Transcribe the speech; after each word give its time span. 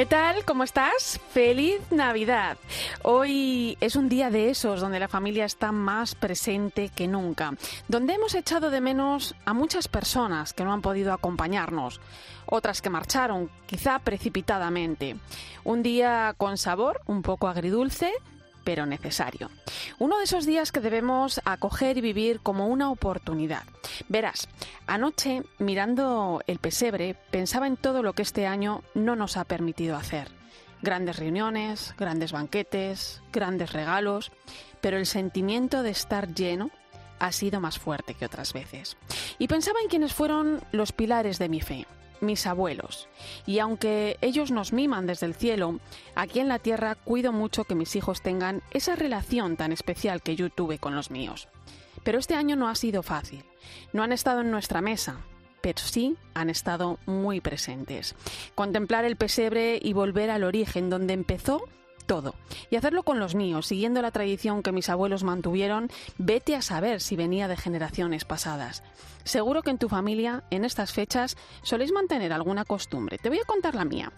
¿Qué 0.00 0.06
tal? 0.06 0.46
¿Cómo 0.46 0.64
estás? 0.64 1.20
Feliz 1.30 1.78
Navidad. 1.90 2.56
Hoy 3.02 3.76
es 3.82 3.96
un 3.96 4.08
día 4.08 4.30
de 4.30 4.48
esos 4.48 4.80
donde 4.80 4.98
la 4.98 5.08
familia 5.08 5.44
está 5.44 5.72
más 5.72 6.14
presente 6.14 6.88
que 6.88 7.06
nunca, 7.06 7.52
donde 7.86 8.14
hemos 8.14 8.34
echado 8.34 8.70
de 8.70 8.80
menos 8.80 9.34
a 9.44 9.52
muchas 9.52 9.88
personas 9.88 10.54
que 10.54 10.64
no 10.64 10.72
han 10.72 10.80
podido 10.80 11.12
acompañarnos, 11.12 12.00
otras 12.46 12.80
que 12.80 12.88
marcharon, 12.88 13.50
quizá 13.66 13.98
precipitadamente. 13.98 15.16
Un 15.64 15.82
día 15.82 16.34
con 16.38 16.56
sabor, 16.56 17.02
un 17.04 17.20
poco 17.20 17.48
agridulce, 17.48 18.10
pero 18.64 18.86
necesario. 18.86 19.50
Uno 19.98 20.18
de 20.18 20.24
esos 20.24 20.46
días 20.46 20.72
que 20.72 20.80
debemos 20.80 21.40
acoger 21.44 21.98
y 21.98 22.00
vivir 22.00 22.40
como 22.40 22.66
una 22.66 22.90
oportunidad. 22.90 23.64
Verás, 24.08 24.48
anoche, 24.86 25.42
mirando 25.58 26.42
el 26.46 26.58
pesebre, 26.58 27.16
pensaba 27.30 27.66
en 27.66 27.76
todo 27.76 28.02
lo 28.02 28.12
que 28.12 28.22
este 28.22 28.46
año 28.46 28.82
no 28.94 29.16
nos 29.16 29.36
ha 29.36 29.44
permitido 29.44 29.96
hacer. 29.96 30.28
Grandes 30.82 31.16
reuniones, 31.16 31.94
grandes 31.98 32.32
banquetes, 32.32 33.22
grandes 33.32 33.72
regalos, 33.72 34.32
pero 34.80 34.96
el 34.96 35.06
sentimiento 35.06 35.82
de 35.82 35.90
estar 35.90 36.34
lleno 36.34 36.70
ha 37.18 37.32
sido 37.32 37.60
más 37.60 37.78
fuerte 37.78 38.14
que 38.14 38.24
otras 38.24 38.52
veces. 38.52 38.96
Y 39.38 39.46
pensaba 39.46 39.78
en 39.82 39.88
quienes 39.88 40.14
fueron 40.14 40.62
los 40.72 40.92
pilares 40.92 41.38
de 41.38 41.50
mi 41.50 41.60
fe, 41.60 41.86
mis 42.20 42.46
abuelos. 42.46 43.08
Y 43.46 43.58
aunque 43.58 44.16
ellos 44.20 44.50
nos 44.50 44.72
miman 44.72 45.06
desde 45.06 45.26
el 45.26 45.34
cielo, 45.34 45.80
aquí 46.14 46.40
en 46.40 46.48
la 46.48 46.58
tierra 46.58 46.94
cuido 46.94 47.32
mucho 47.32 47.64
que 47.64 47.74
mis 47.74 47.96
hijos 47.96 48.22
tengan 48.22 48.62
esa 48.70 48.96
relación 48.96 49.56
tan 49.56 49.72
especial 49.72 50.22
que 50.22 50.36
yo 50.36 50.50
tuve 50.50 50.78
con 50.78 50.94
los 50.94 51.10
míos. 51.10 51.48
Pero 52.02 52.18
este 52.18 52.34
año 52.34 52.56
no 52.56 52.68
ha 52.68 52.74
sido 52.74 53.02
fácil. 53.02 53.44
No 53.92 54.02
han 54.02 54.12
estado 54.12 54.40
en 54.40 54.50
nuestra 54.50 54.80
mesa, 54.80 55.20
pero 55.60 55.78
sí 55.78 56.16
han 56.34 56.50
estado 56.50 56.98
muy 57.06 57.40
presentes. 57.40 58.14
Contemplar 58.54 59.04
el 59.04 59.16
pesebre 59.16 59.78
y 59.82 59.92
volver 59.92 60.30
al 60.30 60.44
origen 60.44 60.90
donde 60.90 61.14
empezó 61.14 61.68
todo. 62.10 62.34
Y 62.70 62.74
hacerlo 62.74 63.04
con 63.04 63.20
los 63.20 63.36
míos, 63.36 63.68
siguiendo 63.68 64.02
la 64.02 64.10
tradición 64.10 64.64
que 64.64 64.72
mis 64.72 64.88
abuelos 64.88 65.22
mantuvieron, 65.22 65.88
vete 66.18 66.56
a 66.56 66.60
saber 66.60 67.00
si 67.00 67.14
venía 67.14 67.46
de 67.46 67.56
generaciones 67.56 68.24
pasadas. 68.24 68.82
Seguro 69.22 69.62
que 69.62 69.70
en 69.70 69.78
tu 69.78 69.88
familia, 69.88 70.42
en 70.50 70.64
estas 70.64 70.92
fechas, 70.92 71.36
soléis 71.62 71.92
mantener 71.92 72.32
alguna 72.32 72.64
costumbre. 72.64 73.18
Te 73.18 73.28
voy 73.28 73.38
a 73.38 73.44
contar 73.44 73.76
la 73.76 73.84
mía. 73.84 74.12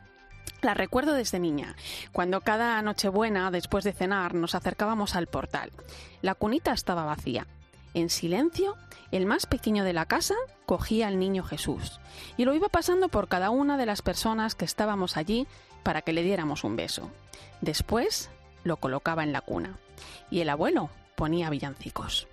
La 0.63 0.73
recuerdo 0.73 1.13
desde 1.13 1.39
niña, 1.39 1.77
cuando 2.13 2.41
cada 2.41 2.81
Nochebuena, 2.81 3.51
después 3.51 3.85
de 3.85 3.93
cenar, 3.93 4.33
nos 4.33 4.55
acercábamos 4.55 5.15
al 5.15 5.27
portal. 5.27 5.71
La 6.23 6.35
cunita 6.35 6.73
estaba 6.73 7.05
vacía. 7.05 7.47
En 7.93 8.09
silencio, 8.09 8.75
el 9.11 9.27
más 9.27 9.45
pequeño 9.45 9.85
de 9.85 9.93
la 9.93 10.07
casa 10.07 10.35
cogía 10.65 11.09
al 11.09 11.19
niño 11.19 11.43
Jesús 11.43 12.01
y 12.39 12.47
lo 12.47 12.55
iba 12.55 12.71
pasando 12.71 13.11
por 13.11 13.29
cada 13.29 13.51
una 13.51 13.77
de 13.77 13.85
las 13.85 14.01
personas 14.01 14.55
que 14.55 14.65
estábamos 14.65 15.19
allí 15.19 15.47
para 15.83 16.03
que 16.03 16.13
le 16.13 16.23
diéramos 16.23 16.65
un 16.65 16.77
beso. 16.77 17.11
Después 17.61 18.31
lo 18.65 18.77
colocaba 18.77 19.23
en 19.23 19.33
la 19.33 19.41
cuna 19.41 19.79
y 20.31 20.41
el 20.41 20.49
abuelo 20.49 20.91
ponía 21.15 21.51
villancicos. 21.51 22.27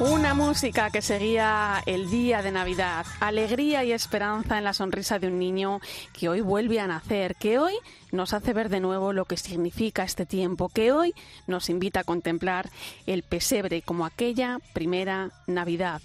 Una 0.00 0.32
música 0.32 0.88
que 0.88 1.02
seguía 1.02 1.82
el 1.84 2.10
día 2.10 2.40
de 2.40 2.50
Navidad, 2.50 3.04
alegría 3.20 3.84
y 3.84 3.92
esperanza 3.92 4.56
en 4.56 4.64
la 4.64 4.72
sonrisa 4.72 5.18
de 5.18 5.26
un 5.26 5.38
niño 5.38 5.78
que 6.18 6.30
hoy 6.30 6.40
vuelve 6.40 6.80
a 6.80 6.86
nacer, 6.86 7.36
que 7.36 7.58
hoy 7.58 7.74
nos 8.10 8.32
hace 8.32 8.54
ver 8.54 8.70
de 8.70 8.80
nuevo 8.80 9.12
lo 9.12 9.26
que 9.26 9.36
significa 9.36 10.02
este 10.02 10.24
tiempo, 10.24 10.70
que 10.70 10.92
hoy 10.92 11.14
nos 11.46 11.68
invita 11.68 12.00
a 12.00 12.04
contemplar 12.04 12.70
el 13.04 13.24
pesebre 13.24 13.82
como 13.82 14.06
aquella 14.06 14.58
primera 14.72 15.32
Navidad. 15.46 16.00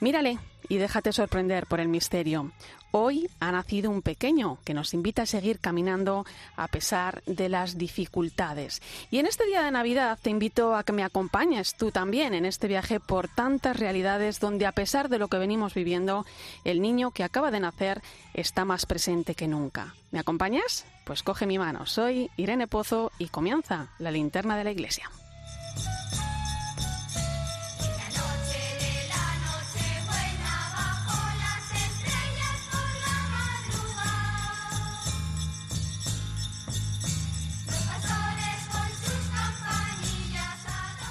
Mírale 0.00 0.40
y 0.68 0.78
déjate 0.78 1.12
sorprender 1.12 1.66
por 1.66 1.78
el 1.78 1.86
misterio. 1.86 2.50
Hoy 2.90 3.28
ha 3.38 3.52
nacido 3.52 3.90
un 3.90 4.00
pequeño 4.00 4.58
que 4.64 4.72
nos 4.72 4.94
invita 4.94 5.22
a 5.22 5.26
seguir 5.26 5.60
caminando 5.60 6.24
a 6.56 6.68
pesar 6.68 7.22
de 7.26 7.48
las 7.48 7.76
dificultades. 7.76 8.80
Y 9.10 9.18
en 9.18 9.26
este 9.26 9.44
día 9.44 9.62
de 9.62 9.70
Navidad 9.70 10.18
te 10.20 10.30
invito 10.30 10.74
a 10.74 10.84
que 10.84 10.92
me 10.92 11.04
acompañes 11.04 11.74
tú 11.74 11.90
también 11.90 12.32
en 12.32 12.46
este 12.46 12.66
viaje 12.66 12.98
por 12.98 13.28
tantas 13.28 13.78
realidades 13.78 14.40
donde 14.40 14.66
a 14.66 14.72
pesar 14.72 15.08
de 15.10 15.18
lo 15.18 15.28
que 15.28 15.38
venimos 15.38 15.74
viviendo, 15.74 16.24
el 16.64 16.80
niño 16.80 17.10
que 17.10 17.24
acaba 17.24 17.50
de 17.50 17.60
nacer 17.60 18.00
está 18.32 18.64
más 18.64 18.86
presente 18.86 19.34
que 19.34 19.48
nunca. 19.48 19.94
¿Me 20.10 20.18
acompañas? 20.18 20.86
Pues 21.04 21.22
coge 21.22 21.46
mi 21.46 21.58
mano. 21.58 21.84
Soy 21.84 22.30
Irene 22.36 22.68
Pozo 22.68 23.12
y 23.18 23.28
comienza 23.28 23.88
la 23.98 24.10
linterna 24.10 24.56
de 24.56 24.64
la 24.64 24.70
iglesia. 24.70 25.10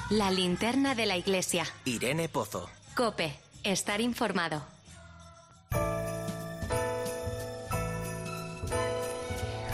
La 0.10 0.32
linterna 0.32 0.96
de 0.96 1.06
la 1.06 1.18
iglesia. 1.18 1.66
Irene 1.84 2.30
Pozo. 2.30 2.70
Cope, 2.96 3.38
estar 3.66 4.00
informado. 4.00 4.64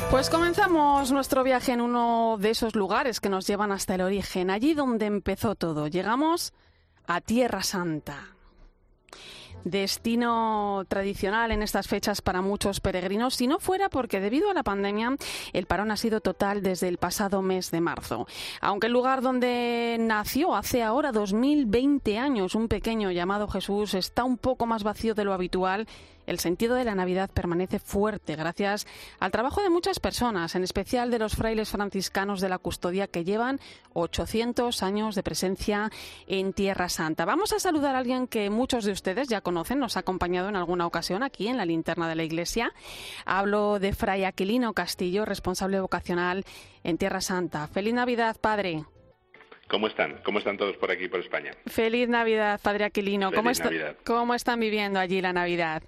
Pues 0.09 0.31
comenzamos 0.31 1.11
nuestro 1.11 1.43
viaje 1.43 1.73
en 1.73 1.81
uno 1.81 2.37
de 2.39 2.49
esos 2.49 2.75
lugares 2.75 3.19
que 3.19 3.29
nos 3.29 3.45
llevan 3.45 3.71
hasta 3.71 3.93
el 3.93 4.01
origen, 4.01 4.49
allí 4.49 4.73
donde 4.73 5.05
empezó 5.05 5.53
todo. 5.53 5.87
Llegamos 5.87 6.53
a 7.05 7.21
Tierra 7.21 7.61
Santa 7.61 8.33
destino 9.63 10.85
tradicional 10.87 11.51
en 11.51 11.63
estas 11.63 11.87
fechas 11.87 12.21
para 12.21 12.41
muchos 12.41 12.79
peregrinos, 12.79 13.35
si 13.35 13.47
no 13.47 13.59
fuera 13.59 13.89
porque 13.89 14.19
debido 14.19 14.49
a 14.49 14.53
la 14.53 14.63
pandemia 14.63 15.15
el 15.53 15.65
parón 15.65 15.91
ha 15.91 15.97
sido 15.97 16.21
total 16.21 16.61
desde 16.61 16.87
el 16.87 16.97
pasado 16.97 17.41
mes 17.41 17.71
de 17.71 17.81
marzo. 17.81 18.27
Aunque 18.61 18.87
el 18.87 18.93
lugar 18.93 19.21
donde 19.21 19.97
nació 19.99 20.55
hace 20.55 20.83
ahora 20.83 21.11
2020 21.11 22.17
años 22.17 22.55
un 22.55 22.67
pequeño 22.67 23.11
llamado 23.11 23.47
Jesús 23.47 23.93
está 23.93 24.23
un 24.23 24.37
poco 24.37 24.65
más 24.65 24.83
vacío 24.83 25.13
de 25.15 25.23
lo 25.23 25.33
habitual, 25.33 25.87
el 26.25 26.39
sentido 26.39 26.75
de 26.75 26.83
la 26.83 26.95
Navidad 26.95 27.29
permanece 27.29 27.79
fuerte 27.79 28.35
gracias 28.35 28.87
al 29.19 29.31
trabajo 29.31 29.61
de 29.61 29.69
muchas 29.69 29.99
personas, 29.99 30.55
en 30.55 30.63
especial 30.63 31.11
de 31.11 31.19
los 31.19 31.35
frailes 31.35 31.69
franciscanos 31.69 32.41
de 32.41 32.49
la 32.49 32.57
custodia 32.57 33.07
que 33.07 33.23
llevan 33.23 33.59
800 33.93 34.83
años 34.83 35.15
de 35.15 35.23
presencia 35.23 35.91
en 36.27 36.53
Tierra 36.53 36.89
Santa. 36.89 37.25
Vamos 37.25 37.53
a 37.53 37.59
saludar 37.59 37.95
a 37.95 37.99
alguien 37.99 38.27
que 38.27 38.49
muchos 38.49 38.85
de 38.85 38.91
ustedes 38.91 39.27
ya 39.27 39.41
conocen, 39.41 39.79
nos 39.79 39.97
ha 39.97 40.01
acompañado 40.01 40.49
en 40.49 40.55
alguna 40.55 40.87
ocasión 40.87 41.23
aquí 41.23 41.47
en 41.47 41.57
la 41.57 41.65
linterna 41.65 42.07
de 42.07 42.15
la 42.15 42.23
iglesia. 42.23 42.73
Hablo 43.25 43.79
de 43.79 43.93
Fray 43.93 44.23
Aquilino 44.23 44.73
Castillo, 44.73 45.25
responsable 45.25 45.79
vocacional 45.79 46.45
en 46.83 46.97
Tierra 46.97 47.21
Santa. 47.21 47.67
Feliz 47.67 47.93
Navidad, 47.93 48.37
padre. 48.39 48.85
¿Cómo 49.69 49.87
están? 49.87 50.19
¿Cómo 50.23 50.39
están 50.39 50.57
todos 50.57 50.77
por 50.77 50.91
aquí, 50.91 51.07
por 51.07 51.19
España? 51.19 51.51
Feliz 51.65 52.07
Navidad, 52.07 52.59
Padre 52.61 52.85
Aquilino. 52.85 53.31
¿Cómo, 53.31 53.49
Navidad. 53.51 53.95
¿Cómo 54.05 54.35
están 54.35 54.59
viviendo 54.59 54.99
allí 54.99 55.21
la 55.21 55.33
Navidad? 55.33 55.83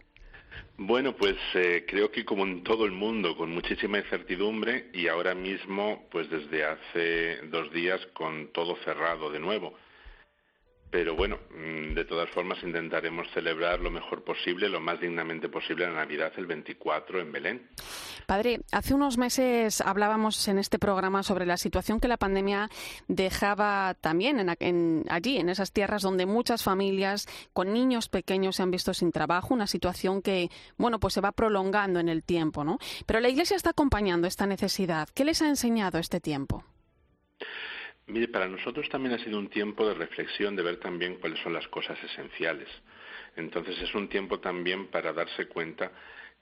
Bueno, 0.78 1.16
pues 1.16 1.38
eh, 1.54 1.86
creo 1.88 2.12
que 2.12 2.26
como 2.26 2.44
en 2.44 2.62
todo 2.62 2.86
el 2.86 2.92
mundo, 2.92 3.38
con 3.38 3.50
muchísima 3.50 3.98
incertidumbre 3.98 4.90
y 4.94 5.08
ahora 5.08 5.34
mismo, 5.34 6.06
pues 6.12 6.30
desde 6.30 6.66
hace 6.66 7.38
dos 7.48 7.72
días, 7.72 8.06
con 8.08 8.52
todo 8.52 8.76
cerrado 8.84 9.32
de 9.32 9.40
nuevo. 9.40 9.74
Pero 10.96 11.14
bueno, 11.14 11.40
mm, 11.50 11.94
de 11.94 12.06
todas 12.06 12.30
formas 12.30 12.64
intentaremos 12.64 13.28
celebrar 13.34 13.82
lo 13.82 13.92
mejor 13.92 14.24
posible, 14.24 14.70
lo 14.70 14.80
más 14.80 14.98
dignamente 15.02 15.50
posible 15.50 15.86
la 15.86 15.92
Navidad 15.92 16.32
el 16.38 16.46
24 16.46 17.20
en 17.20 17.34
Belén. 17.34 17.70
Padre, 18.26 18.62
hace 18.72 18.94
unos 18.94 19.18
meses 19.18 19.82
hablábamos 19.82 20.48
en 20.48 20.58
este 20.58 20.80
programa 20.80 21.22
sobre 21.22 21.46
la 21.46 21.58
situación 21.58 22.00
que 22.00 22.08
la 22.08 22.16
pandemia 22.16 22.70
dejaba 23.10 23.94
también 24.00 24.40
en, 24.62 25.06
allí, 25.10 25.36
en 25.36 25.50
esas 25.50 25.74
tierras 25.74 26.02
donde 26.02 26.26
muchas 26.26 26.64
familias 26.64 27.28
con 27.52 27.74
niños 27.74 28.08
pequeños 28.08 28.56
se 28.56 28.64
han 28.64 28.72
visto 28.72 28.94
sin 28.94 29.12
trabajo, 29.12 29.54
una 29.54 29.68
situación 29.68 30.22
que, 30.22 30.50
bueno, 30.78 31.02
pues 31.02 31.14
se 31.14 31.20
va 31.20 31.34
prolongando 31.34 32.00
en 32.00 32.08
el 32.08 32.24
tiempo, 32.24 32.64
¿no? 32.64 32.80
Pero 33.06 33.20
la 33.20 33.28
Iglesia 33.28 33.58
está 33.58 33.72
acompañando 33.72 34.28
esta 34.28 34.48
necesidad. 34.48 35.10
¿Qué 35.14 35.26
les 35.26 35.42
ha 35.42 35.50
enseñado 35.50 35.98
este 35.98 36.22
tiempo? 36.22 36.64
Mire, 38.08 38.28
para 38.28 38.48
nosotros 38.48 38.88
también 38.90 39.16
ha 39.16 39.24
sido 39.24 39.40
un 39.40 39.50
tiempo 39.50 39.88
de 39.88 39.96
reflexión, 39.96 40.56
de 40.56 40.62
ver 40.62 40.78
también 40.78 41.16
cuáles 41.16 41.40
son 41.40 41.54
las 41.54 41.68
cosas 41.70 41.98
esenciales. 42.04 42.70
Entonces 43.36 43.82
es 43.82 43.96
un 43.96 44.08
tiempo 44.08 44.40
también 44.40 44.88
para 44.88 45.12
darse 45.12 45.48
cuenta 45.48 45.92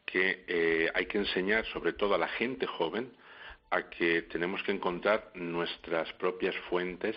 que 0.06 0.44
eh, 0.48 0.92
hay 0.94 1.06
que 1.06 1.18
enseñar, 1.18 1.65
sobre 1.68 1.94
todo 1.94 2.15
a 2.15 2.18
la 2.18 2.27
gente 2.27 2.68
joven, 2.68 3.13
a 3.69 3.89
que 3.89 4.24
tenemos 4.24 4.62
que 4.63 4.74
encontrar 4.74 5.31
nuestras 5.36 6.12
propias 6.13 6.56
fuentes 6.69 7.15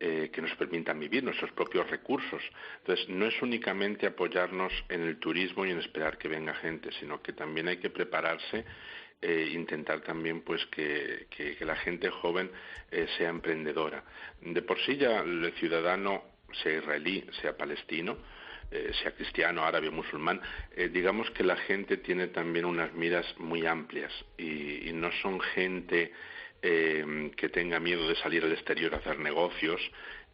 eh, 0.00 0.30
que 0.32 0.42
nos 0.42 0.54
permitan 0.56 0.98
vivir, 0.98 1.22
nuestros 1.22 1.52
propios 1.52 1.88
recursos. 1.88 2.42
Entonces, 2.78 3.08
no 3.08 3.26
es 3.26 3.40
únicamente 3.40 4.06
apoyarnos 4.06 4.72
en 4.88 5.02
el 5.02 5.18
turismo 5.18 5.64
y 5.64 5.70
en 5.70 5.78
esperar 5.78 6.18
que 6.18 6.26
venga 6.26 6.54
gente, 6.54 6.90
sino 6.98 7.22
que 7.22 7.34
también 7.34 7.68
hay 7.68 7.76
que 7.76 7.90
prepararse 7.90 8.64
eh, 9.22 9.50
intentar 9.52 10.00
también 10.00 10.40
pues 10.40 10.64
que, 10.66 11.26
la 11.60 11.76
gente 11.76 12.08
joven 12.08 12.50
eh, 12.90 13.06
sea 13.18 13.28
emprendedora. 13.28 14.02
De 14.40 14.62
por 14.62 14.80
sí 14.80 14.96
ya 14.96 15.20
el 15.20 15.52
ciudadano, 15.58 16.24
sea 16.62 16.78
israelí, 16.78 17.26
sea 17.42 17.54
palestino, 17.54 18.16
eh, 18.70 18.92
sea 19.02 19.12
cristiano, 19.12 19.62
árabe 19.62 19.88
o 19.88 19.92
musulmán, 19.92 20.40
digamos 20.90 21.30
que 21.32 21.44
la 21.44 21.56
gente 21.56 21.98
tiene 21.98 22.28
también 22.28 22.64
unas 22.64 22.94
miras 22.94 23.26
muy 23.38 23.66
amplias 23.66 24.12
y, 24.38 24.90
no 24.94 25.10
son 25.22 25.40
gente 25.40 26.12
que 26.62 27.48
tenga 27.50 27.80
miedo 27.80 28.06
de 28.06 28.16
salir 28.16 28.44
al 28.44 28.52
exterior 28.52 28.94
a 28.94 28.98
hacer 28.98 29.18
negocios 29.18 29.80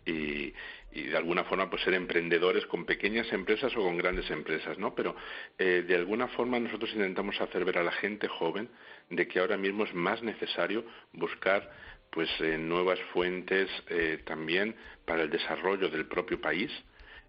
y, 0.06 0.54
y 0.96 1.02
de 1.02 1.16
alguna 1.16 1.44
forma 1.44 1.68
pues 1.68 1.82
ser 1.82 1.92
emprendedores 1.92 2.64
con 2.66 2.86
pequeñas 2.86 3.30
empresas 3.32 3.70
o 3.76 3.82
con 3.82 3.98
grandes 3.98 4.30
empresas, 4.30 4.78
¿no? 4.78 4.94
Pero 4.94 5.14
eh, 5.58 5.84
de 5.86 5.94
alguna 5.94 6.28
forma 6.28 6.58
nosotros 6.58 6.90
intentamos 6.94 7.38
hacer 7.40 7.66
ver 7.66 7.78
a 7.78 7.84
la 7.84 7.92
gente 7.92 8.28
joven 8.28 8.70
de 9.10 9.28
que 9.28 9.38
ahora 9.38 9.58
mismo 9.58 9.84
es 9.84 9.94
más 9.94 10.22
necesario 10.22 10.84
buscar 11.12 11.70
pues 12.10 12.30
eh, 12.40 12.56
nuevas 12.56 12.98
fuentes 13.12 13.68
eh, 13.90 14.22
también 14.24 14.74
para 15.04 15.22
el 15.22 15.30
desarrollo 15.30 15.90
del 15.90 16.06
propio 16.06 16.40
país 16.40 16.70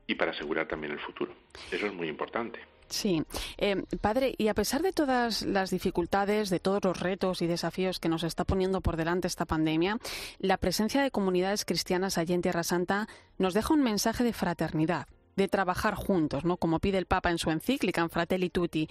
y 0.08 0.16
para 0.16 0.32
asegurar 0.32 0.68
también 0.68 0.94
el 0.94 1.00
futuro. 1.00 1.34
Eso 1.70 1.88
es 1.88 1.94
muy 1.94 2.08
importante. 2.08 2.60
Sí, 2.90 3.24
eh, 3.58 3.84
padre, 4.00 4.34
y 4.38 4.48
a 4.48 4.54
pesar 4.54 4.82
de 4.82 4.94
todas 4.94 5.42
las 5.42 5.72
dificultades, 5.72 6.50
de 6.50 6.60
todos 6.60 6.84
los 6.84 7.00
retos 7.00 7.42
y 7.42 7.48
desafíos 7.48 8.00
que 8.00 8.10
nos 8.10 8.24
está 8.24 8.46
poniendo 8.46 8.82
por 8.82 8.96
delante 8.96 9.28
esta 9.28 9.46
pandemia, 9.46 9.98
la 10.40 10.58
presencia 10.58 11.02
de 11.02 11.12
comunidades 11.12 11.66
cristianas 11.66 12.18
allí 12.18 12.34
en 12.34 12.42
Tierra 12.42 12.64
Santa 12.64 13.08
nos 13.38 13.54
deja 13.54 13.74
un 13.74 13.84
mensaje 13.84 14.24
de 14.24 14.34
fraternidad, 14.34 15.08
de 15.36 15.48
trabajar 15.50 15.96
juntos, 15.96 16.46
¿no? 16.46 16.58
Como 16.58 16.80
pide 16.80 16.98
el 16.98 17.06
Papa 17.08 17.30
en 17.30 17.38
su 17.38 17.52
encíclica 17.52 18.02
en 18.02 18.10
Fratelli 18.10 18.50
Tutti. 18.50 18.88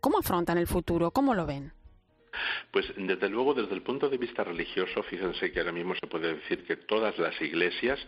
¿Cómo 0.00 0.18
afrontan 0.18 0.56
el 0.56 0.66
futuro? 0.66 1.10
¿Cómo 1.10 1.34
lo 1.34 1.44
ven? 1.44 1.72
Pues 2.70 2.86
desde 2.96 3.28
luego, 3.28 3.54
desde 3.54 3.74
el 3.74 3.82
punto 3.82 4.08
de 4.08 4.16
vista 4.16 4.44
religioso, 4.44 5.02
fíjense 5.02 5.50
que 5.52 5.60
ahora 5.60 5.72
mismo 5.72 5.94
se 5.96 6.06
puede 6.06 6.34
decir 6.36 6.64
que 6.64 6.76
todas 6.76 7.18
las 7.18 7.40
iglesias, 7.40 7.98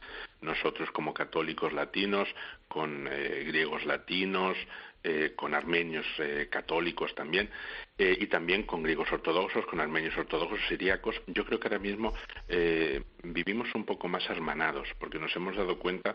nosotros 0.40 0.90
como 0.92 1.12
católicos 1.12 1.72
latinos, 1.72 2.28
con 2.68 3.08
eh, 3.10 3.44
griegos 3.46 3.84
latinos, 3.84 4.56
eh, 5.04 5.32
con 5.34 5.52
armenios 5.52 6.06
eh, 6.18 6.46
católicos 6.48 7.12
también, 7.16 7.50
eh, 7.98 8.16
y 8.20 8.28
también 8.28 8.62
con 8.62 8.84
griegos 8.84 9.10
ortodoxos, 9.10 9.66
con 9.66 9.80
armenios 9.80 10.16
ortodoxos, 10.16 10.60
siríacos. 10.68 11.20
Yo 11.26 11.44
creo 11.44 11.58
que 11.58 11.66
ahora 11.66 11.80
mismo 11.80 12.14
vivimos 13.24 13.74
un 13.74 13.84
poco 13.84 14.06
más 14.06 14.28
hermanados, 14.30 14.88
porque 15.00 15.18
nos 15.18 15.34
hemos 15.34 15.56
dado 15.56 15.78
cuenta 15.78 16.14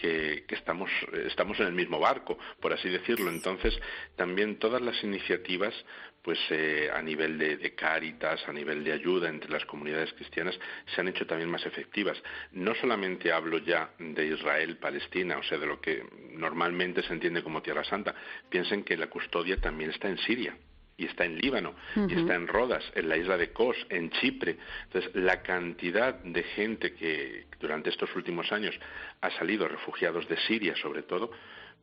que, 0.00 0.44
estamos, 0.48 0.90
estamos 1.26 1.58
en 1.60 1.66
el 1.66 1.72
mismo 1.72 1.98
barco, 1.98 2.38
por 2.60 2.72
así 2.72 2.88
decirlo. 2.88 3.30
Entonces, 3.30 3.78
también 4.16 4.58
todas 4.58 4.80
las 4.80 5.02
iniciativas 5.02 5.74
pues 6.22 6.38
eh, 6.50 6.90
a 6.92 7.00
nivel 7.00 7.38
de, 7.38 7.56
de, 7.56 7.74
cáritas, 7.74 8.46
a 8.48 8.52
nivel 8.52 8.84
de 8.84 8.92
ayuda 8.92 9.30
entre 9.30 9.50
las 9.50 9.64
comunidades 9.64 10.12
cristianas, 10.12 10.58
se 10.94 11.00
han 11.00 11.08
hecho 11.08 11.26
también 11.26 11.48
más 11.48 11.64
efectivas. 11.64 12.20
No 12.52 12.74
solamente 12.74 13.32
hablo 13.32 13.58
ya 13.58 13.90
de 13.98 14.26
Israel, 14.26 14.76
Palestina, 14.76 15.38
o 15.38 15.42
sea, 15.42 15.56
de 15.56 15.66
lo 15.66 15.80
que 15.80 16.04
normalmente 16.32 17.02
se 17.02 17.14
entiende 17.14 17.42
como 17.42 17.62
Tierra 17.62 17.84
Santa. 17.84 18.14
Piensen 18.50 18.84
que 18.84 18.96
la 18.96 19.06
custodia 19.06 19.56
también 19.58 19.90
está 19.90 20.08
en 20.08 20.18
Siria 20.18 20.54
y 20.98 21.06
está 21.06 21.24
en 21.24 21.38
Líbano, 21.38 21.74
y 21.94 22.12
está 22.12 22.34
en 22.34 22.48
Rodas, 22.48 22.84
en 22.96 23.08
la 23.08 23.16
isla 23.16 23.36
de 23.36 23.52
Kos, 23.52 23.76
en 23.88 24.10
Chipre. 24.10 24.58
Entonces, 24.84 25.14
la 25.14 25.42
cantidad 25.42 26.14
de 26.24 26.42
gente 26.42 26.92
que 26.92 27.46
durante 27.60 27.88
estos 27.88 28.14
últimos 28.16 28.50
años 28.50 28.78
ha 29.20 29.30
salido, 29.30 29.68
refugiados 29.68 30.28
de 30.28 30.36
Siria 30.38 30.74
sobre 30.74 31.04
todo, 31.04 31.30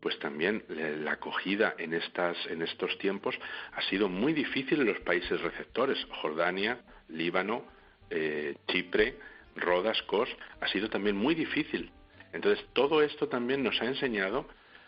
pues 0.02 0.20
también 0.20 0.64
la 0.68 1.14
acogida 1.14 1.76
en, 1.78 1.94
estas, 1.94 2.38
en 2.48 2.62
estos 2.62 2.98
tiempos 2.98 3.36
ha 3.74 3.82
sido 3.84 4.10
muy 4.10 4.34
difícil 4.34 4.82
en 4.82 4.88
los 4.88 5.00
países 5.00 5.40
receptores. 5.42 5.98
Jordania, 6.22 6.80
Líbano, 7.08 7.66
eh, 8.10 8.58
Chipre, 8.68 9.18
Rodas, 9.56 10.02
Kos, 10.04 10.30
ha 10.60 10.68
sido 10.68 10.90
también 10.90 11.16
muy 11.16 11.36
difícil. 11.36 11.90
Entonces, 12.34 12.66
todo 12.74 13.02
esto 13.02 13.30
también 13.30 13.64
nos 13.64 13.82
ha 13.82 13.86
enseñado 13.86 14.46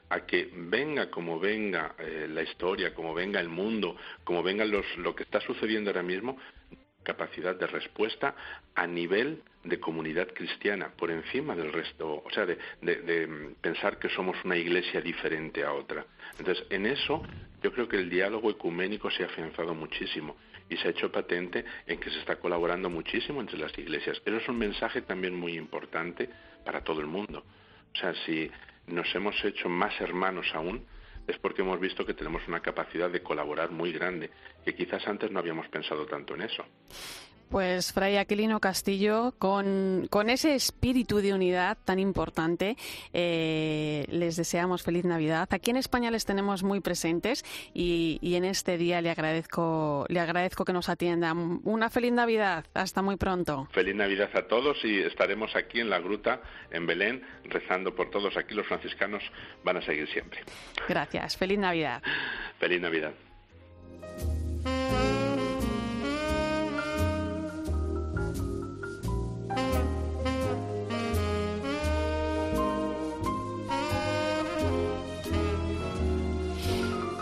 a 0.09 0.25
que 0.25 0.49
venga 0.53 1.09
como 1.09 1.39
venga 1.39 1.95
eh, 1.99 2.27
la 2.29 2.43
historia, 2.43 2.93
como 2.93 3.13
venga 3.13 3.39
el 3.39 3.49
mundo, 3.49 3.95
como 4.23 4.41
venga 4.43 4.65
los, 4.65 4.85
lo 4.97 5.15
que 5.15 5.23
está 5.23 5.41
sucediendo 5.41 5.89
ahora 5.89 6.03
mismo, 6.03 6.37
capacidad 7.03 7.55
de 7.55 7.67
respuesta 7.67 8.35
a 8.75 8.85
nivel 8.85 9.41
de 9.63 9.79
comunidad 9.79 10.27
cristiana, 10.33 10.89
por 10.89 11.09
encima 11.09 11.55
del 11.55 11.71
resto, 11.71 12.21
o 12.23 12.29
sea, 12.31 12.45
de, 12.45 12.57
pensar 13.61 13.97
que 13.97 14.09
somos 14.09 14.35
una 14.43 14.57
iglesia 14.57 14.99
diferente 14.99 15.63
a 15.63 15.71
otra. 15.71 16.05
Entonces, 16.37 16.65
en 16.69 16.85
eso 16.85 17.23
yo 17.63 17.71
creo 17.71 17.87
que 17.87 17.97
el 17.97 18.09
diálogo 18.09 18.49
ecuménico 18.49 19.09
se 19.09 19.23
ha 19.23 19.27
afianzado 19.27 19.73
muchísimo 19.73 20.35
y 20.69 20.75
se 20.75 20.87
ha 20.87 20.91
hecho 20.91 21.09
patente 21.09 21.63
en 21.85 21.97
que 21.97 22.09
se 22.09 22.19
está 22.19 22.35
colaborando 22.37 22.89
muchísimo 22.89 23.39
entre 23.39 23.57
las 23.57 23.77
iglesias. 23.77 24.19
Pero 24.23 24.37
es 24.37 24.47
un 24.49 24.57
mensaje 24.57 25.01
también 25.01 25.33
muy 25.33 25.57
importante 25.57 26.29
para 26.65 26.83
todo 26.83 26.99
el 26.99 27.07
mundo. 27.07 27.43
O 27.93 27.95
sea, 27.97 28.13
si 28.25 28.51
nos 28.87 29.13
hemos 29.15 29.43
hecho 29.43 29.69
más 29.69 29.99
hermanos 30.01 30.47
aún, 30.53 30.85
es 31.27 31.37
porque 31.37 31.61
hemos 31.61 31.79
visto 31.79 32.05
que 32.05 32.13
tenemos 32.13 32.47
una 32.47 32.61
capacidad 32.61 33.09
de 33.09 33.21
colaborar 33.21 33.71
muy 33.71 33.91
grande, 33.91 34.31
que 34.63 34.73
quizás 34.73 35.05
antes 35.07 35.29
no 35.29 35.39
habíamos 35.39 35.67
pensado 35.67 36.05
tanto 36.05 36.35
en 36.35 36.43
eso. 36.43 36.65
Pues 37.49 37.93
Fray 37.93 38.17
Aquilino 38.17 38.59
Castillo, 38.59 39.33
con, 39.39 40.07
ese 40.27 40.55
espíritu 40.55 41.17
de 41.17 41.33
unidad 41.33 41.77
tan 41.85 41.99
importante, 41.99 42.75
eh, 43.13 44.05
les 44.09 44.35
deseamos 44.35 44.83
feliz 44.83 45.05
Navidad. 45.05 45.47
Aquí 45.51 45.71
en 45.71 45.77
España 45.77 46.11
les 46.11 46.25
tenemos 46.25 46.63
muy 46.63 46.81
presentes 46.81 47.45
y, 47.73 48.19
y, 48.21 48.35
en 48.35 48.43
este 48.43 48.77
día 48.77 49.01
le 49.01 49.09
agradezco, 49.09 50.05
le 50.09 50.19
agradezco 50.19 50.65
que 50.65 50.73
nos 50.73 50.89
atiendan. 50.89 51.61
Una 51.63 51.89
feliz 51.89 52.11
Navidad. 52.11 52.65
Hasta 52.73 53.01
muy 53.01 53.15
pronto. 53.15 53.67
Feliz 53.71 53.95
Navidad 53.95 54.29
a 54.33 54.47
todos 54.47 54.83
y 54.83 54.99
estaremos 55.01 55.55
aquí 55.55 55.79
en 55.79 55.89
la 55.89 55.99
gruta 55.99 56.41
en 56.71 56.85
Belén 56.85 57.23
rezando 57.45 57.95
por 57.95 58.09
todos. 58.09 58.35
Aquí 58.37 58.53
los 58.53 58.67
franciscanos 58.67 59.23
van 59.63 59.77
a 59.77 59.81
seguir 59.81 60.07
siempre. 60.09 60.41
Gracias. 60.87 61.37
Feliz 61.37 61.59
Navidad. 61.59 62.01
Feliz 62.59 62.81
Navidad. 62.81 63.13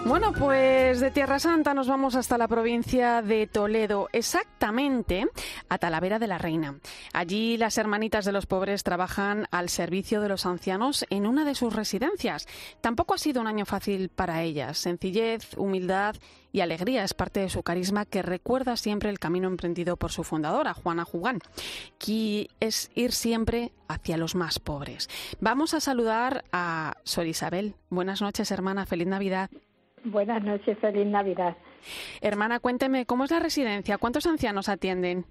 Bueno, 0.05 0.33
pues 0.33 0.99
de 0.99 1.09
Tierra 1.09 1.39
Santa 1.39 1.73
nos 1.73 1.87
vamos 1.87 2.15
hasta 2.15 2.37
la 2.37 2.47
provincia 2.47 3.23
de 3.23 3.47
Toledo, 3.47 4.07
exactamente 4.13 5.25
a 5.67 5.79
Talavera 5.79 6.19
de 6.19 6.27
la 6.27 6.37
Reina. 6.37 6.75
Allí 7.11 7.57
las 7.57 7.79
hermanitas 7.79 8.23
de 8.23 8.31
los 8.31 8.45
pobres 8.45 8.83
trabajan 8.83 9.47
al 9.49 9.67
servicio 9.69 10.21
de 10.21 10.29
los 10.29 10.45
ancianos 10.45 11.07
en 11.09 11.25
una 11.25 11.43
de 11.43 11.55
sus 11.55 11.73
residencias. 11.75 12.47
Tampoco 12.81 13.15
ha 13.15 13.17
sido 13.17 13.41
un 13.41 13.47
año 13.47 13.65
fácil 13.65 14.09
para 14.09 14.43
ellas. 14.43 14.77
Sencillez, 14.77 15.57
humildad 15.57 16.15
y 16.51 16.61
alegría 16.61 17.03
es 17.03 17.15
parte 17.15 17.39
de 17.39 17.49
su 17.49 17.63
carisma 17.63 18.05
que 18.05 18.21
recuerda 18.21 18.77
siempre 18.77 19.09
el 19.09 19.17
camino 19.17 19.47
emprendido 19.47 19.97
por 19.97 20.11
su 20.11 20.23
fundadora, 20.23 20.75
Juana 20.75 21.03
Jugán, 21.03 21.39
que 21.97 22.51
es 22.59 22.91
ir 22.93 23.11
siempre 23.11 23.71
hacia 23.87 24.17
los 24.17 24.35
más 24.35 24.59
pobres. 24.59 25.09
Vamos 25.39 25.73
a 25.73 25.79
saludar 25.79 26.43
a 26.51 26.95
Sor 27.03 27.25
Isabel. 27.25 27.73
Buenas 27.89 28.21
noches, 28.21 28.51
hermana. 28.51 28.85
Feliz 28.85 29.07
Navidad. 29.07 29.49
Buenas 30.05 30.43
noches, 30.43 30.77
feliz 30.79 31.05
Navidad. 31.07 31.55
Hermana, 32.21 32.59
cuénteme, 32.59 33.05
¿cómo 33.05 33.23
es 33.25 33.31
la 33.31 33.39
residencia? 33.39 33.97
¿Cuántos 33.97 34.25
ancianos 34.27 34.69
atienden? 34.69 35.25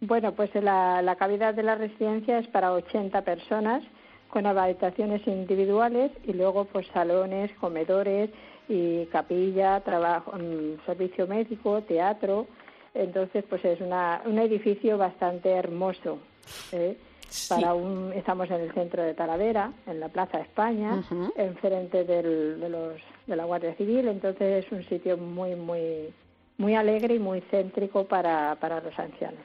Bueno, 0.00 0.32
pues 0.32 0.50
la, 0.54 1.00
la 1.02 1.16
cavidad 1.16 1.54
de 1.54 1.62
la 1.62 1.74
residencia 1.76 2.38
es 2.38 2.48
para 2.48 2.72
80 2.72 3.22
personas. 3.22 3.82
con 4.30 4.46
habitaciones 4.46 5.26
individuales 5.26 6.12
y 6.24 6.32
luego 6.32 6.64
pues 6.64 6.86
salones, 6.94 7.50
comedores 7.60 8.30
y 8.68 9.06
capilla, 9.06 9.80
trabajo, 9.80 10.32
mm, 10.38 10.86
servicio 10.86 11.26
médico, 11.26 11.82
teatro. 11.82 12.46
Entonces 12.94 13.44
pues 13.48 13.64
es 13.64 13.80
una, 13.80 14.22
un 14.26 14.38
edificio 14.38 14.96
bastante 14.96 15.50
hermoso. 15.50 16.18
¿eh? 16.72 16.96
Para 17.48 17.74
un, 17.74 18.12
estamos 18.12 18.50
en 18.50 18.60
el 18.60 18.72
centro 18.72 19.02
de 19.02 19.14
Talavera, 19.14 19.72
en 19.86 20.00
la 20.00 20.08
Plaza 20.08 20.40
España, 20.40 21.02
enfrente 21.36 22.04
del, 22.04 22.60
de, 22.60 22.68
los, 22.68 22.94
de 23.26 23.36
la 23.36 23.44
Guardia 23.44 23.74
Civil. 23.74 24.08
Entonces 24.08 24.64
es 24.64 24.72
un 24.72 24.82
sitio 24.84 25.16
muy, 25.16 25.54
muy, 25.54 26.12
muy 26.60 26.74
alegre 26.74 27.14
y 27.14 27.18
muy 27.18 27.40
céntrico 27.50 28.04
para, 28.04 28.54
para 28.56 28.80
los 28.80 28.96
ancianos. 28.98 29.40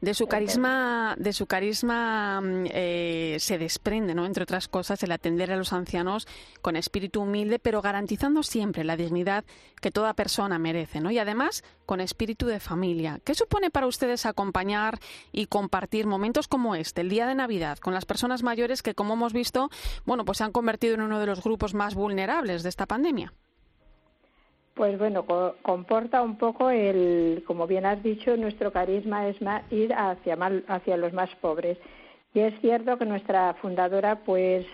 De 0.00 0.14
su 0.14 0.28
carisma, 0.28 1.16
de 1.18 1.32
su 1.32 1.46
carisma 1.46 2.40
mm, 2.40 2.66
eh, 2.72 3.36
se 3.40 3.58
desprende, 3.58 4.14
¿no? 4.14 4.26
entre 4.26 4.44
otras 4.44 4.68
cosas, 4.68 5.02
el 5.02 5.10
atender 5.10 5.50
a 5.50 5.56
los 5.56 5.72
ancianos 5.72 6.28
con 6.60 6.76
espíritu 6.76 7.22
humilde, 7.22 7.58
pero 7.58 7.82
garantizando 7.82 8.44
siempre 8.44 8.84
la 8.84 8.96
dignidad 8.96 9.44
que 9.80 9.90
toda 9.90 10.14
persona 10.14 10.60
merece, 10.60 11.00
¿no? 11.00 11.10
Y 11.10 11.18
además 11.18 11.64
con 11.84 12.00
espíritu 12.00 12.46
de 12.46 12.60
familia. 12.60 13.20
¿Qué 13.24 13.34
supone 13.34 13.70
para 13.70 13.88
ustedes 13.88 14.24
acompañar 14.24 15.00
y 15.32 15.46
compartir 15.46 16.06
momentos 16.06 16.46
como 16.46 16.76
este, 16.76 17.00
el 17.00 17.08
día 17.08 17.26
de 17.26 17.34
Navidad, 17.34 17.78
con 17.78 17.92
las 17.92 18.04
personas 18.04 18.44
mayores 18.44 18.82
que, 18.82 18.94
como 18.94 19.14
hemos 19.14 19.32
visto, 19.32 19.68
bueno, 20.04 20.24
pues 20.24 20.38
se 20.38 20.44
han 20.44 20.52
convertido 20.52 20.94
en 20.94 21.02
uno 21.02 21.18
de 21.18 21.26
los 21.26 21.42
grupos 21.42 21.74
más 21.74 21.96
vulnerables 21.96 22.62
de 22.62 22.68
esta 22.68 22.86
pandemia? 22.86 23.32
Pues 24.74 24.98
bueno, 24.98 25.26
comporta 25.62 26.22
un 26.22 26.38
poco 26.38 26.70
el, 26.70 27.44
como 27.46 27.66
bien 27.66 27.84
has 27.84 28.02
dicho, 28.02 28.36
nuestro 28.36 28.72
carisma 28.72 29.28
es 29.28 29.36
ir 29.70 29.92
hacia, 29.92 30.38
hacia 30.66 30.96
los 30.96 31.12
más 31.12 31.28
pobres. 31.36 31.78
Y 32.32 32.40
es 32.40 32.58
cierto 32.60 32.96
que 32.96 33.04
nuestra 33.04 33.54
fundadora, 33.60 34.20
pues, 34.24 34.64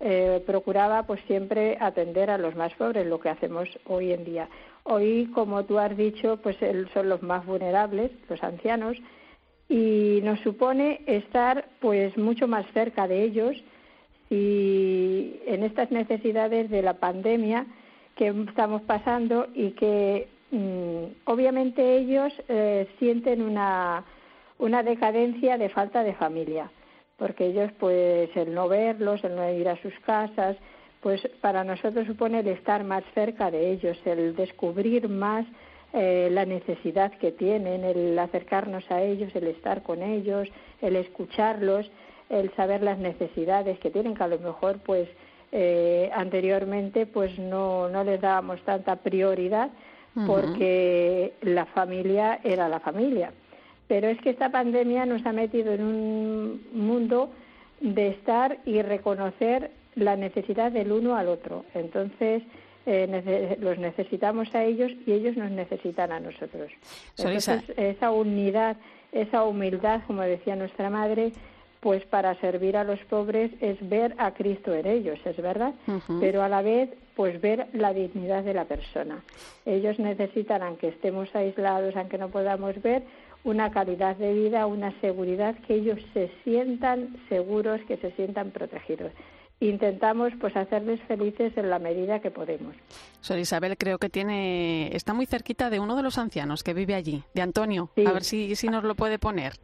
eh, 0.00 0.42
procuraba, 0.44 1.04
pues, 1.04 1.20
siempre 1.28 1.78
atender 1.80 2.30
a 2.30 2.38
los 2.38 2.56
más 2.56 2.74
pobres, 2.74 3.06
lo 3.06 3.20
que 3.20 3.28
hacemos 3.28 3.68
hoy 3.86 4.12
en 4.12 4.24
día. 4.24 4.48
Hoy, 4.82 5.30
como 5.32 5.64
tú 5.64 5.78
has 5.78 5.96
dicho, 5.96 6.38
pues, 6.42 6.56
son 6.92 7.08
los 7.08 7.22
más 7.22 7.46
vulnerables, 7.46 8.10
los 8.28 8.42
ancianos, 8.42 8.96
y 9.68 10.20
nos 10.24 10.40
supone 10.40 11.02
estar, 11.06 11.66
pues, 11.80 12.16
mucho 12.16 12.48
más 12.48 12.66
cerca 12.74 13.06
de 13.06 13.22
ellos 13.22 13.56
y 14.30 15.40
en 15.46 15.62
estas 15.62 15.90
necesidades 15.90 16.70
de 16.70 16.82
la 16.82 16.94
pandemia 16.94 17.66
que 18.16 18.28
estamos 18.48 18.82
pasando 18.82 19.48
y 19.54 19.72
que 19.72 20.28
mm, 20.50 21.30
obviamente 21.30 21.96
ellos 21.96 22.32
eh, 22.48 22.88
sienten 22.98 23.42
una, 23.42 24.04
una 24.58 24.82
decadencia 24.82 25.58
de 25.58 25.68
falta 25.68 26.04
de 26.04 26.14
familia, 26.14 26.70
porque 27.16 27.46
ellos 27.46 27.70
pues 27.78 28.30
el 28.36 28.54
no 28.54 28.68
verlos, 28.68 29.22
el 29.24 29.36
no 29.36 29.50
ir 29.50 29.68
a 29.68 29.80
sus 29.82 29.94
casas, 30.00 30.56
pues 31.00 31.20
para 31.40 31.64
nosotros 31.64 32.06
supone 32.06 32.40
el 32.40 32.48
estar 32.48 32.82
más 32.84 33.04
cerca 33.14 33.50
de 33.50 33.72
ellos, 33.72 33.98
el 34.06 34.34
descubrir 34.34 35.08
más 35.08 35.44
eh, 35.92 36.28
la 36.32 36.44
necesidad 36.44 37.12
que 37.18 37.30
tienen, 37.30 37.84
el 37.84 38.18
acercarnos 38.18 38.90
a 38.90 39.02
ellos, 39.02 39.34
el 39.36 39.48
estar 39.48 39.82
con 39.82 40.02
ellos, 40.02 40.48
el 40.80 40.96
escucharlos, 40.96 41.90
el 42.30 42.50
saber 42.54 42.82
las 42.82 42.98
necesidades 42.98 43.78
que 43.80 43.90
tienen, 43.90 44.14
que 44.14 44.22
a 44.22 44.28
lo 44.28 44.38
mejor 44.38 44.78
pues 44.78 45.08
eh, 45.56 46.10
anteriormente 46.12 47.06
pues 47.06 47.38
no, 47.38 47.88
no 47.88 48.02
les 48.02 48.20
dábamos 48.20 48.60
tanta 48.62 48.96
prioridad 48.96 49.70
porque 50.26 51.32
la 51.42 51.64
familia 51.66 52.40
era 52.42 52.68
la 52.68 52.80
familia. 52.80 53.32
Pero 53.86 54.08
es 54.08 54.20
que 54.20 54.30
esta 54.30 54.50
pandemia 54.50 55.06
nos 55.06 55.24
ha 55.26 55.32
metido 55.32 55.72
en 55.72 55.82
un 55.82 56.66
mundo 56.72 57.30
de 57.80 58.08
estar 58.08 58.58
y 58.64 58.82
reconocer 58.82 59.70
la 59.94 60.16
necesidad 60.16 60.72
del 60.72 60.90
uno 60.90 61.16
al 61.16 61.28
otro. 61.28 61.64
Entonces, 61.74 62.42
eh, 62.86 63.56
los 63.60 63.78
necesitamos 63.78 64.52
a 64.56 64.64
ellos 64.64 64.90
y 65.06 65.12
ellos 65.12 65.36
nos 65.36 65.52
necesitan 65.52 66.10
a 66.10 66.18
nosotros. 66.18 66.72
Entonces, 67.16 67.62
esa 67.76 68.10
unidad, 68.10 68.76
esa 69.12 69.44
humildad, 69.44 70.00
como 70.06 70.22
decía 70.22 70.56
nuestra 70.56 70.90
madre, 70.90 71.32
pues 71.84 72.02
para 72.06 72.34
servir 72.40 72.78
a 72.78 72.82
los 72.82 72.98
pobres 73.10 73.50
es 73.60 73.76
ver 73.86 74.14
a 74.16 74.32
Cristo 74.32 74.72
en 74.72 74.86
ellos, 74.86 75.18
es 75.26 75.36
verdad, 75.36 75.74
pero 76.18 76.42
a 76.42 76.48
la 76.48 76.62
vez 76.62 76.88
pues 77.14 77.38
ver 77.42 77.66
la 77.74 77.92
dignidad 77.92 78.42
de 78.42 78.54
la 78.54 78.64
persona. 78.64 79.22
Ellos 79.66 79.98
necesitan, 79.98 80.62
aunque 80.62 80.88
estemos 80.88 81.28
aislados, 81.34 81.94
aunque 81.94 82.16
no 82.16 82.30
podamos 82.30 82.80
ver, 82.80 83.02
una 83.44 83.70
calidad 83.70 84.16
de 84.16 84.32
vida, 84.32 84.64
una 84.64 84.98
seguridad, 85.02 85.56
que 85.66 85.74
ellos 85.74 86.00
se 86.14 86.30
sientan 86.42 87.18
seguros, 87.28 87.82
que 87.86 87.98
se 87.98 88.12
sientan 88.12 88.50
protegidos 88.50 89.12
intentamos 89.60 90.32
pues 90.40 90.54
hacerles 90.56 91.00
felices 91.02 91.56
en 91.56 91.70
la 91.70 91.78
medida 91.78 92.20
que 92.20 92.30
podemos. 92.30 92.74
Sor 93.20 93.38
Isabel 93.38 93.78
creo 93.78 93.98
que 93.98 94.10
tiene 94.10 94.94
está 94.94 95.14
muy 95.14 95.24
cerquita 95.24 95.70
de 95.70 95.80
uno 95.80 95.96
de 95.96 96.02
los 96.02 96.18
ancianos 96.18 96.62
que 96.62 96.74
vive 96.74 96.94
allí, 96.94 97.22
de 97.34 97.40
Antonio. 97.40 97.88
A 98.04 98.12
ver 98.12 98.24
si, 98.24 98.56
si 98.56 98.68
nos 98.68 98.84
lo 98.84 98.94
puede 98.94 99.18
poner. 99.18 99.54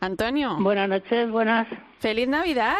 Antonio. 0.00 0.56
Buenas 0.60 0.88
noches, 0.88 1.30
buenas. 1.30 1.66
Feliz 1.98 2.28
Navidad. 2.28 2.76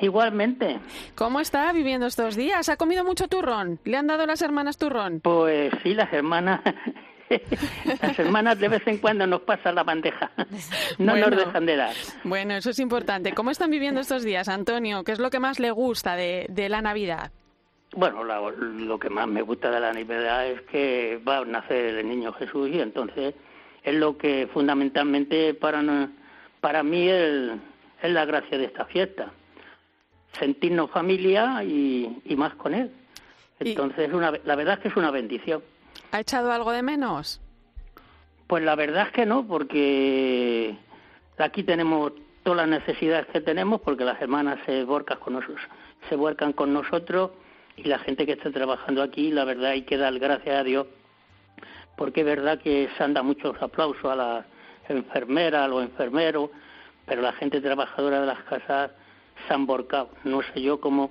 Igualmente. 0.00 0.78
¿Cómo 1.14 1.40
está 1.40 1.72
viviendo 1.72 2.06
estos 2.06 2.36
días? 2.36 2.68
¿Ha 2.68 2.76
comido 2.76 3.04
mucho 3.04 3.26
turrón? 3.28 3.80
¿Le 3.84 3.96
han 3.96 4.06
dado 4.06 4.26
las 4.26 4.42
hermanas 4.42 4.78
turrón? 4.78 5.20
Pues 5.20 5.72
sí, 5.82 5.94
las 5.94 6.12
hermanas. 6.12 6.60
las 8.02 8.18
hermanas 8.18 8.58
de 8.58 8.68
vez 8.68 8.86
en 8.86 8.98
cuando 8.98 9.26
nos 9.26 9.42
pasan 9.42 9.74
la 9.74 9.82
bandeja. 9.82 10.30
No 10.98 11.16
nos 11.16 11.30
dejan 11.30 11.66
de 11.66 11.76
dar. 11.76 11.94
Bueno, 12.24 12.54
eso 12.54 12.70
es 12.70 12.78
importante. 12.78 13.32
¿Cómo 13.32 13.50
están 13.50 13.70
viviendo 13.70 14.00
estos 14.00 14.22
días, 14.22 14.48
Antonio? 14.48 15.04
¿Qué 15.04 15.12
es 15.12 15.18
lo 15.18 15.30
que 15.30 15.40
más 15.40 15.58
le 15.58 15.70
gusta 15.70 16.14
de, 16.16 16.46
de 16.48 16.68
la 16.68 16.80
Navidad? 16.80 17.32
Bueno, 17.96 18.22
lo 18.22 18.98
que 18.98 19.10
más 19.10 19.26
me 19.26 19.42
gusta 19.42 19.70
de 19.70 19.80
la 19.80 19.92
Navidad 19.92 20.46
es 20.46 20.60
que 20.62 21.20
va 21.26 21.38
a 21.38 21.44
nacer 21.44 21.96
el 21.96 22.08
niño 22.08 22.32
Jesús 22.34 22.68
y 22.70 22.80
entonces 22.80 23.34
es 23.82 23.94
lo 23.94 24.18
que 24.18 24.48
fundamentalmente 24.52 25.54
para 25.54 25.82
para 26.60 26.82
mí 26.82 27.08
es, 27.08 27.52
la 28.02 28.24
gracia 28.24 28.58
de 28.58 28.64
esta 28.66 28.84
fiesta. 28.84 29.32
Sentirnos 30.32 30.90
familia 30.90 31.62
y, 31.64 32.34
más 32.36 32.54
con 32.54 32.74
él. 32.74 32.90
Entonces, 33.58 34.12
una, 34.12 34.32
la 34.44 34.54
verdad 34.54 34.74
es 34.74 34.80
que 34.80 34.88
es 34.88 34.96
una 34.96 35.10
bendición. 35.10 35.62
¿Ha 36.12 36.20
echado 36.20 36.52
algo 36.52 36.70
de 36.70 36.82
menos? 36.82 37.40
Pues 38.46 38.62
la 38.62 38.76
verdad 38.76 39.08
es 39.08 39.12
que 39.12 39.26
no, 39.26 39.46
porque 39.46 40.76
aquí 41.38 41.62
tenemos 41.64 42.12
todas 42.42 42.66
las 42.66 42.80
necesidades 42.80 43.26
que 43.26 43.40
tenemos, 43.40 43.80
porque 43.80 44.04
las 44.04 44.20
hermanas 44.22 44.58
se 44.64 44.86
con 44.86 45.34
nosotros, 45.34 45.60
se 46.08 46.16
vuelcan 46.16 46.52
con 46.52 46.72
nosotros 46.72 47.32
y 47.76 47.84
la 47.84 47.98
gente 47.98 48.24
que 48.24 48.32
está 48.32 48.50
trabajando 48.50 49.02
aquí, 49.02 49.30
la 49.30 49.44
verdad 49.44 49.72
hay 49.72 49.82
que 49.82 49.98
dar 49.98 50.18
gracias 50.18 50.56
a 50.56 50.64
Dios, 50.64 50.86
porque 51.96 52.20
es 52.20 52.26
verdad 52.26 52.58
que 52.58 52.88
se 52.96 53.04
han 53.04 53.12
dado 53.12 53.24
muchos 53.24 53.60
aplausos 53.60 54.04
a 54.04 54.16
las 54.16 54.46
enfermeras, 54.88 55.68
los 55.68 55.82
enfermeros, 55.82 56.50
pero 57.06 57.22
la 57.22 57.32
gente 57.32 57.60
trabajadora 57.60 58.20
de 58.20 58.26
las 58.26 58.42
casas 58.44 58.90
se 59.46 59.54
han 59.54 59.66
borcado. 59.66 60.10
No 60.24 60.42
sé 60.42 60.60
yo 60.60 60.80
cómo 60.80 61.10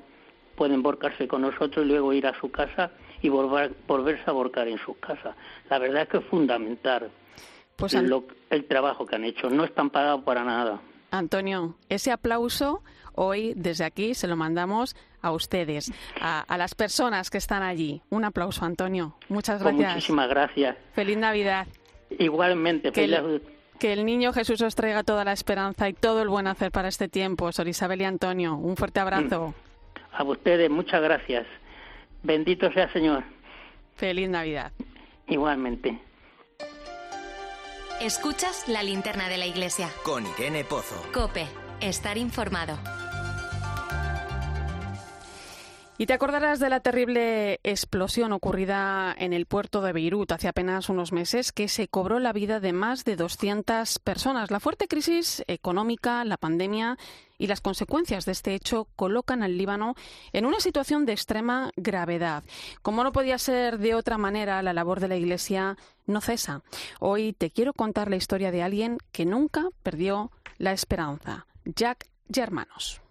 pueden 0.55 0.81
borcarse 0.81 1.27
con 1.27 1.41
nosotros 1.41 1.85
y 1.85 1.89
luego 1.89 2.13
ir 2.13 2.27
a 2.27 2.39
su 2.39 2.51
casa 2.51 2.91
y 3.21 3.29
volver, 3.29 3.73
volverse 3.87 4.23
a 4.27 4.33
borcar 4.33 4.67
en 4.67 4.79
sus 4.79 4.97
casas. 4.97 5.35
La 5.69 5.79
verdad 5.79 6.03
es 6.03 6.09
que 6.09 6.17
es 6.17 6.25
fundamental 6.25 7.09
pues, 7.75 7.93
el 7.93 8.65
trabajo 8.65 9.05
que 9.05 9.15
han 9.15 9.23
hecho. 9.23 9.49
No 9.49 9.63
están 9.63 9.89
pagados 9.89 10.23
para 10.23 10.43
nada. 10.43 10.81
Antonio, 11.11 11.75
ese 11.89 12.11
aplauso 12.11 12.83
hoy 13.15 13.53
desde 13.55 13.85
aquí 13.85 14.13
se 14.13 14.27
lo 14.27 14.35
mandamos 14.35 14.95
a 15.21 15.31
ustedes, 15.31 15.91
a, 16.21 16.57
las 16.57 16.75
personas 16.75 17.29
que 17.29 17.37
están 17.37 17.63
allí. 17.63 18.01
Un 18.09 18.25
aplauso, 18.25 18.65
Antonio. 18.65 19.15
Muchas 19.29 19.61
pues 19.61 19.75
gracias. 19.75 19.95
muchísimas 19.95 20.29
gracias. 20.29 20.77
Feliz 20.93 21.17
Navidad. 21.17 21.67
Igualmente. 22.17 22.91
feliz... 22.91 23.41
Que 23.79 23.93
el 23.93 24.05
niño 24.05 24.33
Jesús 24.33 24.61
os 24.61 24.75
traiga 24.75 25.03
toda 25.03 25.23
la 25.23 25.33
esperanza 25.33 25.87
y 25.87 25.93
todo 25.93 26.21
el 26.21 26.29
buen 26.29 26.47
hacer 26.47 26.71
para 26.71 26.87
este 26.87 27.07
tiempo. 27.07 27.51
Sor 27.51 27.67
Isabel 27.67 28.01
y 28.01 28.05
Antonio, 28.05 28.55
un 28.55 28.75
fuerte 28.75 28.99
abrazo. 28.99 29.53
A 30.11 30.23
ustedes, 30.23 30.69
muchas 30.69 31.01
gracias. 31.01 31.45
Bendito 32.23 32.71
sea 32.73 32.91
Señor. 32.91 33.23
Feliz 33.95 34.29
Navidad. 34.29 34.71
Igualmente. 35.27 35.99
Escuchas 38.01 38.67
la 38.67 38.83
linterna 38.83 39.27
de 39.27 39.37
la 39.37 39.45
iglesia. 39.45 39.89
Con 40.03 40.25
Irene 40.25 40.63
Pozo. 40.63 41.01
Cope, 41.13 41.47
estar 41.81 42.17
informado. 42.17 42.77
Y 45.99 46.05
te 46.05 46.13
acordarás 46.13 46.59
de 46.59 46.69
la 46.69 46.79
terrible 46.79 47.59
explosión 47.63 48.31
ocurrida 48.31 49.15
en 49.17 49.33
el 49.33 49.47
puerto 49.47 49.81
de 49.81 49.93
Beirut 49.93 50.31
hace 50.31 50.47
apenas 50.47 50.89
unos 50.89 51.11
meses 51.11 51.51
que 51.51 51.67
se 51.67 51.87
cobró 51.87 52.19
la 52.19 52.33
vida 52.33 52.59
de 52.59 52.71
más 52.71 53.03
de 53.03 53.15
200 53.15 53.97
personas. 53.99 54.51
La 54.51 54.59
fuerte 54.59 54.87
crisis 54.87 55.43
económica, 55.47 56.23
la 56.23 56.37
pandemia 56.37 56.99
y 57.39 57.47
las 57.47 57.61
consecuencias 57.61 58.25
de 58.25 58.33
este 58.33 58.53
hecho 58.53 58.87
colocan 58.95 59.41
al 59.41 59.57
Líbano 59.57 59.95
en 60.33 60.45
una 60.45 60.59
situación 60.59 61.07
de 61.07 61.13
extrema 61.13 61.71
gravedad. 61.77 62.43
Como 62.83 63.03
no 63.03 63.11
podía 63.11 63.39
ser 63.39 63.79
de 63.79 63.95
otra 63.95 64.19
manera, 64.19 64.61
la 64.61 64.73
labor 64.73 64.99
de 64.99 65.07
la 65.07 65.15
Iglesia 65.15 65.77
no 66.05 66.21
cesa. 66.21 66.61
Hoy 66.99 67.33
te 67.33 67.49
quiero 67.49 67.73
contar 67.73 68.07
la 68.11 68.17
historia 68.17 68.51
de 68.51 68.61
alguien 68.61 68.99
que 69.11 69.25
nunca 69.25 69.69
perdió 69.81 70.31
la 70.59 70.73
esperanza, 70.73 71.47
Jack 71.65 72.07
Germanos. 72.31 73.01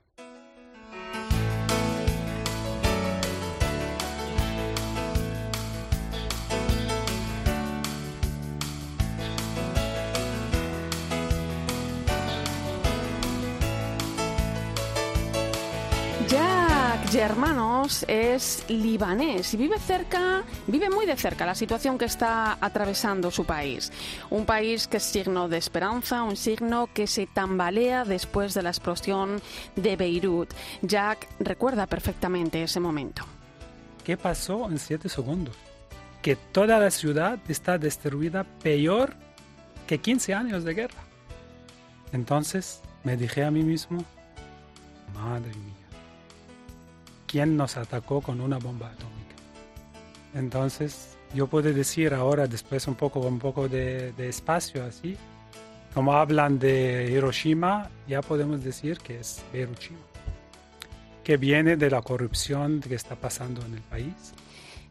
Germanos 17.16 18.04
es 18.08 18.62
libanés 18.68 19.54
y 19.54 19.56
vive 19.56 19.78
cerca, 19.78 20.44
vive 20.66 20.90
muy 20.90 21.06
de 21.06 21.16
cerca 21.16 21.46
la 21.46 21.54
situación 21.54 21.96
que 21.96 22.04
está 22.04 22.58
atravesando 22.60 23.30
su 23.30 23.46
país. 23.46 23.90
Un 24.28 24.44
país 24.44 24.86
que 24.86 24.98
es 24.98 25.02
signo 25.02 25.48
de 25.48 25.56
esperanza, 25.56 26.24
un 26.24 26.36
signo 26.36 26.90
que 26.92 27.06
se 27.06 27.26
tambalea 27.26 28.04
después 28.04 28.52
de 28.52 28.62
la 28.62 28.68
explosión 28.68 29.40
de 29.76 29.96
Beirut. 29.96 30.52
Jack 30.82 31.26
recuerda 31.40 31.86
perfectamente 31.86 32.62
ese 32.62 32.80
momento. 32.80 33.24
¿Qué 34.04 34.18
pasó 34.18 34.68
en 34.70 34.78
siete 34.78 35.08
segundos? 35.08 35.56
Que 36.20 36.36
toda 36.36 36.78
la 36.78 36.90
ciudad 36.90 37.38
está 37.48 37.78
destruida 37.78 38.44
peor 38.62 39.14
que 39.86 40.02
15 40.02 40.34
años 40.34 40.64
de 40.64 40.74
guerra. 40.74 41.02
Entonces 42.12 42.82
me 43.04 43.16
dije 43.16 43.42
a 43.42 43.50
mí 43.50 43.62
mismo, 43.62 44.04
madre 45.14 45.48
mía 45.54 45.75
quién 47.26 47.56
nos 47.56 47.76
atacó 47.76 48.20
con 48.20 48.40
una 48.40 48.58
bomba 48.58 48.88
atómica. 48.88 49.34
Entonces, 50.34 51.16
yo 51.34 51.46
puedo 51.46 51.72
decir 51.72 52.14
ahora, 52.14 52.46
después 52.46 52.86
un 52.86 52.94
poco, 52.94 53.20
un 53.20 53.38
poco 53.38 53.68
de, 53.68 54.12
espacio 54.18 54.84
así, 54.84 55.16
como 55.94 56.12
hablan 56.12 56.58
de 56.58 57.10
Hiroshima, 57.10 57.90
ya 58.06 58.20
podemos 58.20 58.62
decir 58.62 58.98
que 58.98 59.20
es 59.20 59.42
Hiroshima, 59.52 59.98
que 61.24 61.36
viene 61.36 61.76
de 61.76 61.90
la 61.90 62.02
corrupción 62.02 62.80
que 62.80 62.94
está 62.94 63.16
pasando 63.16 63.64
en 63.64 63.74
el 63.74 63.82
país 63.82 64.34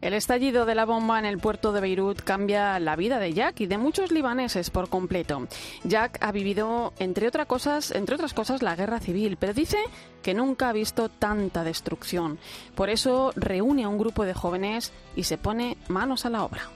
el 0.06 0.14
estallido 0.14 0.68
de 0.68 0.76
la 0.76 0.86
bomba 0.86 1.18
en 1.18 1.26
el 1.26 1.40
puerto 1.40 1.72
de 1.72 1.82
Beirut 1.82 2.22
cambia 2.22 2.80
la 2.80 2.96
vida 2.96 3.18
de 3.18 3.34
Jack 3.34 3.62
y 3.62 3.66
de 3.66 3.80
muchos 3.80 4.12
libaneses 4.12 4.70
por 4.70 4.88
completo. 4.88 5.48
Jack 5.84 6.20
ha 6.22 6.32
vivido, 6.32 6.94
entre, 7.00 7.28
otras 7.28 7.48
cosas, 7.48 7.90
entre 7.90 8.14
otras 8.14 8.36
cosas, 8.36 8.62
la 8.62 8.76
guerra 8.76 9.00
civil, 9.00 9.36
pero 9.40 9.54
dice 9.54 9.80
que 10.22 10.36
nunca 10.36 10.70
ha 10.70 10.74
visto 10.74 11.10
tanta 11.10 11.64
destrucción. 11.64 12.38
Por 12.76 12.92
eso 12.92 13.34
reúne 13.36 13.84
a 13.84 13.90
un 13.90 13.98
grupo 13.98 14.26
de 14.26 14.36
jóvenes 14.36 14.94
y 15.16 15.24
se 15.24 15.40
pone 15.40 15.76
manos 15.88 16.28
a 16.28 16.30
la 16.30 16.44
obra. 16.44 16.70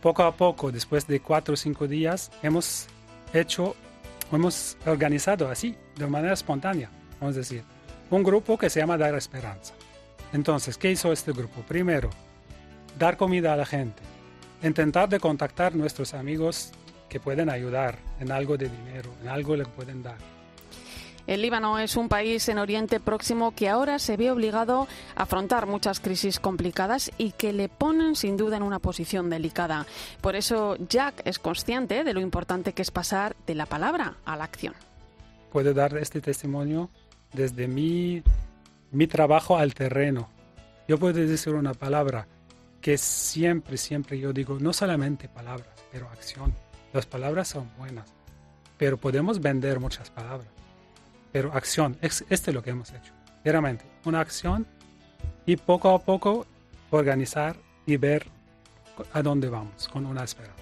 Poco 0.00 0.22
a 0.22 0.36
poco, 0.36 0.70
después 0.70 1.08
de 1.08 1.18
cuatro 1.18 1.54
o 1.54 1.56
cinco 1.56 1.88
días, 1.88 2.30
hemos 2.40 2.86
hecho, 3.34 3.74
hemos 4.30 4.76
organizado 4.86 5.48
así, 5.48 5.74
de 5.96 6.06
manera 6.06 6.34
espontánea, 6.34 6.88
vamos 7.20 7.34
a 7.34 7.40
decir, 7.40 7.64
un 8.10 8.22
grupo 8.22 8.56
que 8.56 8.70
se 8.70 8.78
llama 8.78 8.96
Dar 8.96 9.16
Esperanza. 9.16 9.74
Entonces, 10.32 10.78
¿qué 10.78 10.92
hizo 10.92 11.12
este 11.12 11.32
grupo? 11.32 11.62
Primero, 11.62 12.10
dar 12.98 13.16
comida 13.16 13.52
a 13.52 13.56
la 13.56 13.66
gente, 13.66 14.02
intentar 14.62 15.08
de 15.08 15.20
contactar 15.20 15.74
nuestros 15.74 16.14
amigos 16.14 16.72
que 17.08 17.20
pueden 17.20 17.50
ayudar 17.50 17.98
en 18.20 18.30
algo 18.30 18.56
de 18.56 18.68
dinero, 18.68 19.10
en 19.22 19.28
algo 19.28 19.56
le 19.56 19.66
pueden 19.66 20.02
dar. 20.02 20.16
El 21.26 21.42
Líbano 21.42 21.78
es 21.78 21.96
un 21.96 22.08
país 22.08 22.48
en 22.48 22.58
Oriente 22.58 22.98
Próximo 22.98 23.54
que 23.54 23.68
ahora 23.68 23.98
se 23.98 24.16
ve 24.16 24.30
obligado 24.30 24.88
a 25.14 25.22
afrontar 25.22 25.66
muchas 25.66 26.00
crisis 26.00 26.40
complicadas 26.40 27.12
y 27.18 27.32
que 27.32 27.52
le 27.52 27.68
ponen 27.68 28.16
sin 28.16 28.36
duda 28.36 28.56
en 28.56 28.62
una 28.62 28.78
posición 28.78 29.30
delicada. 29.30 29.86
Por 30.20 30.34
eso 30.34 30.76
Jack 30.88 31.22
es 31.24 31.38
consciente 31.38 32.04
de 32.04 32.14
lo 32.14 32.20
importante 32.20 32.72
que 32.72 32.82
es 32.82 32.90
pasar 32.90 33.36
de 33.46 33.54
la 33.54 33.66
palabra 33.66 34.16
a 34.24 34.36
la 34.36 34.44
acción. 34.44 34.74
Puedo 35.52 35.74
dar 35.74 35.96
este 35.98 36.20
testimonio 36.20 36.90
desde 37.32 37.68
mi, 37.68 38.22
mi 38.90 39.06
trabajo 39.06 39.56
al 39.56 39.74
terreno. 39.74 40.28
Yo 40.88 40.98
puedo 40.98 41.14
decir 41.24 41.54
una 41.54 41.74
palabra, 41.74 42.26
que 42.80 42.96
siempre, 42.98 43.76
siempre 43.76 44.18
yo 44.18 44.32
digo, 44.32 44.58
no 44.58 44.72
solamente 44.72 45.28
palabras, 45.28 45.68
pero 45.92 46.08
acción. 46.08 46.54
Las 46.92 47.06
palabras 47.06 47.48
son 47.48 47.70
buenas, 47.78 48.12
pero 48.78 48.96
podemos 48.96 49.40
vender 49.40 49.80
muchas 49.80 50.10
palabras. 50.10 50.48
Pero 51.32 51.52
acción, 51.52 51.96
es, 52.00 52.24
este 52.28 52.50
es 52.50 52.54
lo 52.54 52.62
que 52.62 52.70
hemos 52.70 52.90
hecho. 52.90 53.12
Realmente, 53.44 53.84
una 54.04 54.20
acción 54.20 54.66
y 55.46 55.56
poco 55.56 55.90
a 55.90 56.02
poco 56.02 56.46
organizar 56.90 57.56
y 57.86 57.96
ver 57.96 58.26
a 59.12 59.22
dónde 59.22 59.48
vamos 59.48 59.88
con 59.88 60.06
una 60.06 60.24
esperanza. 60.24 60.59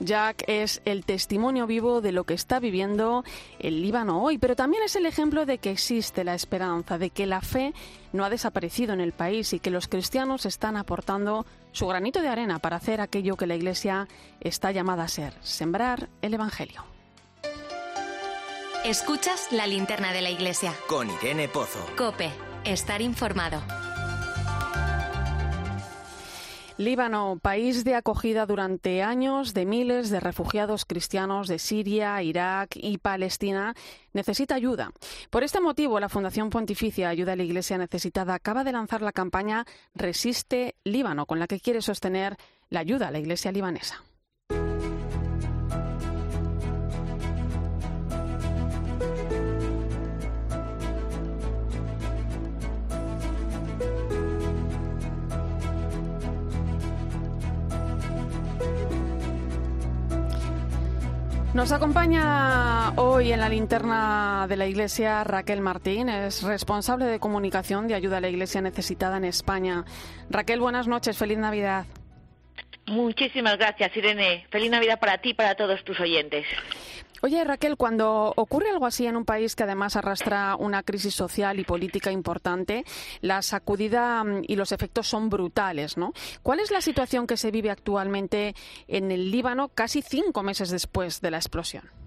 Jack 0.00 0.44
es 0.46 0.82
el 0.84 1.04
testimonio 1.04 1.66
vivo 1.66 2.00
de 2.00 2.12
lo 2.12 2.24
que 2.24 2.34
está 2.34 2.58
viviendo 2.60 3.24
el 3.58 3.82
Líbano 3.82 4.22
hoy, 4.22 4.38
pero 4.38 4.56
también 4.56 4.82
es 4.82 4.96
el 4.96 5.06
ejemplo 5.06 5.46
de 5.46 5.58
que 5.58 5.70
existe 5.70 6.24
la 6.24 6.34
esperanza, 6.34 6.98
de 6.98 7.10
que 7.10 7.26
la 7.26 7.40
fe 7.40 7.72
no 8.12 8.24
ha 8.24 8.30
desaparecido 8.30 8.92
en 8.92 9.00
el 9.00 9.12
país 9.12 9.52
y 9.52 9.60
que 9.60 9.70
los 9.70 9.88
cristianos 9.88 10.46
están 10.46 10.76
aportando 10.76 11.46
su 11.72 11.86
granito 11.86 12.20
de 12.20 12.28
arena 12.28 12.58
para 12.58 12.76
hacer 12.76 13.00
aquello 13.00 13.36
que 13.36 13.46
la 13.46 13.54
Iglesia 13.54 14.08
está 14.40 14.72
llamada 14.72 15.04
a 15.04 15.08
ser, 15.08 15.34
sembrar 15.40 16.08
el 16.20 16.34
Evangelio. 16.34 16.84
Escuchas 18.84 19.52
la 19.52 19.66
linterna 19.68 20.12
de 20.12 20.22
la 20.22 20.30
Iglesia. 20.30 20.74
Con 20.88 21.08
Irene 21.08 21.48
Pozo. 21.48 21.86
Cope, 21.96 22.30
estar 22.64 23.00
informado. 23.00 23.62
Líbano, 26.82 27.38
país 27.40 27.84
de 27.84 27.94
acogida 27.94 28.44
durante 28.44 29.02
años 29.02 29.54
de 29.54 29.66
miles 29.66 30.10
de 30.10 30.18
refugiados 30.18 30.84
cristianos 30.84 31.46
de 31.46 31.60
Siria, 31.60 32.20
Irak 32.24 32.70
y 32.74 32.98
Palestina, 32.98 33.74
necesita 34.12 34.56
ayuda. 34.56 34.90
Por 35.30 35.44
este 35.44 35.60
motivo, 35.60 36.00
la 36.00 36.08
Fundación 36.08 36.50
Pontificia 36.50 37.08
Ayuda 37.08 37.34
a 37.34 37.36
la 37.36 37.44
Iglesia 37.44 37.78
Necesitada 37.78 38.34
acaba 38.34 38.64
de 38.64 38.72
lanzar 38.72 39.00
la 39.00 39.12
campaña 39.12 39.64
Resiste 39.94 40.74
Líbano, 40.82 41.24
con 41.24 41.38
la 41.38 41.46
que 41.46 41.60
quiere 41.60 41.82
sostener 41.82 42.36
la 42.68 42.80
ayuda 42.80 43.08
a 43.08 43.10
la 43.12 43.20
Iglesia 43.20 43.52
libanesa. 43.52 44.02
Nos 61.54 61.70
acompaña 61.70 62.92
hoy 62.96 63.30
en 63.30 63.40
la 63.40 63.50
linterna 63.50 64.46
de 64.48 64.56
la 64.56 64.66
Iglesia 64.66 65.22
Raquel 65.22 65.60
Martín, 65.60 66.08
es 66.08 66.42
responsable 66.42 67.04
de 67.04 67.20
comunicación 67.20 67.88
de 67.88 67.94
ayuda 67.94 68.16
a 68.16 68.20
la 68.22 68.30
Iglesia 68.30 68.62
necesitada 68.62 69.18
en 69.18 69.26
España. 69.26 69.84
Raquel, 70.30 70.60
buenas 70.60 70.88
noches, 70.88 71.18
feliz 71.18 71.36
Navidad. 71.36 71.84
Muchísimas 72.86 73.58
gracias, 73.58 73.94
Irene. 73.94 74.46
Feliz 74.50 74.70
Navidad 74.70 74.98
para 74.98 75.18
ti 75.18 75.30
y 75.30 75.34
para 75.34 75.54
todos 75.54 75.84
tus 75.84 76.00
oyentes. 76.00 76.46
Oye, 77.24 77.44
Raquel, 77.44 77.76
cuando 77.76 78.32
ocurre 78.34 78.70
algo 78.70 78.84
así 78.84 79.06
en 79.06 79.16
un 79.16 79.24
país 79.24 79.54
que 79.54 79.62
además 79.62 79.94
arrastra 79.94 80.56
una 80.56 80.82
crisis 80.82 81.14
social 81.14 81.60
y 81.60 81.64
política 81.64 82.10
importante, 82.10 82.84
la 83.20 83.42
sacudida 83.42 84.24
mm, 84.24 84.42
y 84.48 84.56
los 84.56 84.72
efectos 84.72 85.06
son 85.06 85.30
brutales, 85.30 85.96
¿no? 85.96 86.12
¿Cuál 86.42 86.58
es 86.58 86.72
la 86.72 86.80
situación 86.80 87.28
que 87.28 87.36
se 87.36 87.52
vive 87.52 87.70
actualmente 87.70 88.56
en 88.88 89.12
el 89.12 89.30
Líbano 89.30 89.68
casi 89.68 90.02
cinco 90.02 90.42
meses 90.42 90.70
después 90.70 91.20
de 91.20 91.30
la 91.30 91.36
explosión? 91.36 92.01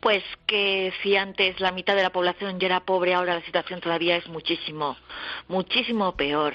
Pues 0.00 0.22
que 0.46 0.92
si 1.02 1.16
antes 1.16 1.58
la 1.58 1.72
mitad 1.72 1.96
de 1.96 2.04
la 2.04 2.10
población 2.10 2.60
ya 2.60 2.66
era 2.66 2.80
pobre, 2.80 3.14
ahora 3.14 3.34
la 3.34 3.44
situación 3.44 3.80
todavía 3.80 4.16
es 4.16 4.28
muchísimo, 4.28 4.96
muchísimo 5.48 6.12
peor. 6.14 6.54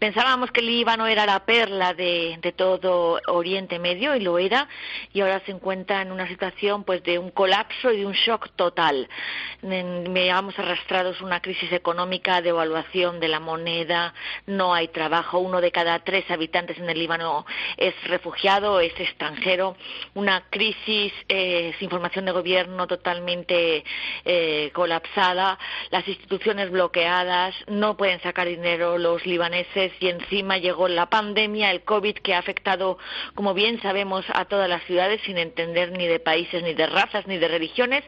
Pensábamos 0.00 0.50
que 0.50 0.60
el 0.60 0.66
Líbano 0.66 1.06
era 1.06 1.24
la 1.24 1.44
perla 1.44 1.94
de, 1.94 2.52
todo 2.56 3.20
Oriente 3.28 3.78
Medio 3.78 4.16
y 4.16 4.20
lo 4.20 4.36
era, 4.36 4.68
y 5.12 5.20
ahora 5.20 5.40
se 5.46 5.52
encuentra 5.52 6.02
en 6.02 6.10
una 6.10 6.26
situación 6.26 6.82
pues 6.82 7.04
de 7.04 7.20
un 7.20 7.30
colapso 7.30 7.92
y 7.92 7.98
de 7.98 8.06
un 8.06 8.14
shock 8.14 8.50
total. 8.56 9.08
Llevamos 9.62 10.58
arrastrados 10.58 11.20
una 11.20 11.40
crisis 11.40 11.72
económica, 11.72 12.42
de 12.42 12.48
evaluación 12.48 13.20
de 13.20 13.28
la 13.28 13.38
moneda, 13.38 14.12
no 14.46 14.74
hay 14.74 14.88
trabajo, 14.88 15.38
uno 15.38 15.60
de 15.60 15.70
cada 15.70 16.00
tres 16.00 16.28
habitantes 16.32 16.78
en 16.78 16.90
el 16.90 16.98
Líbano 16.98 17.46
es 17.76 17.94
refugiado, 18.08 18.80
es 18.80 18.98
extranjero, 18.98 19.76
una 20.14 20.42
crisis 20.50 21.12
eh, 21.28 21.74
sin 21.78 21.88
formación 21.88 22.24
de 22.24 22.32
gobierno 22.32 22.71
no 22.72 22.86
totalmente 22.86 23.84
eh, 24.24 24.70
colapsada, 24.72 25.58
las 25.90 26.06
instituciones 26.08 26.70
bloqueadas, 26.70 27.54
no 27.68 27.96
pueden 27.96 28.20
sacar 28.20 28.48
dinero 28.48 28.98
los 28.98 29.24
libaneses 29.26 29.92
y 30.00 30.08
encima 30.08 30.58
llegó 30.58 30.88
la 30.88 31.06
pandemia, 31.06 31.70
el 31.70 31.82
COVID, 31.82 32.16
que 32.16 32.34
ha 32.34 32.38
afectado, 32.38 32.98
como 33.34 33.54
bien 33.54 33.80
sabemos, 33.82 34.24
a 34.32 34.44
todas 34.46 34.68
las 34.68 34.82
ciudades 34.84 35.20
sin 35.24 35.38
entender 35.38 35.92
ni 35.92 36.06
de 36.06 36.20
países, 36.20 36.62
ni 36.62 36.74
de 36.74 36.86
razas, 36.86 37.26
ni 37.26 37.38
de 37.38 37.48
religiones. 37.48 38.04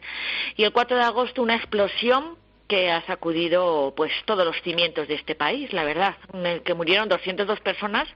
Y 0.56 0.64
el 0.64 0.72
4 0.72 0.96
de 0.96 1.02
agosto 1.04 1.42
una 1.42 1.56
explosión 1.56 2.36
que 2.68 2.90
ha 2.90 3.04
sacudido 3.06 3.92
pues 3.96 4.12
todos 4.24 4.44
los 4.44 4.60
cimientos 4.62 5.06
de 5.08 5.14
este 5.14 5.34
país, 5.34 5.72
la 5.72 5.84
verdad, 5.84 6.16
en 6.32 6.46
el 6.46 6.62
que 6.62 6.74
murieron 6.74 7.08
202 7.08 7.60
personas 7.60 8.08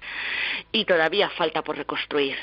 y 0.73 0.85
todavía 0.85 1.29
falta 1.31 1.63
por 1.63 1.77
reconstruir. 1.77 2.37